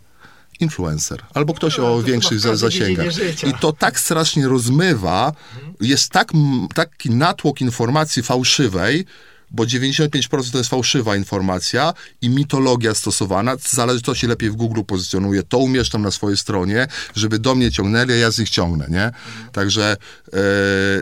influencer, 0.60 1.22
albo 1.34 1.54
ktoś 1.54 1.78
No, 1.78 1.94
o 1.94 1.96
to 1.96 2.02
większych 2.02 2.40
zasięgach. 2.40 3.06
I 3.46 3.54
to 3.60 3.72
tak 3.72 4.00
strasznie 4.00 4.48
rozmywa, 4.48 5.32
jest 5.80 6.10
tak, 6.10 6.32
taki 6.74 7.10
natłok 7.10 7.60
informacji 7.60 8.22
fałszywej, 8.22 9.04
bo 9.50 9.64
95% 9.64 10.52
to 10.52 10.58
jest 10.58 10.70
fałszywa 10.70 11.16
informacja 11.16 11.94
i 12.22 12.28
mitologia 12.28 12.94
stosowana, 12.94 13.56
zależy 13.68 14.02
co 14.02 14.14
się 14.14 14.28
lepiej 14.28 14.50
w 14.50 14.56
Google 14.56 14.82
pozycjonuje, 14.86 15.42
to 15.42 15.58
umieszczam 15.58 16.02
na 16.02 16.10
swojej 16.10 16.36
stronie, 16.36 16.86
żeby 17.14 17.38
do 17.38 17.54
mnie 17.54 17.72
ciągnęli, 17.72 18.12
a 18.12 18.16
ja 18.16 18.30
z 18.30 18.38
nich 18.38 18.50
ciągnę, 18.50 18.86
nie? 18.90 19.10
Także 19.52 19.96
e, 20.32 20.38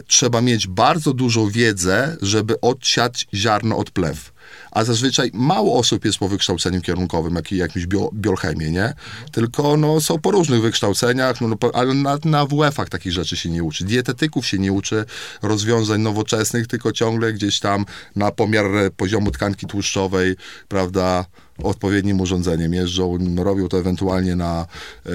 trzeba 0.07 0.41
mieć 0.41 0.67
bardzo 0.67 1.13
dużą 1.13 1.51
wiedzę, 1.51 2.17
żeby 2.23 2.61
odsiać 2.61 3.27
ziarno 3.35 3.77
od 3.77 3.91
plew. 3.91 4.36
A 4.77 4.85
zazwyczaj 4.85 5.31
mało 5.35 5.79
osób 5.79 6.05
jest 6.05 6.19
po 6.19 6.29
wykształceniu 6.29 6.81
kierunkowym, 6.81 7.35
jak, 7.35 7.53
jakimś 7.53 7.87
bio, 7.87 8.11
nie? 8.57 8.95
Tylko 9.33 9.77
no, 9.77 10.01
są 10.01 10.19
po 10.19 10.31
różnych 10.31 10.63
wykształceniach, 10.63 11.41
no, 11.41 11.49
no, 11.49 11.57
ale 11.73 11.95
na, 11.95 12.19
na 12.25 12.47
WF-ach 12.47 12.89
takich 12.89 13.13
rzeczy 13.13 13.37
się 13.37 13.51
nie 13.51 13.63
uczy. 13.63 13.85
Dietetyków 13.85 14.47
się 14.47 14.59
nie 14.59 14.73
uczy, 14.73 15.05
rozwiązań 15.43 16.01
nowoczesnych, 16.01 16.67
tylko 16.67 16.93
ciągle 16.93 17.33
gdzieś 17.33 17.61
tam 17.61 17.85
na 18.17 18.31
pomiar 18.31 18.67
poziomu 18.97 19.31
tkanki 19.31 19.67
tłuszczowej, 19.67 20.37
prawda, 20.69 21.25
odpowiednim 21.63 22.21
urządzeniem 22.21 22.75
jeżdżą, 22.75 23.19
robią 23.37 23.69
to 23.69 23.79
ewentualnie 23.79 24.37
na 24.37 24.67
e, 25.07 25.11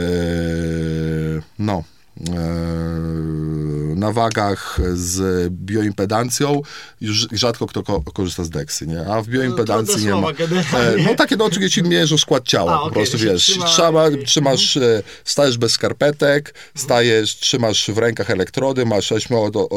no 1.60 1.74
e, 1.74 2.01
na 3.96 4.12
wagach 4.12 4.80
z 4.94 5.50
bioimpedancją 5.54 6.62
już 7.02 7.28
rzadko 7.32 7.68
kto 7.68 7.84
ko- 7.84 8.02
korzysta 8.14 8.44
z 8.44 8.50
deksy, 8.50 8.88
nie? 8.88 9.06
A 9.08 9.22
w 9.22 9.28
bioimpedancji 9.28 10.06
No, 10.06 10.16
nie 10.16 10.22
ma. 10.22 10.34
generalnie. 10.34 11.04
E, 11.04 11.06
No 11.08 11.16
takie 11.16 11.36
no, 11.36 11.50
gdzie 11.50 11.70
ci 11.70 11.84
mierzą 11.84 12.18
skład 12.18 12.44
ciała, 12.48 12.74
A, 12.74 12.78
po 12.78 12.84
okej, 12.84 12.94
prostu 12.94 13.18
wiesz, 13.18 13.42
trzyma- 13.50 13.66
trzyma, 13.66 14.04
trzymasz, 14.26 14.78
e, 14.78 15.04
stajesz 15.26 15.58
bez 15.58 15.72
skarpetek, 15.72 16.54
stajesz, 16.76 17.36
trzymasz 17.36 17.92
w 17.92 17.98
rękach 17.98 18.30
elektrody, 18.30 18.86
masz 18.86 19.12
8, 19.12 19.38
od, 19.38 19.56
od, 19.56 19.72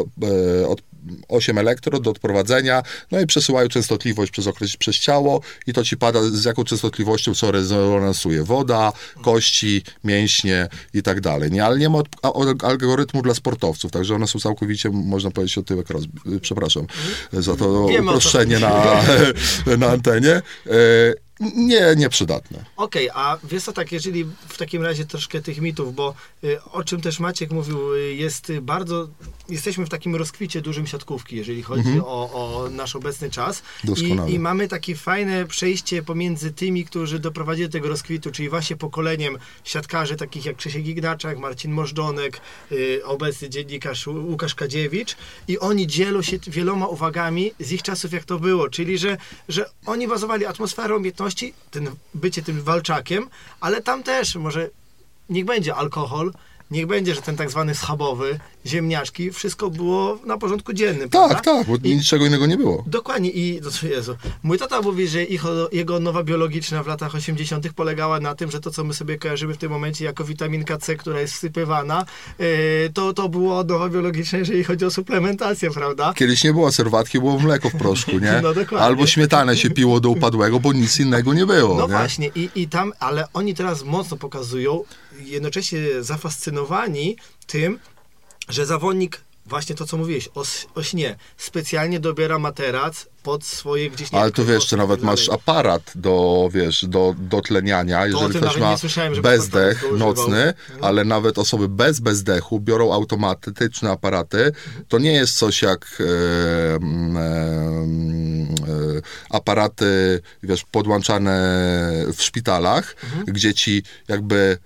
e, 0.62 0.68
od 0.68 0.82
8 1.28 1.59
elektrod 1.59 2.02
do 2.02 2.11
odprowadzenia, 2.11 2.82
no 3.11 3.20
i 3.20 3.26
przesyłają 3.26 3.68
częstotliwość 3.68 4.32
przez 4.32 4.46
okres, 4.46 4.76
przez 4.76 4.96
ciało 4.96 5.40
i 5.66 5.72
to 5.72 5.84
ci 5.84 5.96
pada 5.96 6.22
z 6.22 6.44
jaką 6.44 6.64
częstotliwością, 6.64 7.34
co 7.34 7.50
rezonansuje. 7.50 8.42
Woda, 8.42 8.92
kości, 9.22 9.82
mięśnie 10.05 10.68
i 10.94 11.02
tak 11.02 11.20
dalej, 11.20 11.50
nie? 11.50 11.64
Ale 11.64 11.78
nie 11.78 11.88
ma 11.88 11.98
algorytmu 12.62 13.22
dla 13.22 13.34
sportowców, 13.34 13.92
także 13.92 14.14
one 14.14 14.26
są 14.26 14.38
całkowicie, 14.38 14.90
można 14.90 15.30
powiedzieć, 15.30 15.59
od 15.59 15.66
tyłek 15.66 15.90
roz... 15.90 16.05
Przepraszam 16.40 16.86
za 17.32 17.57
to 17.57 17.86
Wiemy, 17.86 18.11
o 18.11 18.14
uproszczenie 18.14 18.59
na, 18.59 19.02
na 19.78 19.86
antenie. 19.86 20.42
Nie, 21.41 21.95
nieprzydatne. 21.97 22.64
Okej, 22.76 23.11
a 23.14 23.39
wiesz 23.45 23.64
co, 23.64 23.72
tak, 23.72 23.93
jeżeli 23.93 24.24
w 24.49 24.57
takim 24.59 24.82
razie 24.82 25.05
troszkę 25.05 25.43
tych 25.43 25.61
mitów, 25.61 25.95
bo 25.95 26.14
y, 26.45 26.62
o 26.62 26.85
czym 26.85 27.01
też 27.01 27.20
Maciek 27.20 27.51
mówił, 27.51 27.95
y, 27.95 28.14
jest 28.14 28.53
bardzo, 28.62 29.09
jesteśmy 29.49 29.87
w 29.87 29.89
takim 29.89 30.16
rozkwicie 30.16 30.61
dużym 30.61 30.87
siatkówki, 30.87 31.37
jeżeli 31.37 31.62
chodzi 31.62 32.01
o, 32.01 32.30
o 32.32 32.70
nasz 32.70 32.97
obecny 32.97 33.30
czas. 33.30 33.62
Doskonale. 33.85 34.30
I, 34.30 34.35
I 34.35 34.39
mamy 34.39 34.68
takie 34.68 34.97
fajne 34.97 35.47
przejście 35.47 36.03
pomiędzy 36.03 36.53
tymi, 36.53 36.85
którzy 36.85 37.18
doprowadzili 37.18 37.68
do 37.68 37.72
tego 37.72 37.89
rozkwitu, 37.89 38.30
czyli 38.30 38.49
właśnie 38.49 38.76
pokoleniem 38.76 39.39
siatkarzy 39.64 40.16
takich 40.16 40.45
jak 40.45 40.57
Krzysiek 40.57 40.87
Ignaczak, 40.87 41.39
Marcin 41.39 41.72
Możdonek, 41.72 42.41
y, 42.72 43.01
obecny 43.05 43.51
dziennikarz 43.51 44.07
Łukasz 44.07 44.55
Kadziewicz 44.55 45.16
i 45.49 45.59
oni 45.59 45.87
dzielą 45.87 46.22
się 46.22 46.39
wieloma 46.47 46.87
uwagami 46.87 47.53
z 47.61 47.72
ich 47.72 47.82
czasów, 47.82 48.12
jak 48.12 48.24
to 48.24 48.39
było, 48.39 48.68
czyli 48.68 48.99
że, 48.99 49.16
że 49.49 49.70
oni 49.87 50.09
bazowali 50.09 50.47
atmosferą, 50.47 51.03
umiejętności, 51.25 51.55
ten, 51.70 51.91
bycie 52.14 52.43
tym 52.43 52.62
walczakiem, 52.62 53.29
ale 53.61 53.83
tam 53.83 54.03
też 54.03 54.37
może 54.37 54.70
niech 55.29 55.45
będzie 55.45 55.75
alkohol, 55.75 56.33
niech 56.70 56.86
będzie, 56.86 57.14
że 57.14 57.22
ten 57.22 57.36
tak 57.36 57.50
zwany 57.50 57.74
schabowy, 57.74 58.38
ziemniaczki, 58.66 59.30
wszystko 59.30 59.70
było 59.70 60.18
na 60.26 60.38
porządku 60.38 60.72
dziennym, 60.72 61.08
prawda? 61.08 61.34
Tak, 61.34 61.44
tak, 61.44 61.66
bo 61.66 61.76
I, 61.82 61.96
niczego 61.96 62.26
innego 62.26 62.46
nie 62.46 62.56
było. 62.56 62.84
Dokładnie 62.86 63.30
i 63.30 63.60
no, 63.62 63.88
Jezu, 63.88 64.16
mój 64.42 64.58
tata 64.58 64.80
mówi, 64.82 65.08
że 65.08 65.24
ich, 65.24 65.42
jego 65.72 66.00
nowa 66.00 66.22
biologiczna 66.22 66.82
w 66.82 66.86
latach 66.86 67.14
80. 67.14 67.72
polegała 67.72 68.20
na 68.20 68.34
tym, 68.34 68.50
że 68.50 68.60
to, 68.60 68.70
co 68.70 68.84
my 68.84 68.94
sobie 68.94 69.18
kojarzymy 69.18 69.54
w 69.54 69.58
tym 69.58 69.72
momencie 69.72 70.04
jako 70.04 70.24
witaminka 70.24 70.78
C, 70.78 70.96
która 70.96 71.20
jest 71.20 71.34
wsypywana, 71.34 72.06
yy, 72.38 72.46
to, 72.94 73.12
to 73.12 73.28
było 73.28 73.64
nowa 73.64 73.88
biologiczna, 73.88 74.38
jeżeli 74.38 74.64
chodzi 74.64 74.84
o 74.84 74.90
suplementację, 74.90 75.70
prawda? 75.70 76.12
Kiedyś 76.16 76.44
nie 76.44 76.52
było 76.52 76.72
serwatki, 76.72 77.18
było 77.18 77.38
mleko 77.38 77.70
w 77.70 77.76
proszku, 77.76 78.18
nie? 78.18 78.40
No, 78.44 78.54
dokładnie. 78.54 78.86
Albo 78.86 79.06
śmietanę 79.06 79.56
się 79.56 79.70
piło 79.70 80.00
do 80.00 80.10
upadłego, 80.10 80.60
bo 80.60 80.72
nic 80.72 81.00
innego 81.00 81.34
nie 81.34 81.46
było, 81.46 81.74
No 81.74 81.86
nie? 81.86 81.92
właśnie, 81.92 82.30
i, 82.34 82.50
i 82.54 82.68
tam, 82.68 82.92
ale 83.00 83.24
oni 83.32 83.54
teraz 83.54 83.84
mocno 83.84 84.16
pokazują, 84.16 84.84
jednocześnie 85.18 86.02
zafascynowani 86.02 87.16
tym, 87.46 87.78
że 88.48 88.66
zawodnik, 88.66 89.20
właśnie 89.46 89.74
to 89.74 89.86
co 89.86 89.96
mówiłeś, 89.96 90.28
o, 90.34 90.42
o 90.74 90.82
śnie, 90.82 91.16
specjalnie 91.36 92.00
dobiera 92.00 92.38
materac 92.38 93.06
pod 93.22 93.44
swoje 93.44 93.90
gdzieś 93.90 94.12
nie 94.12 94.20
Ale 94.20 94.30
to 94.32 94.44
wiesz, 94.44 94.66
czy 94.66 94.76
nawet 94.76 95.02
masz 95.02 95.28
aparat 95.28 95.92
do, 95.94 96.48
wiesz, 96.52 96.84
do, 96.88 97.14
do 97.18 97.40
tleniania, 97.40 98.06
jeżeli 98.06 98.34
ktoś 98.34 98.56
ma 98.56 98.76
bezdech 99.22 99.84
nocny, 99.98 100.54
ale 100.80 101.04
nawet 101.04 101.38
osoby 101.38 101.68
bez 101.68 102.00
bezdechu 102.00 102.60
biorą 102.60 102.92
automatyczne 102.92 103.90
aparaty. 103.90 104.52
To 104.88 104.98
nie 104.98 105.12
jest 105.12 105.34
coś 105.36 105.62
jak 105.62 105.86
e, 106.00 106.74
mm, 106.74 107.16
e, 107.16 107.20
e, 107.20 109.02
aparaty, 109.30 110.20
wiesz, 110.42 110.64
podłączane 110.70 111.34
w 112.16 112.22
szpitalach, 112.22 112.96
Mhm. 113.04 113.24
gdzie 113.26 113.54
ci 113.54 113.82
jakby 114.08 114.58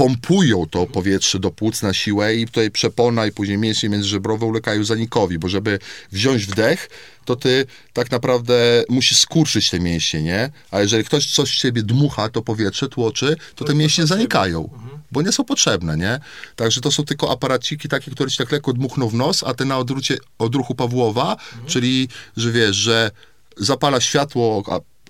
pompują 0.00 0.66
to 0.66 0.86
powietrze 0.86 1.38
do 1.38 1.50
płuc 1.50 1.82
na 1.82 1.92
siłę 1.92 2.34
i 2.34 2.46
tutaj 2.46 2.70
przepona 2.70 3.26
i 3.26 3.32
później 3.32 3.58
mięśnie 3.58 3.88
międzyżebrowe 3.88 4.46
ulegają 4.46 4.84
zanikowi, 4.84 5.38
bo 5.38 5.48
żeby 5.48 5.78
wziąć 6.12 6.46
wdech, 6.46 6.90
to 7.24 7.36
ty 7.36 7.66
tak 7.92 8.10
naprawdę 8.10 8.84
musisz 8.88 9.18
skurczyć 9.18 9.70
te 9.70 9.80
mięśnie, 9.80 10.22
nie? 10.22 10.50
A 10.70 10.80
jeżeli 10.80 11.04
ktoś 11.04 11.26
coś 11.26 11.50
w 11.50 11.56
ciebie 11.56 11.82
dmucha, 11.82 12.28
to 12.28 12.42
powietrze 12.42 12.88
tłoczy, 12.88 13.36
to 13.54 13.64
te 13.64 13.74
mięśnie 13.74 14.06
zanikają, 14.06 14.70
bo 15.12 15.22
nie 15.22 15.32
są 15.32 15.44
potrzebne, 15.44 15.96
nie? 15.96 16.20
Także 16.56 16.80
to 16.80 16.92
są 16.92 17.04
tylko 17.04 17.32
aparaciki 17.32 17.88
takie, 17.88 18.10
które 18.10 18.30
ci 18.30 18.38
tak 18.38 18.52
lekko 18.52 18.72
dmuchną 18.72 19.08
w 19.08 19.14
nos, 19.14 19.44
a 19.44 19.54
ty 19.54 19.64
na 19.64 19.78
odrucie, 19.78 20.16
odruchu 20.38 20.74
Pawłowa, 20.74 21.36
czyli, 21.66 22.08
że 22.36 22.52
wiesz, 22.52 22.76
że 22.76 23.10
zapala 23.56 24.00
światło, 24.00 24.62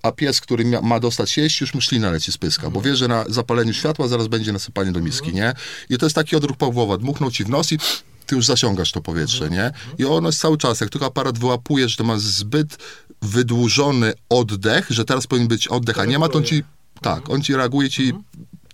a, 0.03 0.13
pies, 0.13 0.41
który 0.41 0.65
ma 0.83 1.01
dostać 1.01 1.37
jeść, 1.37 1.61
już 1.61 1.75
mu 1.75 1.81
ślina 1.81 2.11
leci 2.11 2.33
z 2.33 2.39
pyska, 2.39 2.71
bo 2.71 2.81
wie, 2.81 2.97
że 2.97 3.09
na 3.09 3.25
zapaleniu 3.29 3.73
światła 3.73 4.09
zaraz 4.09 4.29
będzie 4.29 4.53
nasypanie 4.53 4.93
do 4.93 5.01
miski, 5.01 5.35
nie? 5.35 5.55
I 5.91 5.99
to 5.99 6.07
jest 6.07 6.17
taki 6.17 6.37
odruch 6.37 6.57
Pawłowa, 6.57 6.99
dmuchnął 6.99 7.31
ci 7.31 7.45
w 7.45 7.49
nos 7.49 7.73
i 7.73 7.79
ty 8.27 8.37
już 8.37 8.47
zasiągasz 8.47 8.93
to 8.93 9.01
powietrze, 9.01 9.51
nie? 9.51 9.73
I 9.99 10.05
ono 10.05 10.29
jest 10.29 10.41
cały 10.41 10.59
czas, 10.59 10.81
jak 10.81 10.91
tylko 10.91 11.07
aparat 11.07 11.39
wyłapuje, 11.39 11.89
że 11.89 11.97
to 11.97 12.05
ma 12.05 12.19
zbyt 12.19 12.79
wydłużony 13.23 14.13
oddech, 14.29 14.87
że 14.91 15.05
teraz 15.05 15.27
powinien 15.27 15.49
być 15.49 15.69
oddech, 15.69 15.99
a 15.99 16.05
nie 16.05 16.19
ma, 16.19 16.29
to 16.29 16.39
on 16.39 16.45
ci, 16.45 16.63
tak, 17.01 17.31
on 17.31 17.43
ci 17.43 17.57
reaguje, 17.57 17.91
ci 17.91 18.13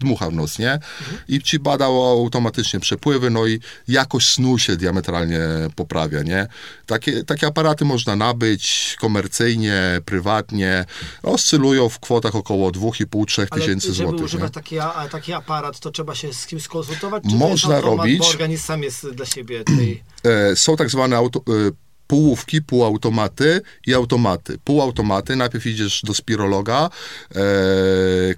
dmucha 0.01 0.31
w 0.31 0.35
nos, 0.35 0.59
nie? 0.59 0.79
I 1.29 1.41
ci 1.43 1.59
badał 1.59 2.05
automatycznie 2.05 2.81
przepływy, 2.81 3.31
no 3.31 3.47
i 3.47 3.61
jakość 3.89 4.35
snu 4.35 4.59
się 4.59 4.77
diametralnie 4.77 5.41
poprawia, 5.77 6.23
nie? 6.23 6.47
Takie, 6.87 7.25
takie 7.25 7.47
aparaty 7.47 7.85
można 7.85 8.17
nabyć 8.17 8.97
komercyjnie, 9.01 10.01
prywatnie, 10.05 10.85
oscylują 11.23 11.89
w 11.89 11.99
kwotach 11.99 12.35
około 12.35 12.71
2,5-3 12.71 13.47
Ale 13.51 13.61
tysięcy 13.61 13.87
żeby 13.87 13.97
złotych, 13.97 14.19
nie? 14.21 14.25
używać 14.25 14.53
taki, 14.53 14.79
a, 14.79 15.09
taki 15.11 15.33
aparat, 15.33 15.81
to 15.81 15.91
trzeba 15.91 16.15
się 16.15 16.33
z 16.33 16.47
kimś 16.47 16.63
skonsultować? 16.63 17.23
Czy 17.31 17.37
Można 17.37 17.81
robić. 17.81 18.19
Bo 18.19 18.29
organizm 18.29 18.63
sam 18.65 18.83
jest 18.83 19.11
dla 19.11 19.27
siebie 19.27 19.65
tej... 19.65 20.03
E, 20.25 20.57
są 20.57 20.77
tak 20.77 20.91
zwane 20.91 21.17
auto, 21.17 21.41
półówki, 22.07 22.63
półautomaty 22.63 23.61
i 23.87 23.95
automaty. 23.95 24.59
Półautomaty, 24.65 25.37
najpierw 25.37 25.67
idziesz 25.67 26.03
do 26.05 26.15
spirologa, 26.15 26.91
e, 27.35 27.41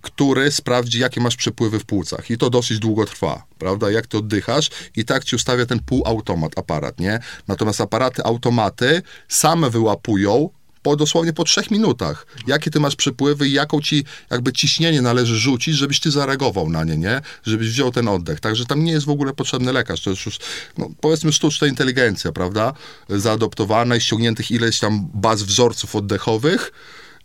który 0.02 0.50
sprawdzi, 0.50 1.00
jakie 1.00 1.20
masz 1.20 1.36
przepływy 1.36 1.78
w 1.78 1.84
płucach. 1.84 2.30
I 2.30 2.38
to 2.38 2.50
dosyć 2.50 2.78
długo 2.78 3.04
trwa, 3.04 3.44
prawda? 3.58 3.90
Jak 3.90 4.06
ty 4.06 4.18
oddychasz 4.18 4.70
i 4.96 5.04
tak 5.04 5.24
ci 5.24 5.36
ustawia 5.36 5.66
ten 5.66 5.80
półautomat, 5.80 6.58
aparat, 6.58 7.00
nie? 7.00 7.20
Natomiast 7.48 7.80
aparaty, 7.80 8.24
automaty 8.24 9.02
same 9.28 9.70
wyłapują 9.70 10.50
po, 10.88 10.96
dosłownie 10.96 11.32
po 11.32 11.44
trzech 11.44 11.70
minutach, 11.70 12.26
jakie 12.46 12.70
ty 12.70 12.80
masz 12.80 12.96
przepływy 12.96 13.48
i 13.48 13.52
jaką 13.52 13.80
ci 13.80 14.04
jakby 14.30 14.52
ciśnienie 14.52 15.02
należy 15.02 15.36
rzucić, 15.36 15.74
żebyś 15.74 16.00
ty 16.00 16.10
zareagował 16.10 16.70
na 16.70 16.84
nie, 16.84 16.96
nie? 16.96 17.20
Żebyś 17.46 17.68
wziął 17.68 17.92
ten 17.92 18.08
oddech. 18.08 18.40
Także 18.40 18.66
tam 18.66 18.84
nie 18.84 18.92
jest 18.92 19.06
w 19.06 19.10
ogóle 19.10 19.32
potrzebny 19.32 19.72
lekarz. 19.72 20.00
To 20.00 20.10
jest 20.10 20.26
już, 20.26 20.38
no, 20.78 20.90
powiedzmy, 21.00 21.32
sztuczna 21.32 21.66
inteligencja, 21.66 22.32
prawda? 22.32 22.72
Zaadoptowana 23.08 23.96
i 23.96 24.00
ściągniętych 24.00 24.50
ileś 24.50 24.78
tam 24.78 25.08
baz 25.14 25.42
wzorców 25.42 25.96
oddechowych 25.96 26.72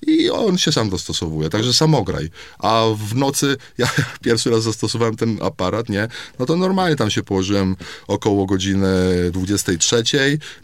i 0.07 0.29
on 0.29 0.57
się 0.57 0.71
sam 0.71 0.89
dostosowuje, 0.89 1.49
także 1.49 1.73
samograj. 1.73 2.29
A 2.59 2.83
w 2.97 3.15
nocy, 3.15 3.57
ja 3.77 3.87
pierwszy 4.21 4.49
raz 4.49 4.63
zastosowałem 4.63 5.15
ten 5.15 5.37
aparat, 5.41 5.89
nie, 5.89 6.07
no 6.39 6.45
to 6.45 6.55
normalnie 6.55 6.95
tam 6.95 7.09
się 7.09 7.23
położyłem 7.23 7.75
około 8.07 8.45
godziny 8.45 8.87
23, 9.31 10.03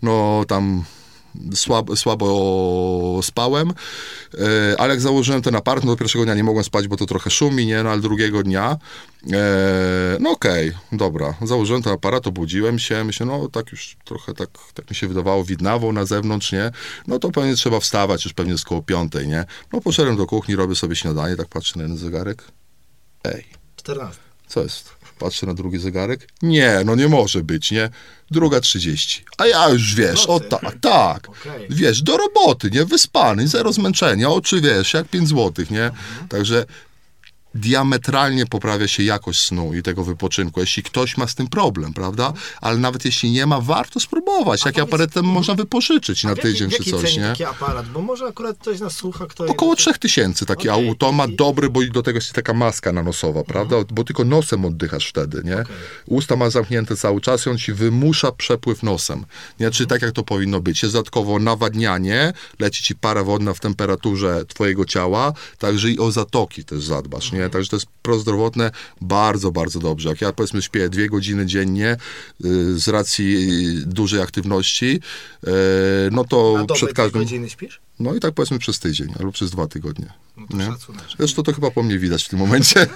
no 0.02 0.46
tam 0.48 0.84
słabo, 1.56 1.96
słabo 1.96 3.20
spałem, 3.24 3.70
e, 3.70 4.76
ale 4.78 4.94
jak 4.94 5.02
założyłem 5.02 5.42
ten 5.42 5.56
aparat, 5.56 5.84
no 5.84 5.92
do 5.92 5.98
pierwszego 5.98 6.26
dnia 6.26 6.36
nie 6.36 6.44
mogłem 6.44 6.64
spać, 6.64 6.88
bo 6.88 6.98
to 6.98 7.06
trochę 7.06 7.30
szumi, 7.30 7.66
nie, 7.66 7.84
no 7.84 7.90
ale 7.90 8.02
drugiego 8.02 8.44
dnia, 8.44 8.78
e, 9.34 10.18
no 10.20 10.32
okej, 10.32 10.72
dobra, 10.92 11.34
założyłem 11.42 11.82
ten 11.84 11.94
aparat, 11.94 12.28
obudziłem 12.28 12.80
się, 12.80 13.04
myślę, 13.04 13.26
no 13.26 13.48
tak 13.48 13.72
już 13.72 13.98
trochę 14.06 14.34
tak, 14.34 14.50
tak 14.74 14.90
mi 14.90 14.96
się 14.96 15.08
wydawało, 15.08 15.44
widnawo 15.44 15.92
na 15.92 16.06
zewnątrz, 16.06 16.52
nie, 16.52 16.72
no 17.08 17.20
to 17.20 17.32
pewnie 17.32 17.56
trzeba 17.56 17.80
wstawać, 17.80 18.26
już 18.26 18.34
pewnie 18.34 18.52
jest 18.52 18.66
koło 18.66 18.82
piątej, 18.82 19.28
nie, 19.28 19.46
no 19.74 19.82
poszedłem 19.82 20.18
do 20.18 20.26
kuchni, 20.26 20.56
robię 20.56 20.76
sobie 20.76 20.96
śniadanie, 20.96 21.36
tak 21.36 21.48
patrzę 21.48 21.74
na 21.76 21.82
jeden 21.82 21.98
zegarek, 21.98 22.44
ej, 23.24 23.46
14. 23.76 24.22
co 24.48 24.64
jest? 24.64 24.99
Patrzę 25.20 25.46
na 25.46 25.54
drugi 25.54 25.80
zegarek. 25.80 26.28
Nie, 26.42 26.82
no 26.86 26.96
nie 26.96 27.08
może 27.08 27.44
być, 27.44 27.72
nie? 27.72 27.90
Druga 28.32 28.60
30. 28.60 29.26
A 29.38 29.48
ja 29.48 29.70
już 29.70 29.96
wiesz, 29.96 30.26
o 30.26 30.40
tak, 30.40 30.76
tak. 30.82 31.30
Okej. 31.30 31.68
Wiesz, 31.70 32.02
do 32.02 32.18
roboty, 32.18 32.72
nie? 32.72 32.86
Wyspany, 32.86 33.48
zero 33.48 33.74
zmęczenia, 33.74 34.30
oczy 34.30 34.62
wiesz, 34.62 34.94
jak 34.94 35.08
5 35.08 35.28
złotych, 35.28 35.72
nie? 35.72 35.92
Także 36.30 36.66
diametralnie 37.56 38.46
poprawia 38.46 38.88
się 38.88 39.04
jakość 39.04 39.40
snu 39.40 39.74
i 39.74 39.84
tego 39.84 40.04
wypoczynku, 40.04 40.60
jeśli 40.60 40.84
ktoś 40.84 41.18
ma 41.18 41.28
z 41.28 41.36
tym 41.36 41.48
problem, 41.48 41.94
prawda? 41.94 42.34
Ale 42.62 42.78
nawet 42.78 43.06
jeśli 43.06 43.32
nie 43.32 43.46
ma, 43.46 43.62
warto 43.62 44.00
spróbować. 44.00 44.62
Taki 44.62 44.76
powiedz- 44.76 44.90
aparatem 44.90 45.20
Mhm. 45.20 45.34
można 45.34 45.56
wypożyczyć 45.56 46.24
na 46.24 46.36
tydzień 46.36 46.70
czy 46.70 46.84
coś, 46.92 47.18
nie? 47.18 47.24
taki 47.24 47.44
aparat? 47.44 47.90
Bo 47.90 48.02
może 48.02 48.26
akurat 48.26 48.58
ktoś 48.58 48.80
nas 48.80 48.96
słucha, 48.96 49.26
kto... 49.26 49.46
Około 49.46 49.76
3000 49.76 50.46
taki 50.46 50.70
automat 50.70 51.36
dobry, 51.36 51.70
bo 51.70 51.80
do 51.86 52.04
tego 52.04 52.18
jest 52.18 52.34
taka 52.34 52.54
maska 52.54 52.92
nanosowa, 52.94 53.44
prawda? 53.44 53.76
Bo 53.92 54.04
tylko 54.04 54.24
nosem 54.24 54.66
oddychasz 54.66 55.08
wtedy, 55.10 55.42
nie? 55.46 55.64
Usta 56.06 56.36
ma 56.36 56.50
zamknięte 56.50 56.96
cały 56.98 57.22
czas 57.22 57.46
i 57.46 57.50
on 57.50 57.58
ci 57.58 57.74
wymusza 57.74 58.32
przepływ 58.32 58.84
nosem. 58.84 59.26
Nie? 59.60 59.72
Czyli 59.72 59.88
tak 59.88 60.02
jak 60.02 60.12
to 60.12 60.24
powinno 60.24 60.60
być. 60.60 60.84
Jest 60.84 60.94
dodatkowo 60.96 61.40
nawadnianie, 61.40 62.34
leci 62.60 62.84
ci 62.84 62.96
para 62.96 63.24
wodna 63.24 63.54
w 63.54 63.60
temperaturze 63.60 64.46
twojego 64.46 64.86
ciała, 64.86 65.34
także 65.58 65.92
i 65.92 66.00
o 66.00 66.12
zatoki 66.12 66.64
też 66.66 66.84
zadbasz, 66.84 67.32
nie? 67.32 67.39
Także 67.50 67.70
to 67.70 67.76
jest 67.76 67.86
prozdrowotne 68.02 68.72
bardzo, 69.02 69.52
bardzo 69.52 69.80
dobrze. 69.80 70.10
Jak 70.10 70.22
ja 70.22 70.34
powiedzmy 70.34 70.62
śpię 70.62 70.90
dwie 70.90 71.10
godziny 71.10 71.46
dziennie 71.46 71.98
y, 72.46 72.80
z 72.80 72.88
racji 72.88 73.48
dużej 73.86 74.22
aktywności, 74.22 75.00
y, 75.48 75.50
no 76.12 76.24
to 76.26 76.54
Na 76.54 76.60
dobę 76.60 76.74
przed 76.74 76.90
dwie 76.90 76.96
każdym... 76.96 77.22
godziny 77.22 77.50
śpisz? 77.50 77.80
No 78.00 78.16
i 78.16 78.20
tak 78.20 78.34
powiedzmy 78.34 78.60
przez 78.60 78.80
tydzień, 78.80 79.14
albo 79.20 79.32
przez 79.32 79.52
dwa 79.52 79.68
tygodnie. 79.68 80.06
No 80.38 80.48
to 80.48 80.58
Nie? 80.58 80.66
szacunek. 80.66 81.04
Zresztą 81.18 81.44
to 81.44 81.54
chyba 81.54 81.72
po 81.72 81.84
mnie 81.84 82.00
widać 82.00 82.24
w 82.26 82.30
tym 82.30 82.40
momencie. 82.40 82.88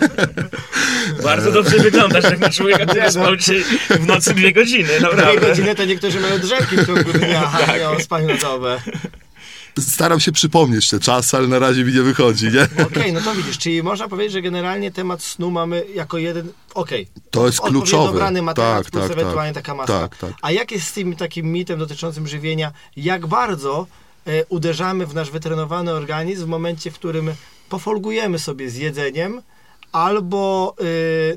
Bardzo 1.24 1.52
dobrze 1.52 1.78
wyglądasz 1.80 2.24
jak 2.24 2.40
na 2.40 2.50
człowieka, 2.50 2.86
który 2.86 3.12
spał 3.12 3.36
dzisiaj 3.36 3.64
w 3.90 4.06
nocy 4.08 4.34
dwie 4.34 4.54
godziny, 4.54 4.90
Dwie 5.18 5.40
godziny 5.40 5.76
to 5.76 5.86
niektórzy 5.86 6.20
mają 6.20 6.40
drzemki 6.40 6.78
w 6.78 6.88
ciągu 6.88 7.14
dnia, 7.14 7.52
a 7.54 7.58
Tak. 7.66 7.80
nie 7.80 7.90
o 7.90 8.00
spaniu 8.00 8.38
dobę. 8.42 8.82
Staram 9.80 10.20
się 10.20 10.32
przypomnieć 10.32 10.90
te 10.90 11.00
czasy, 11.00 11.38
ale 11.38 11.48
na 11.48 11.60
razie 11.60 11.84
mi 11.84 11.94
nie 11.94 12.02
wychodzi, 12.02 12.46
nie? 12.52 12.86
Okej, 12.86 13.14
no 13.14 13.22
to 13.22 13.34
widzisz, 13.36 13.58
czyli 13.58 13.84
można 13.84 14.08
powiedzieć, 14.08 14.32
że 14.34 14.42
generalnie 14.42 14.92
temat 14.92 15.24
snu 15.24 15.52
mamy 15.52 15.84
jako 15.96 16.18
jeden, 16.18 16.52
okej. 16.74 17.08
To 17.32 17.46
jest 17.46 17.62
kluczowy. 17.62 18.12
dobrany 18.14 18.42
materiał 18.42 18.84
Tak, 18.84 18.92
plus 18.92 19.04
tak, 19.04 19.12
ewentualnie 19.12 19.54
tak. 19.54 19.64
taka 19.66 19.76
maska. 19.78 20.00
Tak, 20.00 20.18
tak. 20.18 20.32
A 20.42 20.52
jak 20.52 20.72
jest 20.72 20.88
z 20.88 20.94
tym 20.94 21.16
takim 21.16 21.52
mitem 21.52 21.80
dotyczącym 21.80 22.28
żywienia, 22.28 22.72
jak 22.96 23.28
bardzo 23.28 23.88
e, 24.28 24.46
uderzamy 24.46 25.06
w 25.06 25.14
nasz 25.16 25.32
wytrenowany 25.32 25.92
organizm 25.92 26.46
w 26.46 26.48
momencie, 26.48 26.92
w 26.92 26.94
którym 26.94 27.32
pofolgujemy 27.70 28.40
sobie 28.40 28.70
z 28.70 28.76
jedzeniem 28.76 29.42
albo 29.92 30.76
e, 30.80 30.84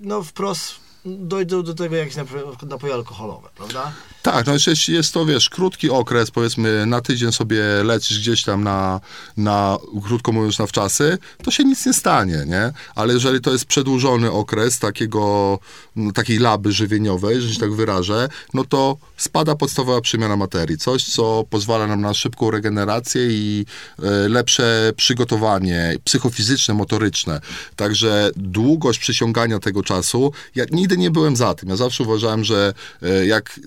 no 0.02 0.22
wprost 0.22 0.74
dojdą 1.04 1.62
do 1.62 1.74
tego 1.74 1.96
jakieś 1.96 2.14
napo- 2.16 2.66
napoje 2.66 2.94
alkoholowe, 2.94 3.48
prawda? 3.56 3.92
Tak, 4.26 4.46
no 4.46 4.52
jeśli 4.66 4.94
jest 4.94 5.14
to, 5.14 5.26
wiesz, 5.26 5.50
krótki 5.50 5.90
okres, 5.90 6.30
powiedzmy 6.30 6.86
na 6.86 7.00
tydzień 7.00 7.32
sobie 7.32 7.62
lecisz 7.84 8.18
gdzieś 8.18 8.42
tam 8.42 8.64
na, 8.64 9.00
na 9.36 9.78
krótko 10.04 10.32
mówiąc, 10.32 10.58
na 10.58 10.66
wczasy, 10.66 11.18
to 11.44 11.50
się 11.50 11.64
nic 11.64 11.86
nie 11.86 11.92
stanie, 11.92 12.44
nie? 12.46 12.72
Ale 12.94 13.14
jeżeli 13.14 13.40
to 13.40 13.52
jest 13.52 13.64
przedłużony 13.64 14.30
okres 14.30 14.78
takiego, 14.78 15.58
no, 15.96 16.12
takiej 16.12 16.38
laby 16.38 16.72
żywieniowej, 16.72 17.40
że 17.40 17.54
się 17.54 17.60
tak 17.60 17.74
wyrażę, 17.74 18.28
no 18.54 18.64
to 18.64 18.96
spada 19.16 19.54
podstawowa 19.54 20.00
przemiana 20.00 20.36
materii. 20.36 20.78
Coś, 20.78 21.04
co 21.04 21.44
pozwala 21.50 21.86
nam 21.86 22.00
na 22.00 22.14
szybką 22.14 22.50
regenerację 22.50 23.26
i 23.30 23.66
e, 23.98 24.28
lepsze 24.28 24.92
przygotowanie 24.96 25.96
psychofizyczne, 26.04 26.74
motoryczne. 26.74 27.40
Także 27.76 28.30
długość 28.36 28.98
przysiągania 28.98 29.58
tego 29.58 29.82
czasu, 29.82 30.32
ja 30.54 30.64
nigdy 30.72 30.96
nie 30.96 31.10
byłem 31.10 31.36
za 31.36 31.54
tym. 31.54 31.68
Ja 31.68 31.76
zawsze 31.76 32.04
uważałem, 32.04 32.44
że 32.44 32.74
e, 33.02 33.26
jak 33.26 33.60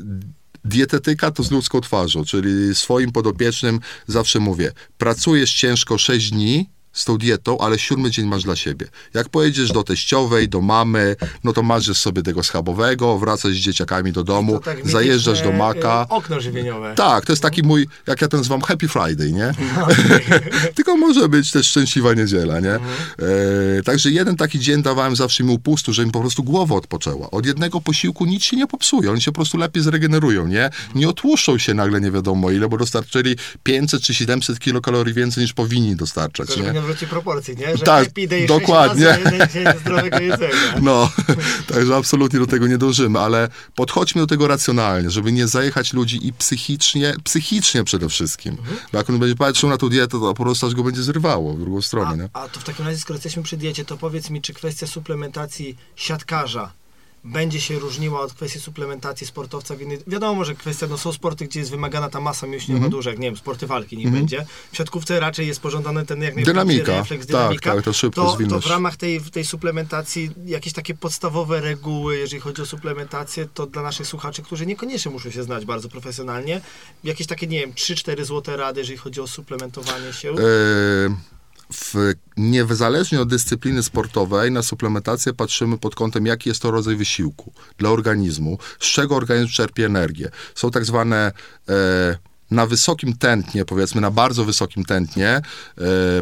Dietetyka 0.65 1.31
to 1.31 1.43
z 1.43 1.51
ludzką 1.51 1.81
twarzą, 1.81 2.25
czyli 2.25 2.75
swoim 2.75 3.11
podopiecznym 3.11 3.79
zawsze 4.07 4.39
mówię, 4.39 4.71
pracujesz 4.97 5.53
ciężko 5.53 5.97
6 5.97 6.31
dni 6.31 6.69
z 6.93 7.05
tą 7.05 7.17
dietą, 7.17 7.57
ale 7.57 7.79
siódmy 7.79 8.11
dzień 8.11 8.25
masz 8.25 8.43
dla 8.43 8.55
siebie. 8.55 8.87
Jak 9.13 9.29
pojedziesz 9.29 9.71
do 9.71 9.83
teściowej, 9.83 10.49
do 10.49 10.61
mamy, 10.61 11.15
no 11.43 11.53
to 11.53 11.63
marzysz 11.63 11.97
sobie 11.97 12.21
tego 12.21 12.43
schabowego, 12.43 13.17
wracasz 13.17 13.51
z 13.51 13.55
dzieciakami 13.55 14.11
do 14.11 14.23
domu, 14.23 14.59
tak 14.59 14.89
zajeżdżasz 14.89 15.41
do 15.41 15.51
maka. 15.51 16.05
e, 16.09 16.09
Okno 16.09 16.41
żywieniowe. 16.41 16.93
Tak, 16.95 17.25
to 17.25 17.31
jest 17.31 17.41
taki 17.41 17.63
mój, 17.63 17.87
jak 18.07 18.21
ja 18.21 18.27
to 18.27 18.37
nazywam 18.37 18.61
Happy 18.61 18.87
Friday, 18.87 19.31
nie? 19.31 19.53
Tylko 20.75 20.97
może 20.97 21.29
być 21.29 21.51
też 21.51 21.67
szczęśliwa 21.67 22.13
niedziela, 22.13 22.59
nie? 22.59 22.73
E, 22.73 22.79
także 23.85 24.11
jeden 24.11 24.35
taki 24.35 24.59
dzień 24.59 24.81
dawałem 24.83 25.15
zawsze 25.15 25.43
im 25.43 25.49
upustu, 25.49 25.93
że 25.93 26.05
mi 26.05 26.11
po 26.11 26.19
prostu 26.21 26.43
głowa 26.43 26.75
odpoczęła. 26.75 27.31
Od 27.31 27.45
jednego 27.45 27.81
posiłku 27.81 28.25
nic 28.25 28.43
się 28.43 28.57
nie 28.57 28.67
popsuje, 28.67 29.11
oni 29.11 29.21
się 29.21 29.31
po 29.31 29.35
prostu 29.35 29.57
lepiej 29.57 29.83
zregenerują, 29.83 30.47
nie? 30.47 30.69
Nie 30.95 31.09
otłuszczą 31.09 31.57
się 31.57 31.73
nagle 31.73 32.01
nie 32.01 32.11
wiadomo 32.11 32.51
ile, 32.51 32.69
bo 32.69 32.77
dostarczyli 32.77 33.35
500 33.63 34.01
czy 34.01 34.13
700 34.13 34.59
kilokalorii 34.59 35.13
więcej 35.13 35.43
niż 35.43 35.53
powinni 35.53 35.95
dostarczać, 35.95 36.57
nie? 36.57 36.73
Nie 36.79 36.87
na 36.87 36.87
wrocie 36.87 37.07
proporcji, 37.07 37.57
nie? 37.57 37.77
Że 37.77 37.83
Tak, 37.85 38.09
dokładnie. 38.47 39.17
zdrowego 39.81 40.19
jedzenia. 40.19 40.49
No, 40.81 41.11
także 41.67 41.95
absolutnie 41.95 42.39
do 42.39 42.47
tego 42.47 42.67
nie 42.67 42.77
dążymy, 42.77 43.19
ale 43.19 43.49
podchodźmy 43.75 44.21
do 44.21 44.27
tego 44.27 44.47
racjonalnie, 44.47 45.09
żeby 45.09 45.31
nie 45.31 45.47
zajechać 45.47 45.93
ludzi 45.93 46.27
i 46.27 46.33
psychicznie, 46.33 47.13
psychicznie 47.23 47.83
przede 47.83 48.09
wszystkim. 48.09 48.57
Bo 48.91 48.97
jak 48.97 49.09
on 49.09 49.19
będzie 49.19 49.35
patrzył 49.35 49.69
na 49.69 49.77
tą 49.77 49.89
dietę, 49.89 50.07
to 50.07 50.33
po 50.33 50.43
prostu 50.43 50.67
aż 50.67 50.75
go 50.75 50.83
będzie 50.83 51.03
zrywało 51.03 51.53
w 51.53 51.59
drugą 51.59 51.81
stronę, 51.81 52.17
nie? 52.17 52.29
A, 52.33 52.43
a 52.43 52.49
to 52.49 52.59
w 52.59 52.63
takim 52.63 52.85
razie, 52.85 52.99
skoro 52.99 53.15
jesteśmy 53.17 53.43
przy 53.43 53.57
diecie, 53.57 53.85
to 53.85 53.97
powiedz 53.97 54.29
mi, 54.29 54.41
czy 54.41 54.53
kwestia 54.53 54.87
suplementacji 54.87 55.77
siatkarza 55.95 56.71
będzie 57.23 57.61
się 57.61 57.79
różniła 57.79 58.21
od 58.21 58.33
kwestii 58.33 58.59
suplementacji 58.59 59.27
sportowca 59.27 59.75
w 59.75 59.81
innej... 59.81 59.99
Wiadomo, 60.07 60.45
że 60.45 60.55
kwestia, 60.55 60.87
no 60.89 60.97
są 60.97 61.13
sporty, 61.13 61.45
gdzie 61.45 61.59
jest 61.59 61.71
wymagana 61.71 62.09
ta 62.09 62.19
masa 62.19 62.47
mięśniowa 62.47 62.77
Mhm. 62.77 62.91
duża, 62.91 63.09
jak 63.09 63.19
nie 63.19 63.27
wiem, 63.27 63.37
sporty 63.37 63.67
walki 63.67 63.97
niech 63.97 64.11
będzie. 64.11 64.45
W 64.71 64.77
siatkówce 64.77 65.19
raczej 65.19 65.47
jest 65.47 65.61
pożądany 65.61 66.05
ten 66.05 66.21
jak 66.21 66.35
najbardziej 66.35 66.53
Dynamika. 66.53 66.91
refleks, 66.99 67.27
Tak, 67.27 67.35
dynamika. 67.37 67.75
tak, 67.75 67.85
to 67.85 67.93
szybko 67.93 68.37
to, 68.37 68.47
to 68.49 68.59
w 68.59 68.65
ramach 68.65 68.97
tej, 68.97 69.21
tej 69.21 69.45
suplementacji 69.45 70.29
jakieś 70.45 70.73
takie 70.73 70.93
podstawowe 70.93 71.61
reguły, 71.61 72.17
jeżeli 72.17 72.39
chodzi 72.41 72.61
o 72.61 72.65
suplementację, 72.65 73.47
to 73.53 73.65
dla 73.65 73.81
naszych 73.81 74.07
słuchaczy, 74.07 74.41
którzy 74.41 74.65
niekoniecznie 74.65 75.11
muszą 75.11 75.31
się 75.31 75.43
znać 75.43 75.65
bardzo 75.65 75.89
profesjonalnie, 75.89 76.61
jakieś 77.03 77.27
takie, 77.27 77.47
nie 77.47 77.59
wiem, 77.59 77.73
3-4 77.73 78.23
złote 78.23 78.57
rady, 78.57 78.79
jeżeli 78.79 78.97
chodzi 78.97 79.21
o 79.21 79.27
suplementowanie 79.27 80.13
się. 80.13 80.29
E, 80.31 80.35
w, 81.73 82.13
niezależnie 82.37 83.21
od 83.21 83.29
dyscypliny 83.29 83.83
sportowej 83.83 84.51
na 84.51 84.63
suplementację 84.63 85.33
patrzymy 85.33 85.77
pod 85.77 85.95
kątem, 85.95 86.25
jaki 86.25 86.49
jest 86.49 86.61
to 86.61 86.71
rodzaj 86.71 86.95
wysiłku 86.95 87.53
dla 87.77 87.89
organizmu, 87.89 88.57
z 88.79 88.85
czego 88.85 89.15
organizm 89.15 89.47
czerpie 89.47 89.85
energię. 89.85 90.31
Są 90.55 90.71
tak 90.71 90.85
zwane 90.85 91.31
e, 91.69 92.17
na 92.51 92.65
wysokim 92.65 93.17
tętnie, 93.17 93.65
powiedzmy 93.65 94.01
na 94.01 94.11
bardzo 94.11 94.45
wysokim 94.45 94.85
tętnie, 94.85 95.27
e, 95.27 95.41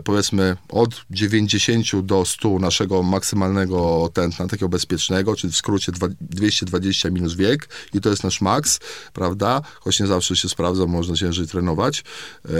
powiedzmy 0.03 0.57
od 0.69 1.05
90 1.11 2.01
do 2.01 2.25
100 2.25 2.59
naszego 2.59 3.03
maksymalnego 3.03 4.09
tętna, 4.13 4.47
takiego 4.47 4.69
bezpiecznego, 4.69 5.35
czyli 5.35 5.53
w 5.53 5.55
skrócie 5.55 5.91
dwa- 5.91 6.07
220 6.21 7.09
minus 7.09 7.35
wiek 7.35 7.69
i 7.93 8.01
to 8.01 8.09
jest 8.09 8.23
nasz 8.23 8.41
maks, 8.41 8.79
prawda? 9.13 9.61
Choć 9.79 9.99
nie 9.99 10.07
zawsze 10.07 10.35
się 10.35 10.49
sprawdza, 10.49 10.85
można 10.85 11.15
ciężej 11.15 11.47
trenować, 11.47 12.03
e, 12.45 12.51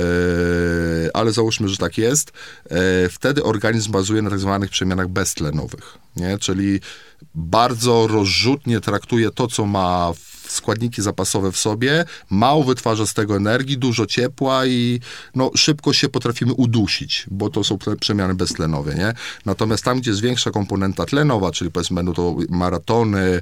ale 1.13 1.34
załóżmy, 1.34 1.70
że 1.70 1.78
tak 1.78 1.97
jest. 1.97 2.32
E, 2.70 3.09
wtedy 3.09 3.43
organizm 3.43 3.91
bazuje 3.91 4.22
na 4.22 4.30
tak 4.30 4.39
zwanych 4.39 4.70
przemianach 4.70 5.07
beztlenowych, 5.07 5.97
nie? 6.15 6.38
Czyli 6.38 6.80
bardzo 7.36 8.07
rozrzutnie 8.07 8.82
traktuje 8.82 9.32
to, 9.32 9.47
co 9.47 9.65
ma 9.65 10.13
w 10.13 10.36
składniki 10.48 11.02
zapasowe 11.02 11.52
w 11.52 11.58
sobie, 11.58 12.06
mało 12.30 12.64
wytwarza 12.64 13.06
z 13.06 13.14
tego 13.14 13.36
energii, 13.36 13.78
dużo 13.78 14.06
ciepła 14.06 14.66
i 14.66 15.00
no, 15.36 15.52
szybko 15.56 15.93
się 15.93 16.10
potrafimy 16.10 16.54
udusić, 16.54 17.26
bo 17.32 17.50
to 17.50 17.64
są 17.64 17.78
przemiany 18.00 18.36
beztlenowe, 18.36 18.95
nie? 18.95 19.14
Natomiast 19.45 19.84
tam, 19.84 20.00
gdzie 20.00 20.12
jest 20.12 20.22
większa 20.22 20.52
komponenta 20.52 21.06
tlenowa, 21.06 21.52
czyli 21.52 21.72
powiedzmy 21.72 21.95
będą 21.95 22.14
to 22.14 22.36
maratony 22.50 23.20
e, 23.20 23.41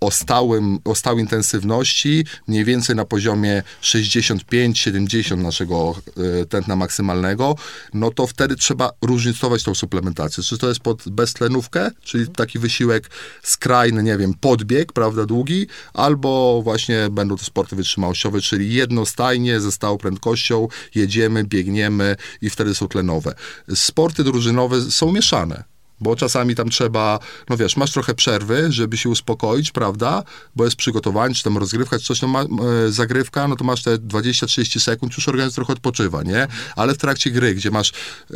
o, 0.00 0.10
stałym, 0.10 0.78
o 0.84 0.94
stałej 0.94 1.20
intensywności, 1.20 2.24
mniej 2.46 2.64
więcej 2.64 2.96
na 2.96 3.04
poziomie 3.04 3.62
65-70 3.82 5.38
naszego 5.38 5.94
e, 6.40 6.46
tętna 6.46 6.76
maksymalnego, 6.76 7.54
no 7.94 8.10
to 8.10 8.26
wtedy 8.26 8.56
trzeba 8.56 8.90
różnicować 9.02 9.62
tą 9.62 9.74
suplementację. 9.74 10.42
Czy 10.42 10.58
to 10.58 10.68
jest 10.68 10.80
pod 10.80 11.08
beztlenówkę, 11.08 11.90
czyli 12.02 12.28
taki 12.28 12.58
wysiłek 12.58 13.10
skrajny, 13.42 14.02
nie 14.02 14.16
wiem, 14.16 14.34
podbieg, 14.34 14.92
prawda, 14.92 15.26
długi, 15.26 15.66
albo 15.94 16.19
właśnie 16.62 17.08
będą 17.10 17.36
to 17.36 17.44
sporty 17.44 17.76
wytrzymałościowe, 17.76 18.40
czyli 18.40 18.74
jednostajnie 18.74 19.60
ze 19.60 19.72
stałą 19.72 19.98
prędkością 19.98 20.68
jedziemy, 20.94 21.44
biegniemy 21.44 22.16
i 22.42 22.50
wtedy 22.50 22.74
są 22.74 22.88
tlenowe. 22.88 23.34
Sporty 23.74 24.24
drużynowe 24.24 24.80
są 24.80 25.12
mieszane. 25.12 25.64
Bo 26.00 26.16
czasami 26.16 26.54
tam 26.54 26.70
trzeba, 26.70 27.18
no 27.48 27.56
wiesz, 27.56 27.76
masz 27.76 27.92
trochę 27.92 28.14
przerwy, 28.14 28.66
żeby 28.72 28.96
się 28.96 29.08
uspokoić, 29.08 29.70
prawda? 29.70 30.22
Bo 30.56 30.64
jest 30.64 30.76
przygotowanie, 30.76 31.34
czy 31.34 31.42
tam 31.42 31.58
rozgrywka, 31.58 31.98
czy 31.98 32.04
coś, 32.04 32.22
no 32.22 32.28
ma, 32.28 32.42
e, 32.42 32.46
zagrywka, 32.88 33.48
no 33.48 33.56
to 33.56 33.64
masz 33.64 33.82
te 33.82 33.98
20-30 33.98 34.80
sekund, 34.80 35.16
już 35.16 35.28
organizm 35.28 35.54
trochę 35.54 35.72
odpoczywa, 35.72 36.22
nie? 36.22 36.46
Ale 36.76 36.94
w 36.94 36.98
trakcie 36.98 37.30
gry, 37.30 37.54
gdzie 37.54 37.70
masz 37.70 37.90
e, 37.90 38.34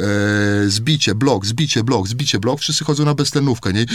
zbicie, 0.67 1.15
blok, 1.15 1.47
zbicie, 1.47 1.85
blok, 1.85 2.09
zbicie, 2.09 2.39
blok, 2.39 2.61
wszyscy 2.61 2.85
chodzą 2.85 3.05
na 3.05 3.15
beztlenówkę, 3.15 3.73
nie? 3.73 3.87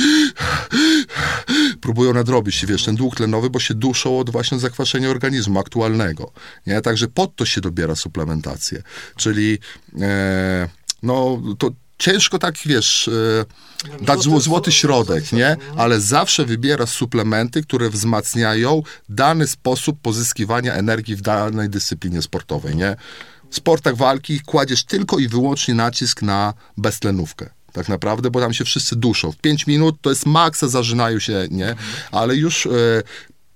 Próbują 1.90 2.14
nadrobić, 2.14 2.66
wiesz, 2.66 2.84
ten 2.84 2.96
dług 2.96 3.16
tlenowy, 3.16 3.50
bo 3.50 3.60
się 3.60 3.74
duszą 3.74 4.20
od 4.20 4.30
właśnie 4.30 4.60
zakwaszenia 4.60 5.10
organizmu 5.10 5.60
aktualnego, 5.60 6.32
nie? 6.68 6.82
Także 6.82 7.08
pod 7.08 7.36
to 7.36 7.46
się 7.46 7.62
dobiera 7.62 7.96
suplementację, 7.96 8.84
czyli 9.16 9.58
e, 10.02 10.70
no 11.04 11.42
to 11.60 11.72
ciężko 11.98 12.40
tak, 12.40 12.56
wiesz, 12.66 13.08
e, 14.00 14.06
dać 14.06 14.22
zło, 14.22 14.40
złoty 14.40 14.72
środek, 14.72 15.32
nie? 15.32 15.58
Ale 15.78 16.02
zawsze 16.02 16.46
wybiera 16.46 16.86
suplementy, 16.86 17.62
które 17.64 17.90
wzmacniają 17.90 18.84
dany 19.10 19.48
sposób 19.48 20.02
pozyskiwania 20.02 20.74
energii 20.74 21.16
w 21.16 21.22
danej 21.22 21.70
dyscyplinie 21.70 22.22
sportowej, 22.22 22.76
nie? 22.76 22.96
W 23.50 23.56
sportach 23.56 23.96
walki 23.96 24.40
kładziesz 24.40 24.84
tylko 24.84 25.20
i 25.20 25.28
wyłącznie 25.28 25.74
nacisk 25.74 26.22
na 26.22 26.54
beztlenówkę. 26.78 27.59
Tak 27.74 27.90
naprawdę, 27.90 28.32
bo 28.32 28.40
tam 28.40 28.54
się 28.54 28.66
wszyscy 28.66 28.96
duszą. 28.96 29.32
W 29.32 29.38
5 29.38 29.68
minut 29.68 29.96
to 30.02 30.10
jest 30.10 30.26
maksa, 30.26 30.68
zażynają 30.68 31.20
się, 31.20 31.48
nie? 31.52 31.76
Ale 32.12 32.36
już 32.36 32.66
e, 32.66 32.70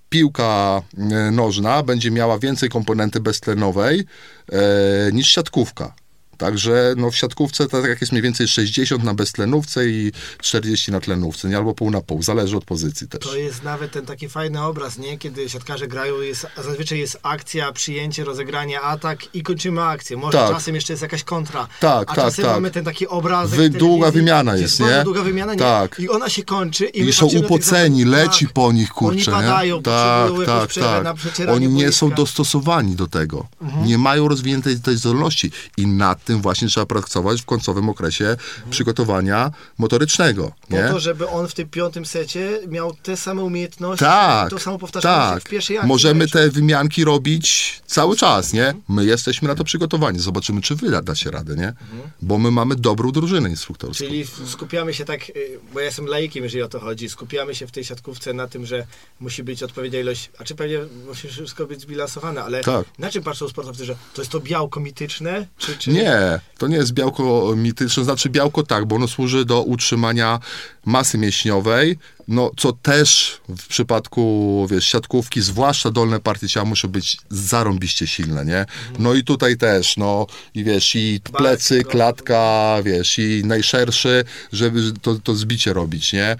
piłka 0.09 0.82
e, 0.97 1.32
nożna 1.32 1.84
będzie 1.84 2.11
miała 2.11 2.39
więcej 2.39 2.70
komponenty 2.70 3.20
beztlenowej 3.20 4.03
e, 4.51 5.11
niż 5.11 5.30
siatkówka. 5.30 5.93
Także 6.38 6.93
no, 6.97 7.11
w 7.11 7.15
siatkówce 7.15 7.67
tak 7.67 7.86
jak 7.86 8.01
jest 8.01 8.11
mniej 8.11 8.21
więcej 8.21 8.47
60 8.47 9.03
na 9.03 9.13
beztlenówce 9.13 9.88
i 9.89 10.11
40 10.41 10.91
na 10.91 10.99
tlenówce, 10.99 11.49
nie? 11.49 11.57
albo 11.57 11.73
pół 11.73 11.91
na 11.91 12.01
pół, 12.01 12.23
zależy 12.23 12.57
od 12.57 12.65
pozycji 12.65 13.07
też. 13.07 13.19
To 13.23 13.36
jest 13.36 13.63
nawet 13.63 13.91
ten 13.91 14.05
taki 14.05 14.29
fajny 14.29 14.61
obraz, 14.61 14.97
nie? 14.97 15.17
Kiedy 15.17 15.49
siatkarze 15.49 15.88
grają, 15.88 16.21
jest, 16.21 16.47
zazwyczaj 16.63 16.99
jest 16.99 17.19
akcja, 17.23 17.71
przyjęcie, 17.71 18.23
rozegranie, 18.23 18.81
atak 18.81 19.36
i 19.36 19.43
kończymy 19.43 19.84
akcję. 19.84 20.17
Może 20.17 20.38
Tak. 20.38 20.51
czasem 20.51 20.75
jeszcze 20.75 20.93
jest 20.93 21.03
jakaś 21.03 21.23
kontra. 21.23 21.67
Tak, 21.79 22.11
a 22.11 22.15
tak, 22.15 22.25
czasem 22.25 22.45
tak. 22.45 22.53
mamy 22.53 22.71
ten 22.71 22.86
taki 22.86 23.07
obrazek 23.07 23.59
Wy- 23.59 23.69
długa 23.69 24.11
wymiana 24.11 24.55
jest, 24.55 24.79
nie? 24.79 25.03
długa 25.03 25.21
wymiana, 25.23 25.53
nie? 25.53 25.59
Tak. 25.59 25.99
I 25.99 26.09
ona 26.09 26.29
się 26.29 26.43
kończy 26.43 26.86
i, 26.86 27.01
I 27.01 27.13
są 27.13 27.31
na 27.34 27.39
upoceni, 27.39 28.05
leci 28.05 28.45
tak. 28.45 28.53
po 28.53 28.71
nich, 28.71 28.89
kurczę, 28.89 29.31
Oni 29.31 29.41
nie? 29.41 29.47
padają, 29.47 29.81
tak, 29.84 30.31
jakąś 30.31 30.73
tak, 30.75 31.03
na 31.03 31.09
tak. 31.09 31.15
przecieranie 31.15 31.55
Oni 31.55 31.67
nie 31.67 31.91
są 31.91 32.05
boiska. 32.05 32.21
dostosowani 32.21 32.95
do 32.95 33.07
tego. 33.07 33.47
Nie 33.86 33.97
mają 33.97 34.27
rozwiniętej 34.27 34.79
tej 34.79 34.97
zdolności 34.97 35.51
i 35.77 35.88
nad 36.24 36.28
tym 36.28 36.41
właśnie 36.41 36.67
trzeba 36.67 36.86
pracować 36.86 37.41
w 37.41 37.45
końcowym 37.45 37.89
okresie 37.89 38.38
przygotowania 38.69 39.51
motorycznego, 39.78 40.51
Po 40.69 40.76
nie? 40.76 40.84
to, 40.84 40.99
żeby 40.99 41.28
on 41.28 41.47
w 41.47 41.53
tym 41.53 41.69
piątym 41.69 42.05
secie 42.05 42.59
miał 42.67 42.93
te 42.93 43.17
same 43.17 43.43
umiejętności, 43.43 44.05
Tak, 44.05 44.49
to 44.49 44.59
samo 44.59 44.78
powtarzanie 44.80 45.28
się 45.30 45.34
tak. 45.34 45.43
w 45.43 45.49
pierwszej 45.49 45.78
akcji. 45.78 45.88
Możemy 45.88 46.28
te 46.28 46.49
wymianki 46.49 47.03
robić 47.03 47.82
cały 47.86 48.15
czas, 48.17 48.53
nie? 48.53 48.74
My 48.89 49.05
jesteśmy 49.05 49.47
na 49.47 49.55
to 49.55 49.63
przygotowani. 49.63 50.19
Zobaczymy, 50.19 50.61
czy 50.61 50.76
wy 50.76 51.01
dacie 51.03 51.32
radę, 51.32 51.55
nie? 51.55 51.74
Bo 52.21 52.38
my 52.38 52.51
mamy 52.51 52.76
dobrą 52.76 53.11
drużynę 53.11 53.49
instruktorską. 53.49 54.05
Czyli 54.05 54.26
skupiamy 54.47 54.93
się 54.93 55.05
tak, 55.05 55.30
y, 55.30 55.59
bo 55.74 55.80
ja 55.80 55.86
jestem 55.86 56.05
laikiem, 56.05 56.43
jeżeli 56.43 56.63
o 56.63 56.67
to 56.67 56.80
chodzi, 56.80 57.09
skupiamy 57.09 57.55
się 57.55 57.67
w 57.67 57.71
tej 57.71 57.84
siatkówce 57.84 58.34
na 58.34 58.47
tym, 58.47 58.65
że 58.65 58.86
musi 59.19 59.43
być 59.43 59.63
odpowiednia 59.63 59.99
ilość, 59.99 60.30
a 60.39 60.43
czy 60.43 60.55
pewnie 60.55 60.78
musi 61.07 61.28
wszystko 61.28 61.65
być 61.65 61.82
zbilansowane, 61.82 62.43
ale 62.43 62.61
Tak. 62.63 62.86
na 62.99 63.09
czym 63.11 63.24
patrzą 63.24 63.49
sportowcy, 63.49 63.86
że 63.86 63.95
to 64.13 64.21
jest 64.21 64.32
to 64.32 64.39
białko 64.39 64.80
mityczne, 64.80 65.47
czy... 65.57 65.78
czy... 65.78 65.91
Nie, 65.91 66.12
to 66.57 66.68
nie 66.68 66.76
jest 66.76 66.93
białko 66.93 67.53
mityczne, 67.57 68.03
znaczy 68.03 68.30
białko 68.30 68.64
tak, 68.64 68.86
bo 68.86 68.95
ono 68.95 69.07
służy 69.07 69.45
do 69.45 69.61
utrzymania 69.61 70.39
masy 70.86 71.18
mięśniowej, 71.18 71.97
no 72.28 72.51
co 72.57 72.74
też 72.74 73.41
w 73.49 73.67
przypadku, 73.67 74.67
wiesz, 74.71 74.86
siatkówki, 74.86 75.41
zwłaszcza 75.41 75.91
dolne 75.91 76.19
partie 76.19 76.47
ciała 76.49 76.65
muszą 76.65 76.88
być 76.88 77.17
zarąbiście 77.30 78.07
silne, 78.07 78.45
nie? 78.45 78.65
No 78.99 79.13
i 79.13 79.24
tutaj 79.24 79.57
też, 79.57 79.97
no 79.97 80.28
i 80.55 80.63
wiesz, 80.63 80.95
i 80.95 81.19
plecy, 81.38 81.76
Barki, 81.76 81.91
klatka, 81.91 82.78
wiesz, 82.84 83.19
i 83.19 83.41
najszerszy, 83.45 84.24
żeby 84.53 84.93
to, 85.01 85.15
to 85.15 85.36
zbicie 85.36 85.74
robić, 85.74 86.13
nie? 86.13 86.26
Eee, 86.26 86.38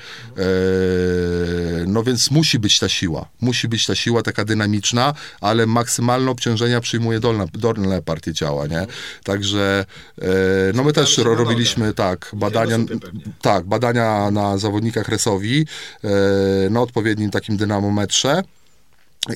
no 1.88 2.03
więc 2.03 2.31
musi 2.31 2.59
być 2.59 2.79
ta 2.79 2.89
siła, 2.89 3.25
musi 3.41 3.67
być 3.67 3.86
ta 3.86 3.95
siła 3.95 4.21
taka 4.21 4.45
dynamiczna, 4.45 5.13
ale 5.41 5.65
maksymalne 5.65 6.31
obciążenia 6.31 6.81
przyjmuje 6.81 7.19
dolna, 7.19 7.45
dolne 7.53 8.01
partie 8.01 8.34
ciała, 8.34 8.67
nie? 8.67 8.88
Także 9.23 9.86
e, 10.21 10.25
no 10.73 10.84
my 10.84 10.93
też 10.93 11.17
robiliśmy 11.17 11.93
tak, 11.93 12.31
badania, 12.34 12.77
tak, 13.41 13.65
badania 13.65 14.31
na 14.31 14.57
zawodnikach 14.57 15.09
resowi 15.09 15.65
na 16.69 16.82
odpowiednim 16.82 17.32
takim 17.32 17.57
dynamometrze 17.57 18.43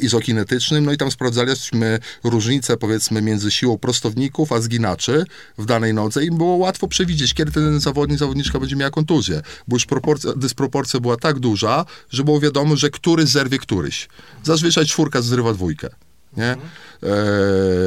izokinetycznym, 0.02 0.86
no 0.86 0.92
i 0.92 0.98
tam 0.98 1.12
sprawdzaliśmy 1.12 2.00
różnicę 2.24 2.78
powiedzmy 2.78 3.22
między 3.22 3.52
siłą 3.52 3.78
prostowników 3.78 4.52
a 4.52 4.62
zginaczy 4.62 5.26
w 5.58 5.66
danej 5.66 5.94
nodze 5.94 6.26
i 6.26 6.32
było 6.32 6.56
łatwo 6.56 6.88
przewidzieć, 6.88 7.34
kiedy 7.34 7.52
ten 7.52 7.80
zawodnik, 7.80 8.20
zawodniczka 8.20 8.60
będzie 8.60 8.76
miała 8.76 8.92
kontuzję, 8.92 9.42
bo 9.68 9.76
już 9.76 9.86
proporcja, 9.86 10.34
dysproporcja 10.36 11.00
była 11.00 11.18
tak 11.18 11.40
duża, 11.40 11.86
że 12.10 12.24
było 12.24 12.40
wiadomo, 12.40 12.76
że 12.76 12.90
któryś 12.90 13.30
zerwie 13.30 13.58
któryś. 13.58 14.08
Zazwyczaj 14.44 14.86
czwórka 14.86 15.22
zrywa 15.22 15.54
dwójkę. 15.54 15.90
nie? 16.38 16.44
E, 16.46 16.58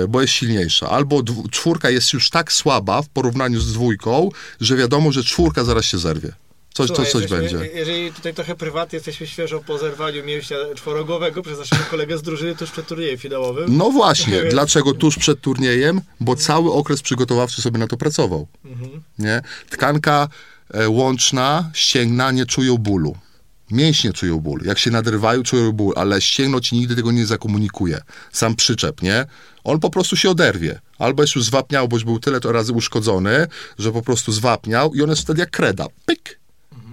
bo 0.08 0.20
jest 0.20 0.32
silniejsza. 0.32 0.90
Albo 0.90 1.22
czwórka 1.50 1.90
jest 1.90 2.12
już 2.12 2.30
tak 2.30 2.52
słaba 2.52 3.02
w 3.02 3.08
porównaniu 3.08 3.60
z 3.60 3.72
dwójką, 3.72 4.28
że 4.60 4.76
wiadomo, 4.76 5.12
że 5.12 5.24
czwórka 5.24 5.64
zaraz 5.64 5.84
się 5.84 5.98
zerwie. 5.98 6.32
Coś, 6.74 6.86
Słuchaj, 6.86 7.04
coś, 7.06 7.12
coś 7.12 7.22
jesteśmy- 7.22 7.58
będzie. 7.58 7.78
Jeżeli 7.78 8.12
tutaj 8.12 8.34
trochę 8.34 8.54
prywatnie 8.54 8.96
jesteśmy 8.96 9.26
świeżo 9.26 9.60
po 9.60 9.78
zerwaniu 9.78 10.24
mięśnia 10.24 10.56
czworogłowego 10.74 11.42
przez 11.42 11.58
naszego 11.58 11.82
kolegę 11.90 12.18
z 12.18 12.22
drużyny 12.22 12.56
tuż 12.56 12.70
przed 12.70 12.86
turniejem 12.86 13.18
finałowym. 13.18 13.76
No 13.76 13.90
właśnie, 13.90 14.42
dlaczego 14.50 14.94
tuż 14.94 15.18
przed 15.18 15.40
turniejem? 15.40 16.00
Bo 16.20 16.36
cały 16.36 16.72
okres 16.72 17.02
przygotowawczy 17.02 17.62
sobie 17.62 17.78
na 17.78 17.86
to 17.86 17.96
pracował. 17.96 18.46
Nie? 19.18 19.42
Tkanka 19.70 20.28
e, 20.74 20.88
łączna, 20.88 21.70
ścięgna 21.74 22.30
nie 22.30 22.46
czują 22.46 22.76
bólu. 22.78 23.16
Mięśnie 23.70 24.12
czują 24.12 24.38
ból. 24.38 24.60
Jak 24.64 24.78
się 24.78 24.90
nadrywają, 24.90 25.42
czują 25.42 25.72
ból, 25.72 25.92
ale 25.96 26.20
ścięgno 26.20 26.60
ci 26.60 26.76
nigdy 26.76 26.96
tego 26.96 27.12
nie 27.12 27.26
zakomunikuje. 27.26 28.00
Sam 28.32 28.56
przyczep, 28.56 29.02
nie? 29.02 29.26
On 29.64 29.80
po 29.80 29.90
prostu 29.90 30.16
się 30.16 30.30
oderwie. 30.30 30.80
Albo 30.98 31.22
jest 31.22 31.34
już 31.34 31.44
zwapniał, 31.44 31.88
bo 31.88 31.96
już 31.96 32.04
był 32.04 32.18
tyle 32.18 32.40
to 32.40 32.52
razy 32.52 32.72
uszkodzony, 32.72 33.46
że 33.78 33.92
po 33.92 34.02
prostu 34.02 34.32
zwapniał 34.32 34.94
i 34.94 35.02
on 35.02 35.10
jest 35.10 35.22
wtedy 35.22 35.40
jak 35.40 35.50
kreda. 35.50 35.86
Pyk! 36.06 36.39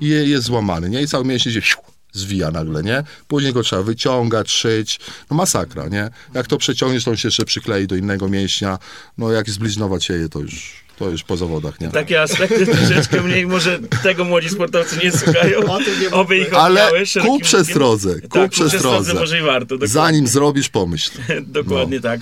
I 0.01 0.07
je- 0.07 0.25
jest 0.25 0.43
złamany, 0.45 0.89
nie? 0.89 1.01
I 1.01 1.07
cały 1.07 1.25
mięsień 1.25 1.53
się 1.53 1.61
siu, 1.61 1.77
zwija 2.11 2.51
nagle, 2.51 2.83
nie? 2.83 3.03
Później 3.27 3.53
go 3.53 3.63
trzeba 3.63 3.83
wyciągać, 3.83 4.51
szyć. 4.51 4.99
No 5.31 5.37
masakra, 5.37 5.87
nie? 5.87 6.09
Jak 6.33 6.47
to 6.47 6.57
przeciągniesz, 6.57 7.03
to 7.03 7.11
on 7.11 7.17
się 7.17 7.27
jeszcze 7.27 7.45
przyklei 7.45 7.87
do 7.87 7.95
innego 7.95 8.29
mięśnia. 8.29 8.79
No 9.17 9.31
jak 9.31 9.49
zbliznować 9.49 10.05
sieje, 10.05 10.29
to 10.29 10.39
już, 10.39 10.83
to 10.97 11.09
już 11.09 11.23
po 11.23 11.37
zawodach, 11.37 11.81
nie? 11.81 11.89
Takie 11.89 12.21
aspekty 12.21 12.65
troszeczkę 12.65 13.21
mniej, 13.21 13.47
może 13.47 13.79
tego 14.03 14.25
młodzi 14.25 14.49
sportowcy 14.49 14.97
nie 15.03 15.11
słuchają. 15.11 15.61
Nie 16.01 16.11
Oby 16.11 16.37
ich 16.37 16.53
Ale 16.53 16.89
ku 17.25 17.39
przestrodze, 17.39 18.21
ku 18.21 18.27
tak, 18.27 18.51
przestrodze. 18.51 19.13
może 19.13 19.39
i 19.39 19.41
warto. 19.41 19.65
Dokładnie. 19.65 19.87
Zanim 19.87 20.27
zrobisz, 20.27 20.69
pomyśl. 20.69 21.11
Dokładnie 21.47 21.99
tak. 22.01 22.19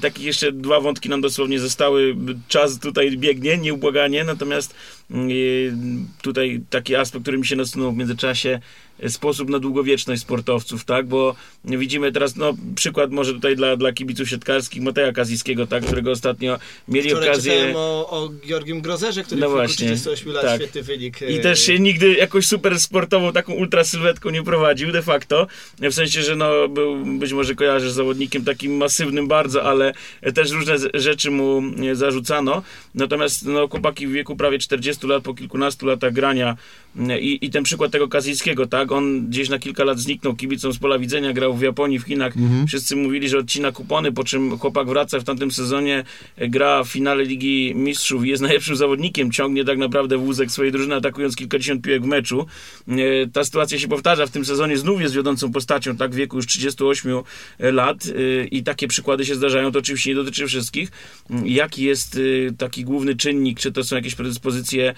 Takich 0.00 0.24
jeszcze 0.24 0.52
dwa 0.52 0.80
wątki 0.80 1.08
nam 1.08 1.20
dosłownie 1.20 1.60
zostały. 1.60 2.16
Czas 2.48 2.78
tutaj 2.78 3.16
biegnie, 3.18 3.58
nieubłaganie, 3.58 4.24
natomiast 4.24 4.74
mm, 5.10 6.08
tutaj 6.22 6.60
taki 6.70 6.96
aspekt, 6.96 7.22
który 7.22 7.38
mi 7.38 7.46
się 7.46 7.56
nasunął 7.56 7.92
w 7.92 7.96
międzyczasie, 7.96 8.60
sposób 9.08 9.50
na 9.50 9.58
długowieczność 9.58 10.22
sportowców, 10.22 10.84
tak, 10.84 11.06
bo 11.06 11.34
widzimy 11.64 12.12
teraz, 12.12 12.36
no 12.36 12.52
przykład 12.74 13.10
może 13.10 13.32
tutaj 13.32 13.56
dla, 13.56 13.76
dla 13.76 13.92
kibiców 13.92 14.28
siatkarskich 14.28 14.82
Mateja 14.82 15.12
Kazijskiego, 15.12 15.66
tak, 15.66 15.84
którego 15.84 16.10
ostatnio 16.10 16.58
mieli 16.88 17.10
Wczoraj 17.10 17.28
okazję... 17.28 17.72
o, 17.76 18.10
o 18.10 18.30
Georgim 18.46 18.80
Grozerze, 18.80 19.24
który 19.24 19.40
No 19.40 19.48
w 19.48 19.52
właśnie, 19.52 19.86
38 19.86 20.32
lat 20.32 20.42
tak. 20.42 20.60
świetny 20.60 20.82
wynik. 20.82 21.20
I 21.22 21.34
e, 21.34 21.40
też 21.40 21.62
się 21.62 21.78
nigdy 21.78 22.14
jakoś 22.14 22.46
super 22.46 22.80
sportową, 22.80 23.32
taką 23.32 23.52
ultra 23.52 23.84
sylwetką 23.84 24.30
nie 24.30 24.42
prowadził 24.42 24.92
de 24.92 25.02
facto. 25.02 25.46
W 25.78 25.92
sensie, 25.92 26.22
że 26.22 26.36
no, 26.36 26.68
był, 26.68 27.04
być 27.18 27.32
może 27.32 27.54
kojarzysz 27.54 27.92
z 27.92 27.94
zawodnikiem 27.94 28.44
takim 28.44 28.76
masywnym 28.76 29.28
bardzo, 29.28 29.62
ale 29.62 29.92
też 30.34 30.50
różne 30.50 30.76
rzeczy 30.94 31.30
mu 31.30 31.62
e, 31.90 31.94
zarzucano. 31.94 32.62
Natomiast 32.94 33.46
no, 33.46 33.68
chłopaki 33.68 34.06
w 34.06 34.12
wieku 34.12 34.36
prawie 34.36 34.58
40 34.58 35.06
lat, 35.06 35.22
po 35.22 35.34
kilkunastu 35.34 35.86
latach 35.86 36.12
grania 36.12 36.56
e, 36.98 37.20
i, 37.20 37.46
i 37.46 37.50
ten 37.50 37.62
przykład 37.62 37.92
tego 37.92 38.08
Kazijskiego, 38.08 38.66
tak? 38.66 38.89
On 38.92 39.26
gdzieś 39.28 39.48
na 39.48 39.58
kilka 39.58 39.84
lat 39.84 39.98
zniknął 39.98 40.36
kibicom 40.36 40.72
z 40.72 40.78
pola 40.78 40.98
widzenia, 40.98 41.32
grał 41.32 41.54
w 41.56 41.62
Japonii, 41.62 41.98
w 41.98 42.02
Chinach. 42.02 42.34
Wszyscy 42.68 42.96
mówili, 42.96 43.28
że 43.28 43.38
odcina 43.38 43.72
kupony, 43.72 44.12
po 44.12 44.24
czym 44.24 44.58
chłopak 44.58 44.88
wraca 44.88 45.20
w 45.20 45.24
tamtym 45.24 45.50
sezonie, 45.50 46.04
e, 46.36 46.48
gra 46.48 46.84
w 46.84 46.88
finale 46.88 47.24
Ligi 47.24 47.72
Mistrzów 47.74 48.24
i 48.24 48.28
jest 48.28 48.42
najlepszym 48.48 48.76
zawodnikiem, 48.76 49.30
ciągnie 49.30 49.64
tak 49.64 49.78
naprawdę 49.78 50.18
wózek 50.18 50.50
swojej 50.50 50.72
drużyny, 50.72 50.94
atakując 50.94 51.36
kilkadziesiąt 51.36 51.82
piłek 51.82 52.02
w 52.02 52.06
meczu. 52.06 52.46
E, 52.88 52.94
Ta 53.32 53.44
sytuacja 53.44 53.78
się 53.78 53.88
powtarza 53.88 54.26
w 54.26 54.30
tym 54.30 54.44
sezonie, 54.44 54.78
znów 54.78 55.00
jest 55.00 55.14
wiodącą 55.14 55.52
postacią, 55.52 55.96
tak, 55.96 56.10
w 56.12 56.14
wieku 56.14 56.36
już 56.36 56.46
38 56.46 57.12
lat 57.58 58.04
e, 58.06 58.44
i 58.44 58.62
takie 58.62 58.88
przykłady 58.88 59.24
się 59.24 59.34
zdarzają, 59.34 59.72
to 59.72 59.78
oczywiście 59.78 60.10
nie 60.10 60.16
dotyczy 60.16 60.46
wszystkich. 60.46 60.90
Mm, 61.30 61.46
Jaki 61.46 61.82
jest 61.82 62.20
taki 62.58 62.84
główny 62.84 63.16
czynnik, 63.16 63.60
czy 63.60 63.72
to 63.72 63.84
są 63.84 63.96
jakieś 63.96 64.14
predyspozycje 64.14 64.94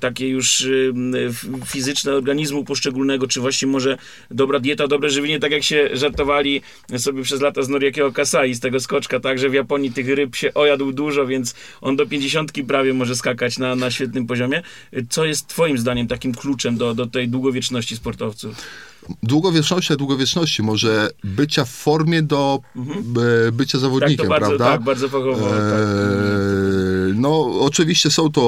takie 0.00 0.28
już 0.28 0.66
fizyczne 1.66 2.12
organizmu 2.12 2.64
poszczególnego, 2.64 3.26
czy 3.26 3.35
właśnie 3.40 3.68
może 3.68 3.98
dobra 4.30 4.60
dieta, 4.60 4.88
dobre 4.88 5.10
żywienie, 5.10 5.40
tak 5.40 5.52
jak 5.52 5.62
się 5.62 5.88
żartowali 5.92 6.62
sobie 6.98 7.22
przez 7.22 7.40
lata 7.40 7.62
z 7.62 7.68
Noriakiego 7.68 8.12
Kasai, 8.12 8.54
z 8.54 8.60
tego 8.60 8.80
skoczka, 8.80 9.20
tak, 9.20 9.38
że 9.38 9.48
w 9.48 9.54
Japonii 9.54 9.92
tych 9.92 10.08
ryb 10.08 10.36
się 10.36 10.54
ojadł 10.54 10.92
dużo, 10.92 11.26
więc 11.26 11.54
on 11.80 11.96
do 11.96 12.06
50 12.06 12.52
prawie 12.68 12.94
może 12.94 13.16
skakać 13.16 13.58
na, 13.58 13.76
na 13.76 13.90
świetnym 13.90 14.26
poziomie. 14.26 14.62
Co 15.10 15.24
jest 15.24 15.46
twoim 15.46 15.78
zdaniem 15.78 16.06
takim 16.06 16.34
kluczem 16.34 16.76
do, 16.76 16.94
do 16.94 17.06
tej 17.06 17.28
długowieczności 17.28 17.96
sportowców? 17.96 18.56
Długowieczności, 19.22 19.96
długowieczności 19.96 20.62
może 20.62 21.10
bycia 21.24 21.64
w 21.64 21.70
formie 21.70 22.22
do 22.22 22.60
e, 23.48 23.52
bycia 23.52 23.72
Tak, 23.72 23.80
zawodnikiem, 23.80 24.26
to 24.26 24.30
bardzo, 24.30 24.46
prawda? 24.48 24.64
tak, 24.64 24.82
bardzo 24.82 25.08
fachowo. 25.08 25.48
tak. 25.50 25.52
Eee, 25.52 27.14
no, 27.14 27.60
oczywiście 27.60 28.10
są 28.10 28.32
to 28.32 28.42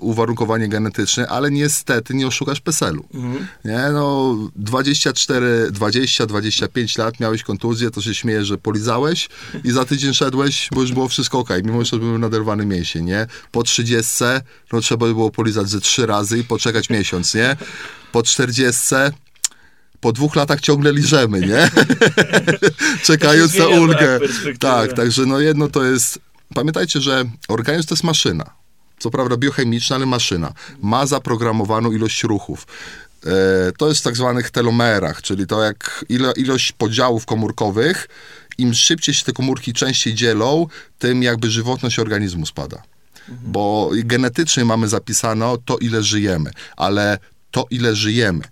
uwarunkowania 0.00 0.68
genetyczne, 0.68 1.28
ale 1.28 1.50
niestety 1.50 2.14
nie 2.14 2.26
oszukasz 2.26 2.60
PESEL-u. 2.60 3.04
Mhm. 3.14 3.46
Nie, 3.64 3.92
no, 3.92 4.36
24, 4.56 5.70
20, 5.70 6.26
25 6.26 6.98
lat 6.98 7.20
miałeś 7.20 7.42
kontuzję, 7.42 7.90
to 7.90 8.00
się 8.02 8.14
śmieje, 8.14 8.44
że 8.44 8.58
polizałeś 8.58 9.28
i 9.64 9.70
za 9.70 9.84
tydzień 9.84 10.14
szedłeś, 10.14 10.68
bo 10.74 10.80
już 10.80 10.92
było 10.92 11.08
wszystko 11.08 11.38
ok, 11.38 11.48
mimo 11.64 11.84
że 11.84 11.96
był 11.98 12.18
naderwany 12.18 12.66
mięsień, 12.66 13.04
nie? 13.04 13.26
Po 13.52 13.62
30, 13.62 14.24
no 14.72 14.80
trzeba 14.80 15.06
by 15.06 15.14
było 15.14 15.30
polizać 15.30 15.68
ze 15.68 15.80
trzy 15.80 16.06
razy 16.06 16.38
i 16.38 16.44
poczekać 16.44 16.90
miesiąc, 16.90 17.34
nie? 17.34 17.56
Po 18.12 18.22
40 18.22 18.94
po 20.00 20.12
dwóch 20.12 20.36
latach 20.36 20.60
ciągle 20.60 20.92
liżemy, 20.92 21.40
nie? 21.40 21.70
Czekając 23.04 23.58
na 23.58 23.66
ulgę. 23.66 24.20
tak. 24.44 24.58
Tak, 24.58 24.92
także 24.92 25.26
no 25.26 25.40
jedno 25.40 25.68
to 25.68 25.84
jest... 25.84 26.18
Pamiętajcie, 26.54 27.00
że 27.00 27.24
organizm 27.48 27.88
to 27.88 27.94
jest 27.94 28.04
maszyna. 28.04 28.50
Co 28.98 29.10
prawda 29.10 29.36
biochemiczna, 29.36 29.96
ale 29.96 30.06
maszyna. 30.06 30.52
Ma 30.82 31.06
zaprogramowaną 31.06 31.92
ilość 31.92 32.22
ruchów. 32.22 32.66
E, 33.26 33.72
to 33.78 33.88
jest 33.88 34.00
w 34.00 34.04
tak 34.04 34.16
zwanych 34.16 34.50
telomerach, 34.50 35.22
czyli 35.22 35.46
to 35.46 35.62
jak 35.62 36.04
ilo, 36.08 36.32
ilość 36.32 36.72
podziałów 36.72 37.26
komórkowych, 37.26 38.08
im 38.58 38.74
szybciej 38.74 39.14
się 39.14 39.24
te 39.24 39.32
komórki 39.32 39.72
częściej 39.72 40.14
dzielą, 40.14 40.66
tym 40.98 41.22
jakby 41.22 41.50
żywotność 41.50 41.98
organizmu 41.98 42.46
spada. 42.46 42.82
Bo 43.28 43.90
genetycznie 43.94 44.64
mamy 44.64 44.88
zapisane 44.88 45.54
to, 45.64 45.78
ile 45.78 46.02
żyjemy, 46.02 46.50
ale 46.76 47.18
to, 47.50 47.66
ile 47.70 47.96
żyjemy. 47.96 48.44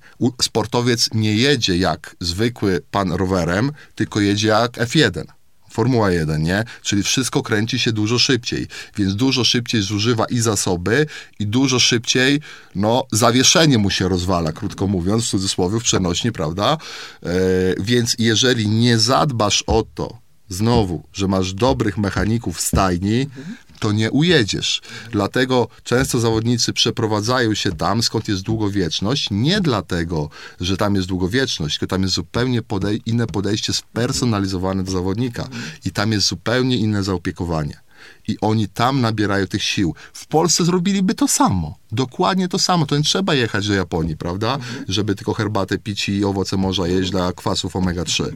Sportowiec 0.42 1.08
nie 1.14 1.34
jedzie 1.34 1.76
jak 1.76 2.16
zwykły 2.20 2.80
pan 2.90 3.12
rowerem, 3.12 3.72
tylko 3.94 4.20
jedzie 4.20 4.48
jak 4.48 4.72
F1. 4.72 5.24
Formuła 5.70 6.10
1, 6.10 6.42
nie? 6.42 6.64
Czyli 6.82 7.02
wszystko 7.02 7.42
kręci 7.42 7.78
się 7.78 7.92
dużo 7.92 8.18
szybciej, 8.18 8.66
więc 8.96 9.16
dużo 9.16 9.44
szybciej 9.44 9.82
zużywa 9.82 10.24
i 10.24 10.38
zasoby, 10.38 11.06
i 11.38 11.46
dużo 11.46 11.78
szybciej, 11.78 12.40
no, 12.74 13.04
zawieszenie 13.12 13.78
mu 13.78 13.90
się 13.90 14.08
rozwala, 14.08 14.52
krótko 14.52 14.86
mówiąc, 14.86 15.24
w 15.24 15.28
cudzysłowie, 15.28 15.80
w 15.80 15.82
przenośni, 15.82 16.32
prawda? 16.32 16.76
E, 17.22 17.28
więc 17.80 18.16
jeżeli 18.18 18.68
nie 18.68 18.98
zadbasz 18.98 19.64
o 19.66 19.84
to, 19.94 20.18
znowu, 20.48 21.04
że 21.12 21.28
masz 21.28 21.54
dobrych 21.54 21.98
mechaników 21.98 22.56
w 22.56 22.60
stajni, 22.60 23.26
to 23.78 23.92
nie 23.92 24.10
ujedziesz. 24.10 24.80
Dlatego 25.10 25.68
często 25.84 26.20
zawodnicy 26.20 26.72
przeprowadzają 26.72 27.54
się 27.54 27.72
tam, 27.72 28.02
skąd 28.02 28.28
jest 28.28 28.42
długowieczność, 28.42 29.28
nie 29.30 29.60
dlatego, 29.60 30.30
że 30.60 30.76
tam 30.76 30.94
jest 30.94 31.08
długowieczność, 31.08 31.78
tylko 31.78 31.90
tam 31.90 32.02
jest 32.02 32.14
zupełnie 32.14 32.62
podej- 32.62 33.00
inne 33.06 33.26
podejście 33.26 33.72
spersonalizowane 33.72 34.82
do 34.84 34.92
zawodnika 34.92 35.48
i 35.84 35.90
tam 35.90 36.12
jest 36.12 36.26
zupełnie 36.28 36.76
inne 36.76 37.02
zaopiekowanie. 37.02 37.80
I 38.28 38.36
oni 38.40 38.68
tam 38.68 39.00
nabierają 39.00 39.46
tych 39.46 39.62
sił. 39.62 39.94
W 40.12 40.26
Polsce 40.26 40.64
zrobiliby 40.64 41.14
to 41.14 41.28
samo. 41.28 41.78
Dokładnie 41.92 42.48
to 42.48 42.58
samo. 42.58 42.86
To 42.86 42.96
nie 42.96 43.02
trzeba 43.02 43.34
jechać 43.34 43.68
do 43.68 43.74
Japonii, 43.74 44.16
prawda? 44.16 44.58
Żeby 44.88 45.14
tylko 45.14 45.34
herbatę 45.34 45.78
pić 45.78 46.08
i 46.08 46.24
owoce 46.24 46.56
morza 46.56 46.86
jeść 46.86 47.10
dla 47.10 47.32
kwasów 47.32 47.74
omega-3. 47.76 48.24
E, 48.24 48.32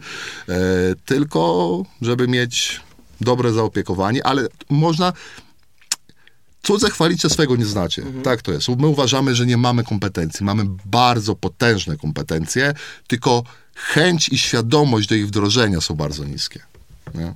tylko, 1.04 1.82
żeby 2.02 2.28
mieć 2.28 2.80
dobre 3.22 3.52
zaopiekowanie, 3.52 4.26
ale 4.26 4.48
można 4.70 5.12
cudze 6.62 6.90
chwalić, 6.90 7.24
a 7.24 7.28
swego 7.28 7.56
nie 7.56 7.66
znacie. 7.66 8.02
Tak 8.24 8.42
to 8.42 8.52
jest. 8.52 8.68
My 8.68 8.86
uważamy, 8.86 9.34
że 9.34 9.46
nie 9.46 9.56
mamy 9.56 9.84
kompetencji. 9.84 10.46
Mamy 10.46 10.64
bardzo 10.84 11.34
potężne 11.34 11.96
kompetencje, 11.96 12.74
tylko 13.06 13.42
chęć 13.74 14.28
i 14.28 14.38
świadomość 14.38 15.08
do 15.08 15.14
ich 15.14 15.26
wdrożenia 15.26 15.80
są 15.80 15.94
bardzo 15.94 16.24
niskie. 16.24 16.60
Nie? 17.14 17.34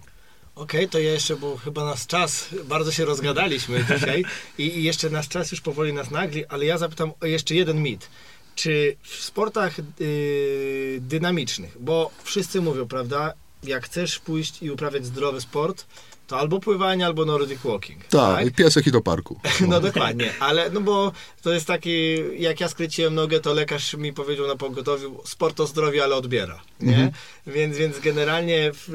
Okej, 0.54 0.88
to 0.88 0.98
ja 0.98 1.12
jeszcze, 1.12 1.36
bo 1.36 1.56
chyba 1.56 1.84
nas 1.84 2.06
czas, 2.06 2.48
bardzo 2.64 2.92
się 2.92 3.04
rozgadaliśmy 3.04 3.84
dzisiaj 3.94 4.24
i, 4.58 4.78
i 4.78 4.82
jeszcze 4.82 5.10
nasz 5.10 5.28
czas 5.28 5.50
już 5.50 5.60
powoli 5.60 5.92
nas 5.92 6.10
nagli, 6.10 6.46
ale 6.46 6.64
ja 6.64 6.78
zapytam 6.78 7.12
o 7.20 7.26
jeszcze 7.26 7.54
jeden 7.54 7.82
mit. 7.82 8.08
Czy 8.54 8.96
w 9.02 9.14
sportach 9.24 9.78
yy, 9.78 10.98
dynamicznych, 11.00 11.76
bo 11.80 12.10
wszyscy 12.24 12.60
mówią, 12.60 12.88
prawda, 12.88 13.32
jak 13.66 13.84
chcesz 13.84 14.18
pójść 14.18 14.62
i 14.62 14.70
uprawiać 14.70 15.06
zdrowy 15.06 15.40
sport, 15.40 15.86
to 16.26 16.38
albo 16.38 16.60
pływanie, 16.60 17.06
albo 17.06 17.24
Nordic 17.24 17.60
Walking. 17.64 18.04
Tak, 18.04 18.46
i 18.46 18.50
piesek 18.52 18.86
i 18.86 18.90
do 18.92 19.00
parku. 19.00 19.40
No 19.68 19.80
dokładnie, 19.80 20.32
ale 20.40 20.70
no 20.70 20.80
bo 20.80 21.12
to 21.42 21.52
jest 21.52 21.66
taki, 21.66 22.16
jak 22.42 22.60
ja 22.60 22.68
skręciłem 22.68 23.14
nogę, 23.14 23.40
to 23.40 23.54
lekarz 23.54 23.94
mi 23.94 24.12
powiedział 24.12 24.46
na 24.46 24.56
pogotowiu, 24.56 25.20
sport 25.24 25.56
to 25.56 25.66
zdrowie, 25.66 26.04
ale 26.04 26.14
odbiera, 26.16 26.60
nie? 26.80 26.88
Mhm. 26.94 27.10
Więc, 27.46 27.76
więc 27.76 27.98
generalnie 28.00 28.70
w, 28.74 28.88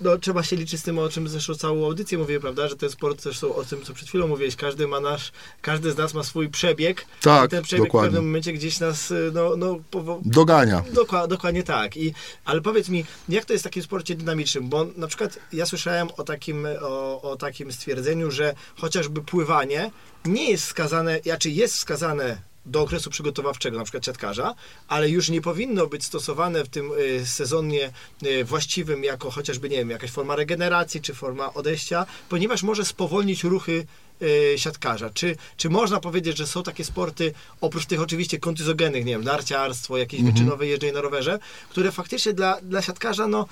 no, 0.00 0.18
trzeba 0.18 0.42
się 0.42 0.56
liczyć 0.56 0.80
z 0.80 0.82
tym, 0.82 0.98
o 0.98 1.08
czym 1.08 1.28
zresztą 1.28 1.54
całą 1.54 1.84
audycję 1.84 2.18
mówię, 2.18 2.40
prawda, 2.40 2.68
że 2.68 2.76
ten 2.76 2.90
sport 2.90 3.22
zresztą 3.22 3.54
o 3.54 3.64
tym, 3.64 3.82
co 3.82 3.94
przed 3.94 4.08
chwilą 4.08 4.26
mówiłeś, 4.28 4.56
każdy 4.56 4.86
ma 4.88 5.00
nasz, 5.00 5.32
każdy 5.60 5.92
z 5.92 5.96
nas 5.96 6.14
ma 6.14 6.22
swój 6.22 6.48
przebieg 6.48 7.06
Tak, 7.22 7.46
i 7.46 7.48
ten 7.48 7.62
przebieg 7.62 7.84
w 7.84 7.86
dokładnie. 7.88 8.06
pewnym 8.10 8.24
momencie 8.24 8.52
gdzieś 8.52 8.80
nas, 8.80 9.12
no, 9.32 9.56
no 9.56 9.78
powo- 9.90 10.20
Dogania. 10.24 10.82
Dokła, 10.92 11.26
dokładnie 11.26 11.62
tak. 11.62 11.96
I, 11.96 12.14
ale 12.44 12.60
powiedz 12.60 12.88
mi, 12.88 13.04
jak 13.28 13.44
to 13.44 13.52
jest 13.52 13.62
w 13.62 13.68
takim 13.68 13.82
sporcie 13.82 14.14
dynamicznym? 14.14 14.68
Bo 14.68 14.86
na 14.96 15.06
przykład 15.06 15.38
ja 15.52 15.66
słyszałem 15.66 16.08
o 16.16 16.24
takim, 16.24 16.66
o, 16.80 17.22
o 17.22 17.36
takim 17.36 17.72
stwierdzeniu, 17.72 18.30
że 18.30 18.54
chociażby 18.76 19.22
pływanie 19.22 19.90
nie 20.24 20.50
jest 20.50 20.64
wskazane, 20.64 21.20
znaczy 21.24 21.50
jest 21.50 21.74
wskazane 21.74 22.52
do 22.66 22.82
okresu 22.82 23.10
przygotowawczego, 23.10 23.78
na 23.78 23.84
przykład 23.84 24.06
siatkarza, 24.06 24.54
ale 24.88 25.10
już 25.10 25.28
nie 25.28 25.40
powinno 25.40 25.86
być 25.86 26.04
stosowane 26.04 26.64
w 26.64 26.68
tym 26.68 26.90
y, 26.98 27.26
sezonie 27.26 27.92
y, 28.26 28.44
właściwym 28.44 29.04
jako 29.04 29.30
chociażby, 29.30 29.68
nie 29.68 29.76
wiem, 29.76 29.90
jakaś 29.90 30.10
forma 30.10 30.36
regeneracji 30.36 31.00
czy 31.00 31.14
forma 31.14 31.54
odejścia, 31.54 32.06
ponieważ 32.28 32.62
może 32.62 32.84
spowolnić 32.84 33.44
ruchy 33.44 33.86
y, 34.22 34.54
siatkarza. 34.58 35.10
Czy, 35.10 35.36
czy 35.56 35.70
można 35.70 36.00
powiedzieć, 36.00 36.36
że 36.36 36.46
są 36.46 36.62
takie 36.62 36.84
sporty, 36.84 37.34
oprócz 37.60 37.86
tych 37.86 38.00
oczywiście 38.00 38.38
kontyzogennych, 38.38 39.04
nie 39.04 39.12
wiem, 39.12 39.24
narciarstwo, 39.24 39.98
jakieś 39.98 40.22
wyczynowe 40.22 40.66
jeżdżenie 40.66 40.92
na 40.92 41.00
rowerze, 41.00 41.38
które 41.68 41.92
faktycznie 41.92 42.32
dla, 42.32 42.60
dla 42.60 42.82
siatkarza, 42.82 43.26
no, 43.26 43.46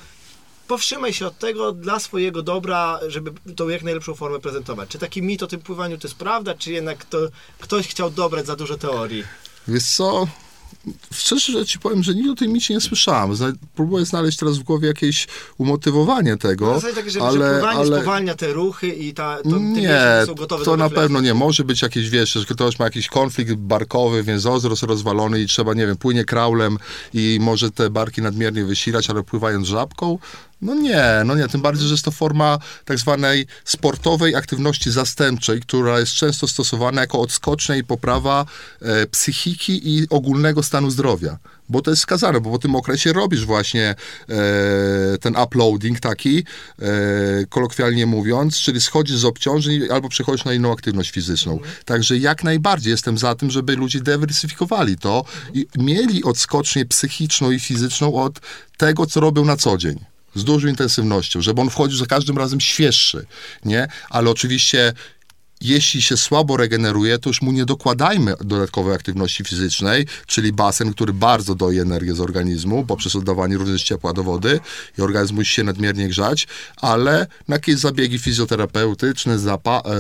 powstrzymaj 0.71 1.13
się 1.13 1.27
od 1.27 1.39
tego 1.39 1.73
dla 1.73 2.01
swojego 2.01 2.43
dobra, 2.43 3.01
żeby 3.09 3.33
tą 3.57 3.69
jak 3.69 3.83
najlepszą 3.83 4.15
formę 4.15 4.39
prezentować. 4.39 4.89
Czy 4.89 4.99
taki 4.99 5.23
mit 5.23 5.43
o 5.43 5.47
tym 5.47 5.61
pływaniu 5.61 5.99
to 5.99 6.09
jest 6.09 6.19
prawda, 6.19 6.55
czy 6.55 6.73
jednak 6.73 7.05
to 7.05 7.19
ktoś 7.61 7.89
chciał 7.89 8.11
dobrać 8.11 8.47
za 8.47 8.57
dużo 8.57 8.79
teorii? 8.79 9.25
Wiesz 9.69 9.85
co, 9.85 10.27
szczerze 11.13 11.53
że 11.53 11.67
ci 11.67 11.79
powiem, 11.79 12.03
że 12.03 12.15
nigdy 12.15 12.31
o 12.31 12.35
tym 12.35 12.53
micie 12.53 12.75
nie 12.75 12.81
słyszałem. 12.81 13.37
Zna- 13.37 13.53
Próbuję 13.75 14.05
znaleźć 14.05 14.39
teraz 14.39 14.59
w 14.59 14.63
głowie 14.63 14.89
jakieś 14.89 15.29
umotywowanie 15.59 16.37
tego, 16.37 16.67
No, 16.67 16.81
takie, 16.95 17.11
że, 17.11 17.21
że 17.21 17.27
ale, 17.27 17.53
pływanie 17.53 17.79
ale 17.79 17.97
spowalnia 17.97 18.35
te 18.35 18.53
ruchy 18.53 18.89
i 18.89 19.15
ta, 19.15 19.39
to, 19.43 19.59
nie, 19.59 20.01
są 20.27 20.35
gotowe 20.35 20.65
to 20.65 20.77
na 20.77 20.91
pewno 20.91 21.21
nie. 21.21 21.35
Może 21.35 21.65
być 21.65 21.83
jakieś, 21.83 22.11
wiesz, 22.11 22.33
że 22.33 22.45
ktoś 22.45 22.79
ma 22.79 22.85
jakiś 22.85 23.09
konflikt 23.09 23.55
barkowy, 23.55 24.23
więc 24.23 24.47
ozros 24.47 24.83
rozwalony 24.83 25.41
i 25.41 25.47
trzeba, 25.47 25.75
nie 25.75 25.87
wiem, 25.87 25.97
płynie 25.97 26.25
kraulem 26.25 26.79
i 27.15 27.39
może 27.41 27.71
te 27.71 27.91
barki 27.91 28.23
nadmiernie 28.23 28.65
wysilać, 28.65 29.11
ale 29.11 29.23
pływając 29.23 29.67
żabką, 29.67 30.19
no 30.63 30.75
nie, 30.75 31.05
no 31.25 31.35
nie, 31.35 31.49
tym 31.49 31.61
bardziej, 31.61 31.89
że 31.89 31.95
jest 31.95 32.05
to 32.05 32.11
forma 32.11 32.59
tak 32.85 32.99
zwanej 32.99 33.47
sportowej 33.65 34.35
aktywności 34.35 34.91
zastępczej, 34.91 35.61
która 35.61 36.01
jest 36.01 36.13
często 36.13 36.49
stosowana 36.49 37.01
jako 37.01 37.21
odskocznia 37.21 37.77
i 37.77 37.85
poprawa 37.85 38.47
e, 38.83 39.07
psychiki 39.07 39.81
i 39.85 40.07
ogólnego 40.11 40.63
stanu 40.63 40.91
zdrowia. 40.91 41.39
Bo 41.69 41.83
to 41.83 41.91
jest 41.91 42.03
wskazane, 42.03 42.41
bo 42.41 42.51
po 42.51 42.59
tym 42.59 42.77
okresie 42.77 43.13
robisz 43.13 43.47
właśnie 43.47 43.95
e, 44.29 44.35
ten 45.21 45.37
uploading 45.37 46.01
taki, 46.01 46.39
e, 46.39 46.45
kolokwialnie 47.49 48.07
mówiąc, 48.07 48.59
czyli 48.59 48.81
schodzisz 48.81 49.17
z 49.17 49.25
obciążeń 49.25 49.81
albo 49.93 50.09
przechodzisz 50.09 50.45
na 50.45 50.55
inną 50.55 50.73
aktywność 50.73 51.11
fizyczną. 51.11 51.59
Także 51.85 52.19
jak 52.19 52.45
najbardziej 52.45 52.91
jestem 52.91 53.19
za 53.19 53.35
tym, 53.35 53.51
żeby 53.51 53.77
ludzie 53.77 54.01
dywersyfikowali 54.01 54.99
to 54.99 55.25
i 55.55 55.67
mieli 55.79 56.25
odskocznię 56.25 56.87
psychiczną 56.87 57.51
i 57.51 57.61
fizyczną 57.61 58.15
od 58.15 58.41
tego, 58.77 59.07
co 59.07 59.21
robią 59.21 59.45
na 59.45 59.57
co 59.57 59.79
dzień 59.79 60.10
z 60.35 60.45
dużą 60.45 60.69
intensywnością, 60.69 61.41
żeby 61.41 61.61
on 61.61 61.71
wchodził 61.71 61.99
za 61.99 62.07
każdym 62.07 62.39
razem 62.39 62.61
świeższy, 62.61 63.27
nie? 63.65 63.89
Ale 64.11 64.31
oczywiście 64.31 64.93
jeśli 65.61 66.03
się 66.03 66.17
słabo 66.17 66.57
regeneruje, 66.57 67.19
to 67.19 67.31
już 67.31 67.43
mu 67.43 67.53
nie 67.53 67.65
dokładajmy 67.65 68.35
dodatkowej 68.41 68.95
aktywności 68.95 69.45
fizycznej, 69.45 70.07
czyli 70.27 70.53
basen, 70.53 70.93
który 70.93 71.13
bardzo 71.13 71.55
doi 71.55 71.79
energię 71.79 72.15
z 72.15 72.21
organizmu 72.21 72.85
poprzez 72.87 73.17
oddawanie 73.17 73.57
również 73.57 73.83
ciepła 73.83 74.13
do 74.13 74.23
wody 74.23 74.61
i 74.99 75.03
organizm 75.03 75.35
musi 75.35 75.55
się 75.55 75.65
nadmiernie 75.65 76.09
grzać, 76.09 76.47
ale 76.77 77.27
jakieś 77.49 77.77
zabiegi 77.77 78.19
fizjoterapeutyczne, 78.19 79.39
zapa- 79.39 79.83
e, 79.87 79.91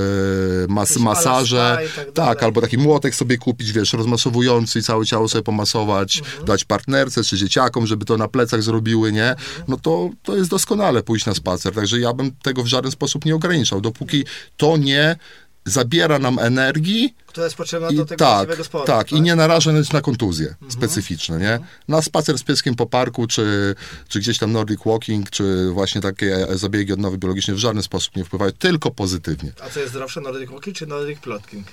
mas- 0.68 0.96
masaże, 0.96 1.78
tak 1.96 2.12
tak, 2.14 2.42
albo 2.42 2.60
taki 2.60 2.78
młotek 2.78 3.14
sobie 3.14 3.38
kupić, 3.38 3.72
wiesz, 3.72 3.92
rozmasowujący 3.92 4.78
i 4.78 4.82
całe 4.82 5.06
ciało 5.06 5.28
sobie 5.28 5.42
pomasować, 5.42 6.18
Mhm. 6.18 6.44
dać 6.44 6.64
partnerce 6.64 7.24
czy 7.24 7.36
dzieciakom, 7.36 7.86
żeby 7.86 8.04
to 8.04 8.16
na 8.16 8.28
plecach 8.28 8.62
zrobiły, 8.62 9.12
nie? 9.12 9.34
No 9.68 9.76
to, 9.76 10.10
to 10.22 10.36
jest 10.36 10.50
doskonale 10.50 11.02
pójść 11.02 11.26
na 11.26 11.34
spacer, 11.34 11.74
także 11.74 12.00
ja 12.00 12.12
bym 12.12 12.32
tego 12.42 12.62
w 12.62 12.66
żaden 12.66 12.90
sposób 12.92 13.24
nie 13.24 13.34
ograniczał, 13.34 13.80
dopóki 13.80 14.24
to 14.56 14.76
nie 14.76 15.16
zabiera 15.64 16.18
nam 16.18 16.38
energii 16.38 17.14
Która 17.30 17.44
jest 17.44 17.56
potrzebna 17.56 17.88
i 17.90 17.96
do 17.96 18.04
tego 18.04 18.18
tak, 18.24 18.64
sportu. 18.66 18.86
tak, 18.86 19.12
i 19.12 19.20
nie 19.20 19.36
naraża 19.36 19.70
na 19.92 20.00
kontuzje 20.00 20.46
Mhm. 20.48 20.72
specyficzne, 20.72 21.38
nie? 21.38 21.58
Na 21.88 22.02
spacer 22.02 22.38
z 22.38 22.42
pieskiem 22.42 22.74
po 22.74 22.86
parku, 22.86 23.26
czy, 23.26 23.74
czy 24.08 24.20
gdzieś 24.20 24.38
tam 24.38 24.52
Nordic 24.52 24.80
Walking, 24.86 25.30
czy 25.30 25.70
właśnie 25.70 26.00
takie 26.00 26.46
zabiegi 26.54 26.92
odnowy 26.92 27.18
biologicznej 27.18 27.56
w 27.56 27.60
żaden 27.60 27.82
sposób 27.82 28.16
nie 28.16 28.24
wpływają, 28.24 28.52
tylko 28.52 28.90
pozytywnie. 28.90 29.52
A 29.66 29.70
co 29.70 29.80
jest 29.80 29.92
zdrowsze, 29.92 30.20
Nordic 30.20 30.50
Walking 30.50 30.76
czy 30.76 30.86
Nordic 30.86 31.18
Plotking? 31.18 31.66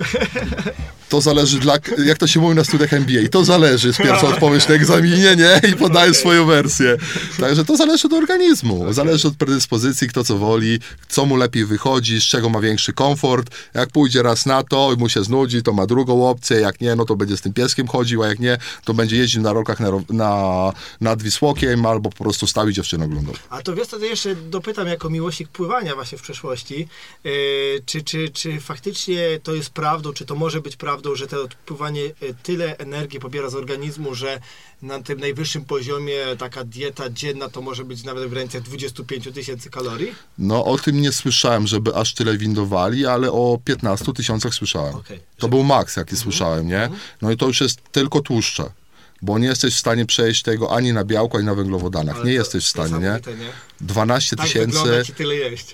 To 1.08 1.20
zależy 1.20 1.58
dla, 1.58 1.78
jak 2.04 2.18
to 2.18 2.26
się 2.26 2.40
mówi 2.40 2.54
na 2.56 2.64
studiach 2.64 2.92
MBA, 2.92 3.28
to 3.30 3.44
zależy, 3.44 3.86
jest 3.88 3.98
pierwsza 3.98 4.26
odpowiedź 4.28 4.68
na 4.68 4.74
egzaminie, 4.74 5.36
nie? 5.36 5.60
I 5.70 5.72
podaję 5.76 6.14
swoją 6.14 6.46
wersję. 6.46 6.96
Także 7.40 7.64
to 7.64 7.76
zależy 7.76 8.06
od 8.06 8.12
organizmu, 8.12 8.92
zależy 8.92 9.28
od 9.28 9.36
predyspozycji, 9.36 10.08
kto 10.08 10.24
co 10.24 10.38
woli, 10.38 10.80
co 11.08 11.26
mu 11.26 11.36
lepiej 11.36 11.64
wychodzi, 11.64 12.20
z 12.20 12.24
czego 12.24 12.48
ma 12.50 12.60
większy 12.60 12.92
komfort. 12.92 13.50
Jak 13.74 13.88
pójdzie 13.90 14.22
raz 14.22 14.46
na 14.46 14.62
to 14.62 14.85
i 14.92 14.96
mu 14.96 15.08
się 15.08 15.24
znudzi, 15.24 15.62
to 15.62 15.72
ma 15.72 15.86
drugą 15.86 16.28
opcję, 16.28 16.60
jak 16.60 16.80
nie, 16.80 16.96
no 16.96 17.04
to 17.04 17.16
będzie 17.16 17.36
z 17.36 17.40
tym 17.40 17.52
pieskiem 17.52 17.86
chodził, 17.88 18.22
a 18.22 18.28
jak 18.28 18.38
nie, 18.38 18.58
to 18.84 18.94
będzie 18.94 19.16
jeździł 19.16 19.42
na 19.42 19.52
rokach 19.52 19.80
na, 19.80 19.90
na, 20.10 20.72
nad 21.00 21.22
Wisłokiem 21.22 21.86
albo 21.86 22.10
po 22.10 22.24
prostu 22.24 22.46
stawić 22.46 22.76
dziewczynę 22.76 23.04
oglądał. 23.04 23.34
A 23.50 23.62
to 23.62 23.74
wiesz, 23.74 23.88
co 23.88 23.98
to 23.98 24.04
jeszcze 24.04 24.34
dopytam 24.34 24.86
jako 24.86 25.10
miłośnik 25.10 25.48
pływania 25.48 25.94
właśnie 25.94 26.18
w 26.18 26.22
przeszłości, 26.22 26.88
yy, 27.24 27.32
czy, 27.86 28.02
czy, 28.02 28.28
czy 28.28 28.60
faktycznie 28.60 29.40
to 29.42 29.54
jest 29.54 29.70
prawdą, 29.70 30.12
czy 30.12 30.26
to 30.26 30.34
może 30.34 30.60
być 30.60 30.76
prawdą, 30.76 31.14
że 31.14 31.26
to 31.26 31.48
pływanie 31.66 32.02
yy, 32.02 32.14
tyle 32.42 32.78
energii 32.78 33.20
pobiera 33.20 33.50
z 33.50 33.54
organizmu, 33.54 34.14
że 34.14 34.40
na 34.82 35.02
tym 35.02 35.20
najwyższym 35.20 35.64
poziomie 35.64 36.18
taka 36.38 36.64
dieta 36.64 37.10
dzienna 37.10 37.48
to 37.48 37.60
może 37.60 37.84
być 37.84 38.04
nawet 38.04 38.24
w 38.24 38.30
granicach 38.30 38.62
25 38.62 39.28
tysięcy 39.34 39.70
kalorii? 39.70 40.14
No 40.38 40.64
o 40.64 40.78
tym 40.78 41.00
nie 41.00 41.12
słyszałem, 41.12 41.66
żeby 41.66 41.94
aż 41.94 42.14
tyle 42.14 42.38
windowali, 42.38 43.06
ale 43.06 43.32
o 43.32 43.58
15 43.64 44.12
tysiącach 44.12 44.54
słyszałem. 44.54 44.75
Okej. 44.80 45.20
To 45.38 45.48
był 45.48 45.62
maks, 45.62 45.96
jaki 45.96 46.16
słyszałem, 46.16 46.68
nie? 46.68 46.88
No 47.22 47.30
i 47.30 47.36
to 47.36 47.46
już 47.46 47.60
jest 47.60 47.78
tylko 47.92 48.20
tłuszcze, 48.20 48.64
bo 49.22 49.38
nie 49.38 49.46
jesteś 49.48 49.74
w 49.74 49.78
stanie 49.78 50.06
przejść 50.06 50.42
tego 50.42 50.76
ani 50.76 50.92
na 50.92 51.04
białko, 51.04 51.38
ani 51.38 51.46
na 51.46 51.54
węglowodanach. 51.54 52.16
Ale 52.16 52.24
Nie 52.24 52.32
jesteś 52.32 52.64
w 52.64 52.68
stanie, 52.68 52.94
nie? 52.94 53.00
nie? 53.00 53.20
12 53.80 54.36
Tak 54.36 54.46
tysięcy. 54.46 55.02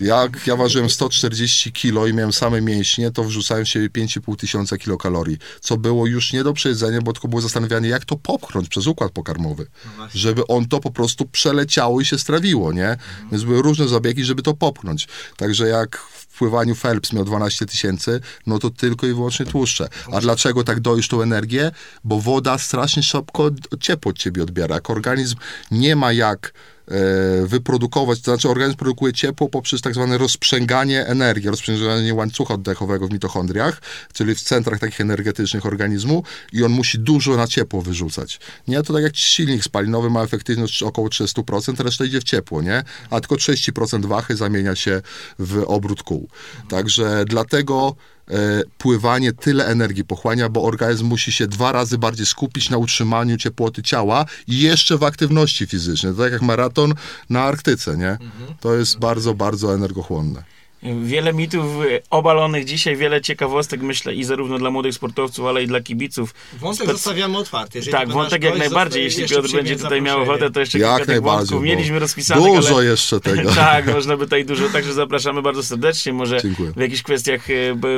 Jak 0.00 0.46
ja 0.46 0.56
ważyłem 0.56 0.90
140 0.90 1.72
kilo 1.72 2.06
i 2.06 2.14
miałem 2.14 2.32
same 2.32 2.60
mięśnie, 2.60 3.10
to 3.10 3.24
wrzucałem 3.24 3.64
w 3.64 3.68
siebie 3.68 3.90
5,5 3.90 4.36
tysiąca 4.36 4.78
kilokalorii, 4.78 5.38
co 5.60 5.76
było 5.76 6.06
już 6.06 6.32
nie 6.32 6.44
do 6.44 6.52
przejedzenia, 6.52 7.00
bo 7.00 7.12
tylko 7.12 7.28
było 7.28 7.40
zastanawianie, 7.40 7.88
jak 7.88 8.04
to 8.04 8.16
popchnąć 8.16 8.68
przez 8.68 8.86
układ 8.86 9.12
pokarmowy, 9.12 9.66
No 9.98 10.08
żeby 10.14 10.46
on 10.46 10.68
to 10.68 10.80
po 10.80 10.90
prostu 10.90 11.24
przeleciało 11.24 12.00
i 12.00 12.04
się 12.04 12.18
strawiło, 12.18 12.72
nie? 12.72 12.96
Więc 13.30 13.44
były 13.44 13.62
różne 13.62 13.88
zabiegi, 13.88 14.24
żeby 14.24 14.42
to 14.42 14.54
popchnąć. 14.54 15.08
Także 15.36 15.68
jak 15.68 15.96
w 15.96 16.38
pływaniu 16.38 16.74
Phelps 16.74 17.12
miał 17.12 17.24
12 17.24 17.66
tysięcy, 17.66 18.20
no 18.46 18.58
to 18.58 18.70
tylko 18.70 19.06
i 19.06 19.14
wyłącznie 19.14 19.46
tłuszcze. 19.46 19.88
A 20.12 20.20
dlaczego 20.20 20.64
tak 20.64 20.80
doisz 20.80 21.08
tą 21.08 21.22
energię? 21.22 21.70
Bo 22.04 22.20
woda 22.20 22.58
strasznie 22.58 23.02
szybko 23.02 23.50
ciepło 23.80 24.10
od 24.10 24.18
ciebie 24.18 24.42
odbiera. 24.42 24.74
Jak 24.74 24.90
organizm 24.90 25.36
nie 25.70 25.96
ma 25.96 26.12
jak 26.12 26.52
wyprodukować, 27.46 28.20
to 28.20 28.24
znaczy 28.24 28.48
organizm 28.48 28.76
produkuje 28.76 29.12
ciepło 29.12 29.48
poprzez 29.48 29.80
tak 29.80 29.94
zwane 29.94 30.18
rozprzęganie 30.18 31.06
energii, 31.06 31.50
rozprzęganie 31.50 32.14
łańcucha 32.14 32.54
oddechowego 32.54 33.08
w 33.08 33.12
mitochondriach, 33.12 33.82
czyli 34.12 34.34
w 34.34 34.40
centrach 34.40 34.80
takich 34.80 35.00
energetycznych 35.00 35.66
organizmu 35.66 36.22
i 36.52 36.64
on 36.64 36.72
musi 36.72 36.98
dużo 36.98 37.36
na 37.36 37.46
ciepło 37.46 37.82
wyrzucać. 37.82 38.40
Nie, 38.68 38.82
to 38.82 38.92
tak 38.92 39.02
jak 39.02 39.16
silnik 39.16 39.64
spalinowy 39.64 40.10
ma 40.10 40.22
efektywność 40.22 40.82
około 40.82 41.08
300%, 41.08 41.84
reszta 41.84 42.04
idzie 42.04 42.20
w 42.20 42.24
ciepło, 42.24 42.62
nie? 42.62 42.84
A 43.10 43.20
tylko 43.20 43.34
30% 43.34 44.06
wachy 44.06 44.36
zamienia 44.36 44.76
się 44.76 45.02
w 45.38 45.64
obrót 45.66 46.02
kół. 46.02 46.28
Także 46.68 47.24
dlatego 47.28 47.96
e, 47.96 48.11
pływanie 48.78 49.32
tyle 49.32 49.66
energii 49.66 50.04
pochłania, 50.04 50.48
bo 50.48 50.62
organizm 50.62 51.06
musi 51.06 51.32
się 51.32 51.46
dwa 51.46 51.72
razy 51.72 51.98
bardziej 51.98 52.26
skupić 52.26 52.70
na 52.70 52.76
utrzymaniu 52.76 53.36
ciepłoty 53.36 53.82
ciała 53.82 54.24
i 54.46 54.60
jeszcze 54.60 54.98
w 54.98 55.02
aktywności 55.02 55.66
fizycznej. 55.66 56.12
To 56.12 56.22
tak 56.22 56.32
jak 56.32 56.42
maraton 56.42 56.94
na 57.30 57.42
Arktyce, 57.42 57.96
nie? 57.96 58.18
To 58.60 58.74
jest 58.74 58.98
bardzo, 58.98 59.34
bardzo 59.34 59.74
energochłonne. 59.74 60.42
Wiele 61.02 61.32
mitów 61.32 61.64
obalonych 62.10 62.64
dzisiaj, 62.64 62.96
wiele 62.96 63.20
ciekawostek, 63.20 63.82
myślę, 63.82 64.14
i 64.14 64.24
zarówno 64.24 64.58
dla 64.58 64.70
młodych 64.70 64.94
sportowców, 64.94 65.46
ale 65.46 65.62
i 65.62 65.66
dla 65.66 65.80
kibiców. 65.80 66.34
Wątek 66.60 66.86
Spec- 66.86 66.92
zostawiamy 66.92 67.38
otwarty. 67.38 67.78
Jeżeli 67.78 67.92
Tak, 67.92 68.08
wątek 68.08 68.42
jak 68.44 68.58
najbardziej. 68.58 69.04
Jeśli 69.04 69.28
Piotr 69.28 69.52
będzie 69.52 69.76
tutaj 69.76 70.02
miał 70.02 70.22
ochotę, 70.22 70.50
to 70.50 70.60
jeszcze 70.60 70.78
Jak 70.78 70.88
kilka 70.90 70.98
tych 70.98 71.08
najbardziej. 71.08 71.38
wątków 71.38 71.58
bo 71.58 71.64
mieliśmy 71.64 71.98
rozpisanych, 71.98 72.44
Dużo 72.54 72.76
ale... 72.76 72.84
jeszcze 72.84 73.20
tego. 73.30 73.50
tak, 73.54 73.94
można 73.94 74.16
by 74.16 74.24
tutaj 74.24 74.44
dużo, 74.44 74.68
także 74.68 74.92
zapraszamy 74.92 75.42
bardzo 75.42 75.62
serdecznie. 75.62 76.12
Może 76.12 76.40
Dziękuję. 76.42 76.72
w 76.76 76.80
jakichś 76.80 77.02
kwestiach 77.02 77.50
e, 77.50 77.54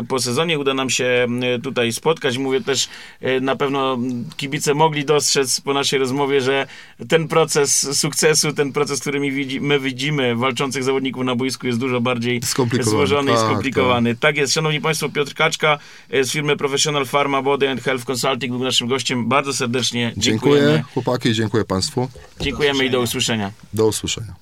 po 0.09 0.19
sezonie 0.21 0.59
uda 0.59 0.75
nam 0.75 0.91
się 0.91 1.27
tutaj 1.63 1.93
spotkać. 1.93 2.39
Mówię 2.39 2.61
też, 2.61 2.89
e, 3.21 3.41
na 3.41 3.57
pewno 3.57 3.99
kibice 4.37 4.75
mogli 4.75 5.05
dostrzec 5.05 5.61
po 5.61 5.75
naszej 5.75 5.99
rozmowie, 5.99 6.41
że 6.41 6.67
ten 7.09 7.29
proces 7.29 7.99
sukcesu, 8.01 8.53
ten 8.53 8.73
proces, 8.73 9.01
który 9.01 9.21
my 9.61 9.81
widzimy 9.81 10.37
walczących 10.37 10.85
zawodników 10.85 11.25
na 11.25 11.35
boisku 11.35 11.67
jest 11.67 11.79
dużo 11.79 12.01
bardziej 12.01 12.41
Skomplikowany. 12.45 12.74
Złożony 12.83 13.33
i 13.33 13.35
Tak, 13.35 13.45
skomplikowany. 13.45 14.17
Tak. 14.17 14.37
jest. 14.37 14.55
Szanowni 14.55 14.81
Państwo, 14.81 15.09
Piotr 15.09 15.35
Kaczka 15.35 15.79
z 16.23 16.31
firmy 16.31 16.57
Professional 16.57 17.07
Pharma 17.07 17.43
Body 17.43 17.71
and 17.71 17.81
Health 17.83 18.05
Consulting 18.05 18.53
był 18.53 18.65
naszym 18.65 18.89
gościem. 18.89 19.29
Bardzo 19.29 19.53
serdecznie 19.53 20.13
dziękujemy. 20.17 20.67
Dziękuję 20.67 20.85
chłopaki, 20.95 21.35
dziękuję 21.35 21.65
państwu. 21.65 22.09
Dziękujemy 22.41 22.85
i 22.85 22.91
do 22.91 23.01
usłyszenia. 23.01 23.53
Do 23.75 23.87
usłyszenia. 23.87 24.35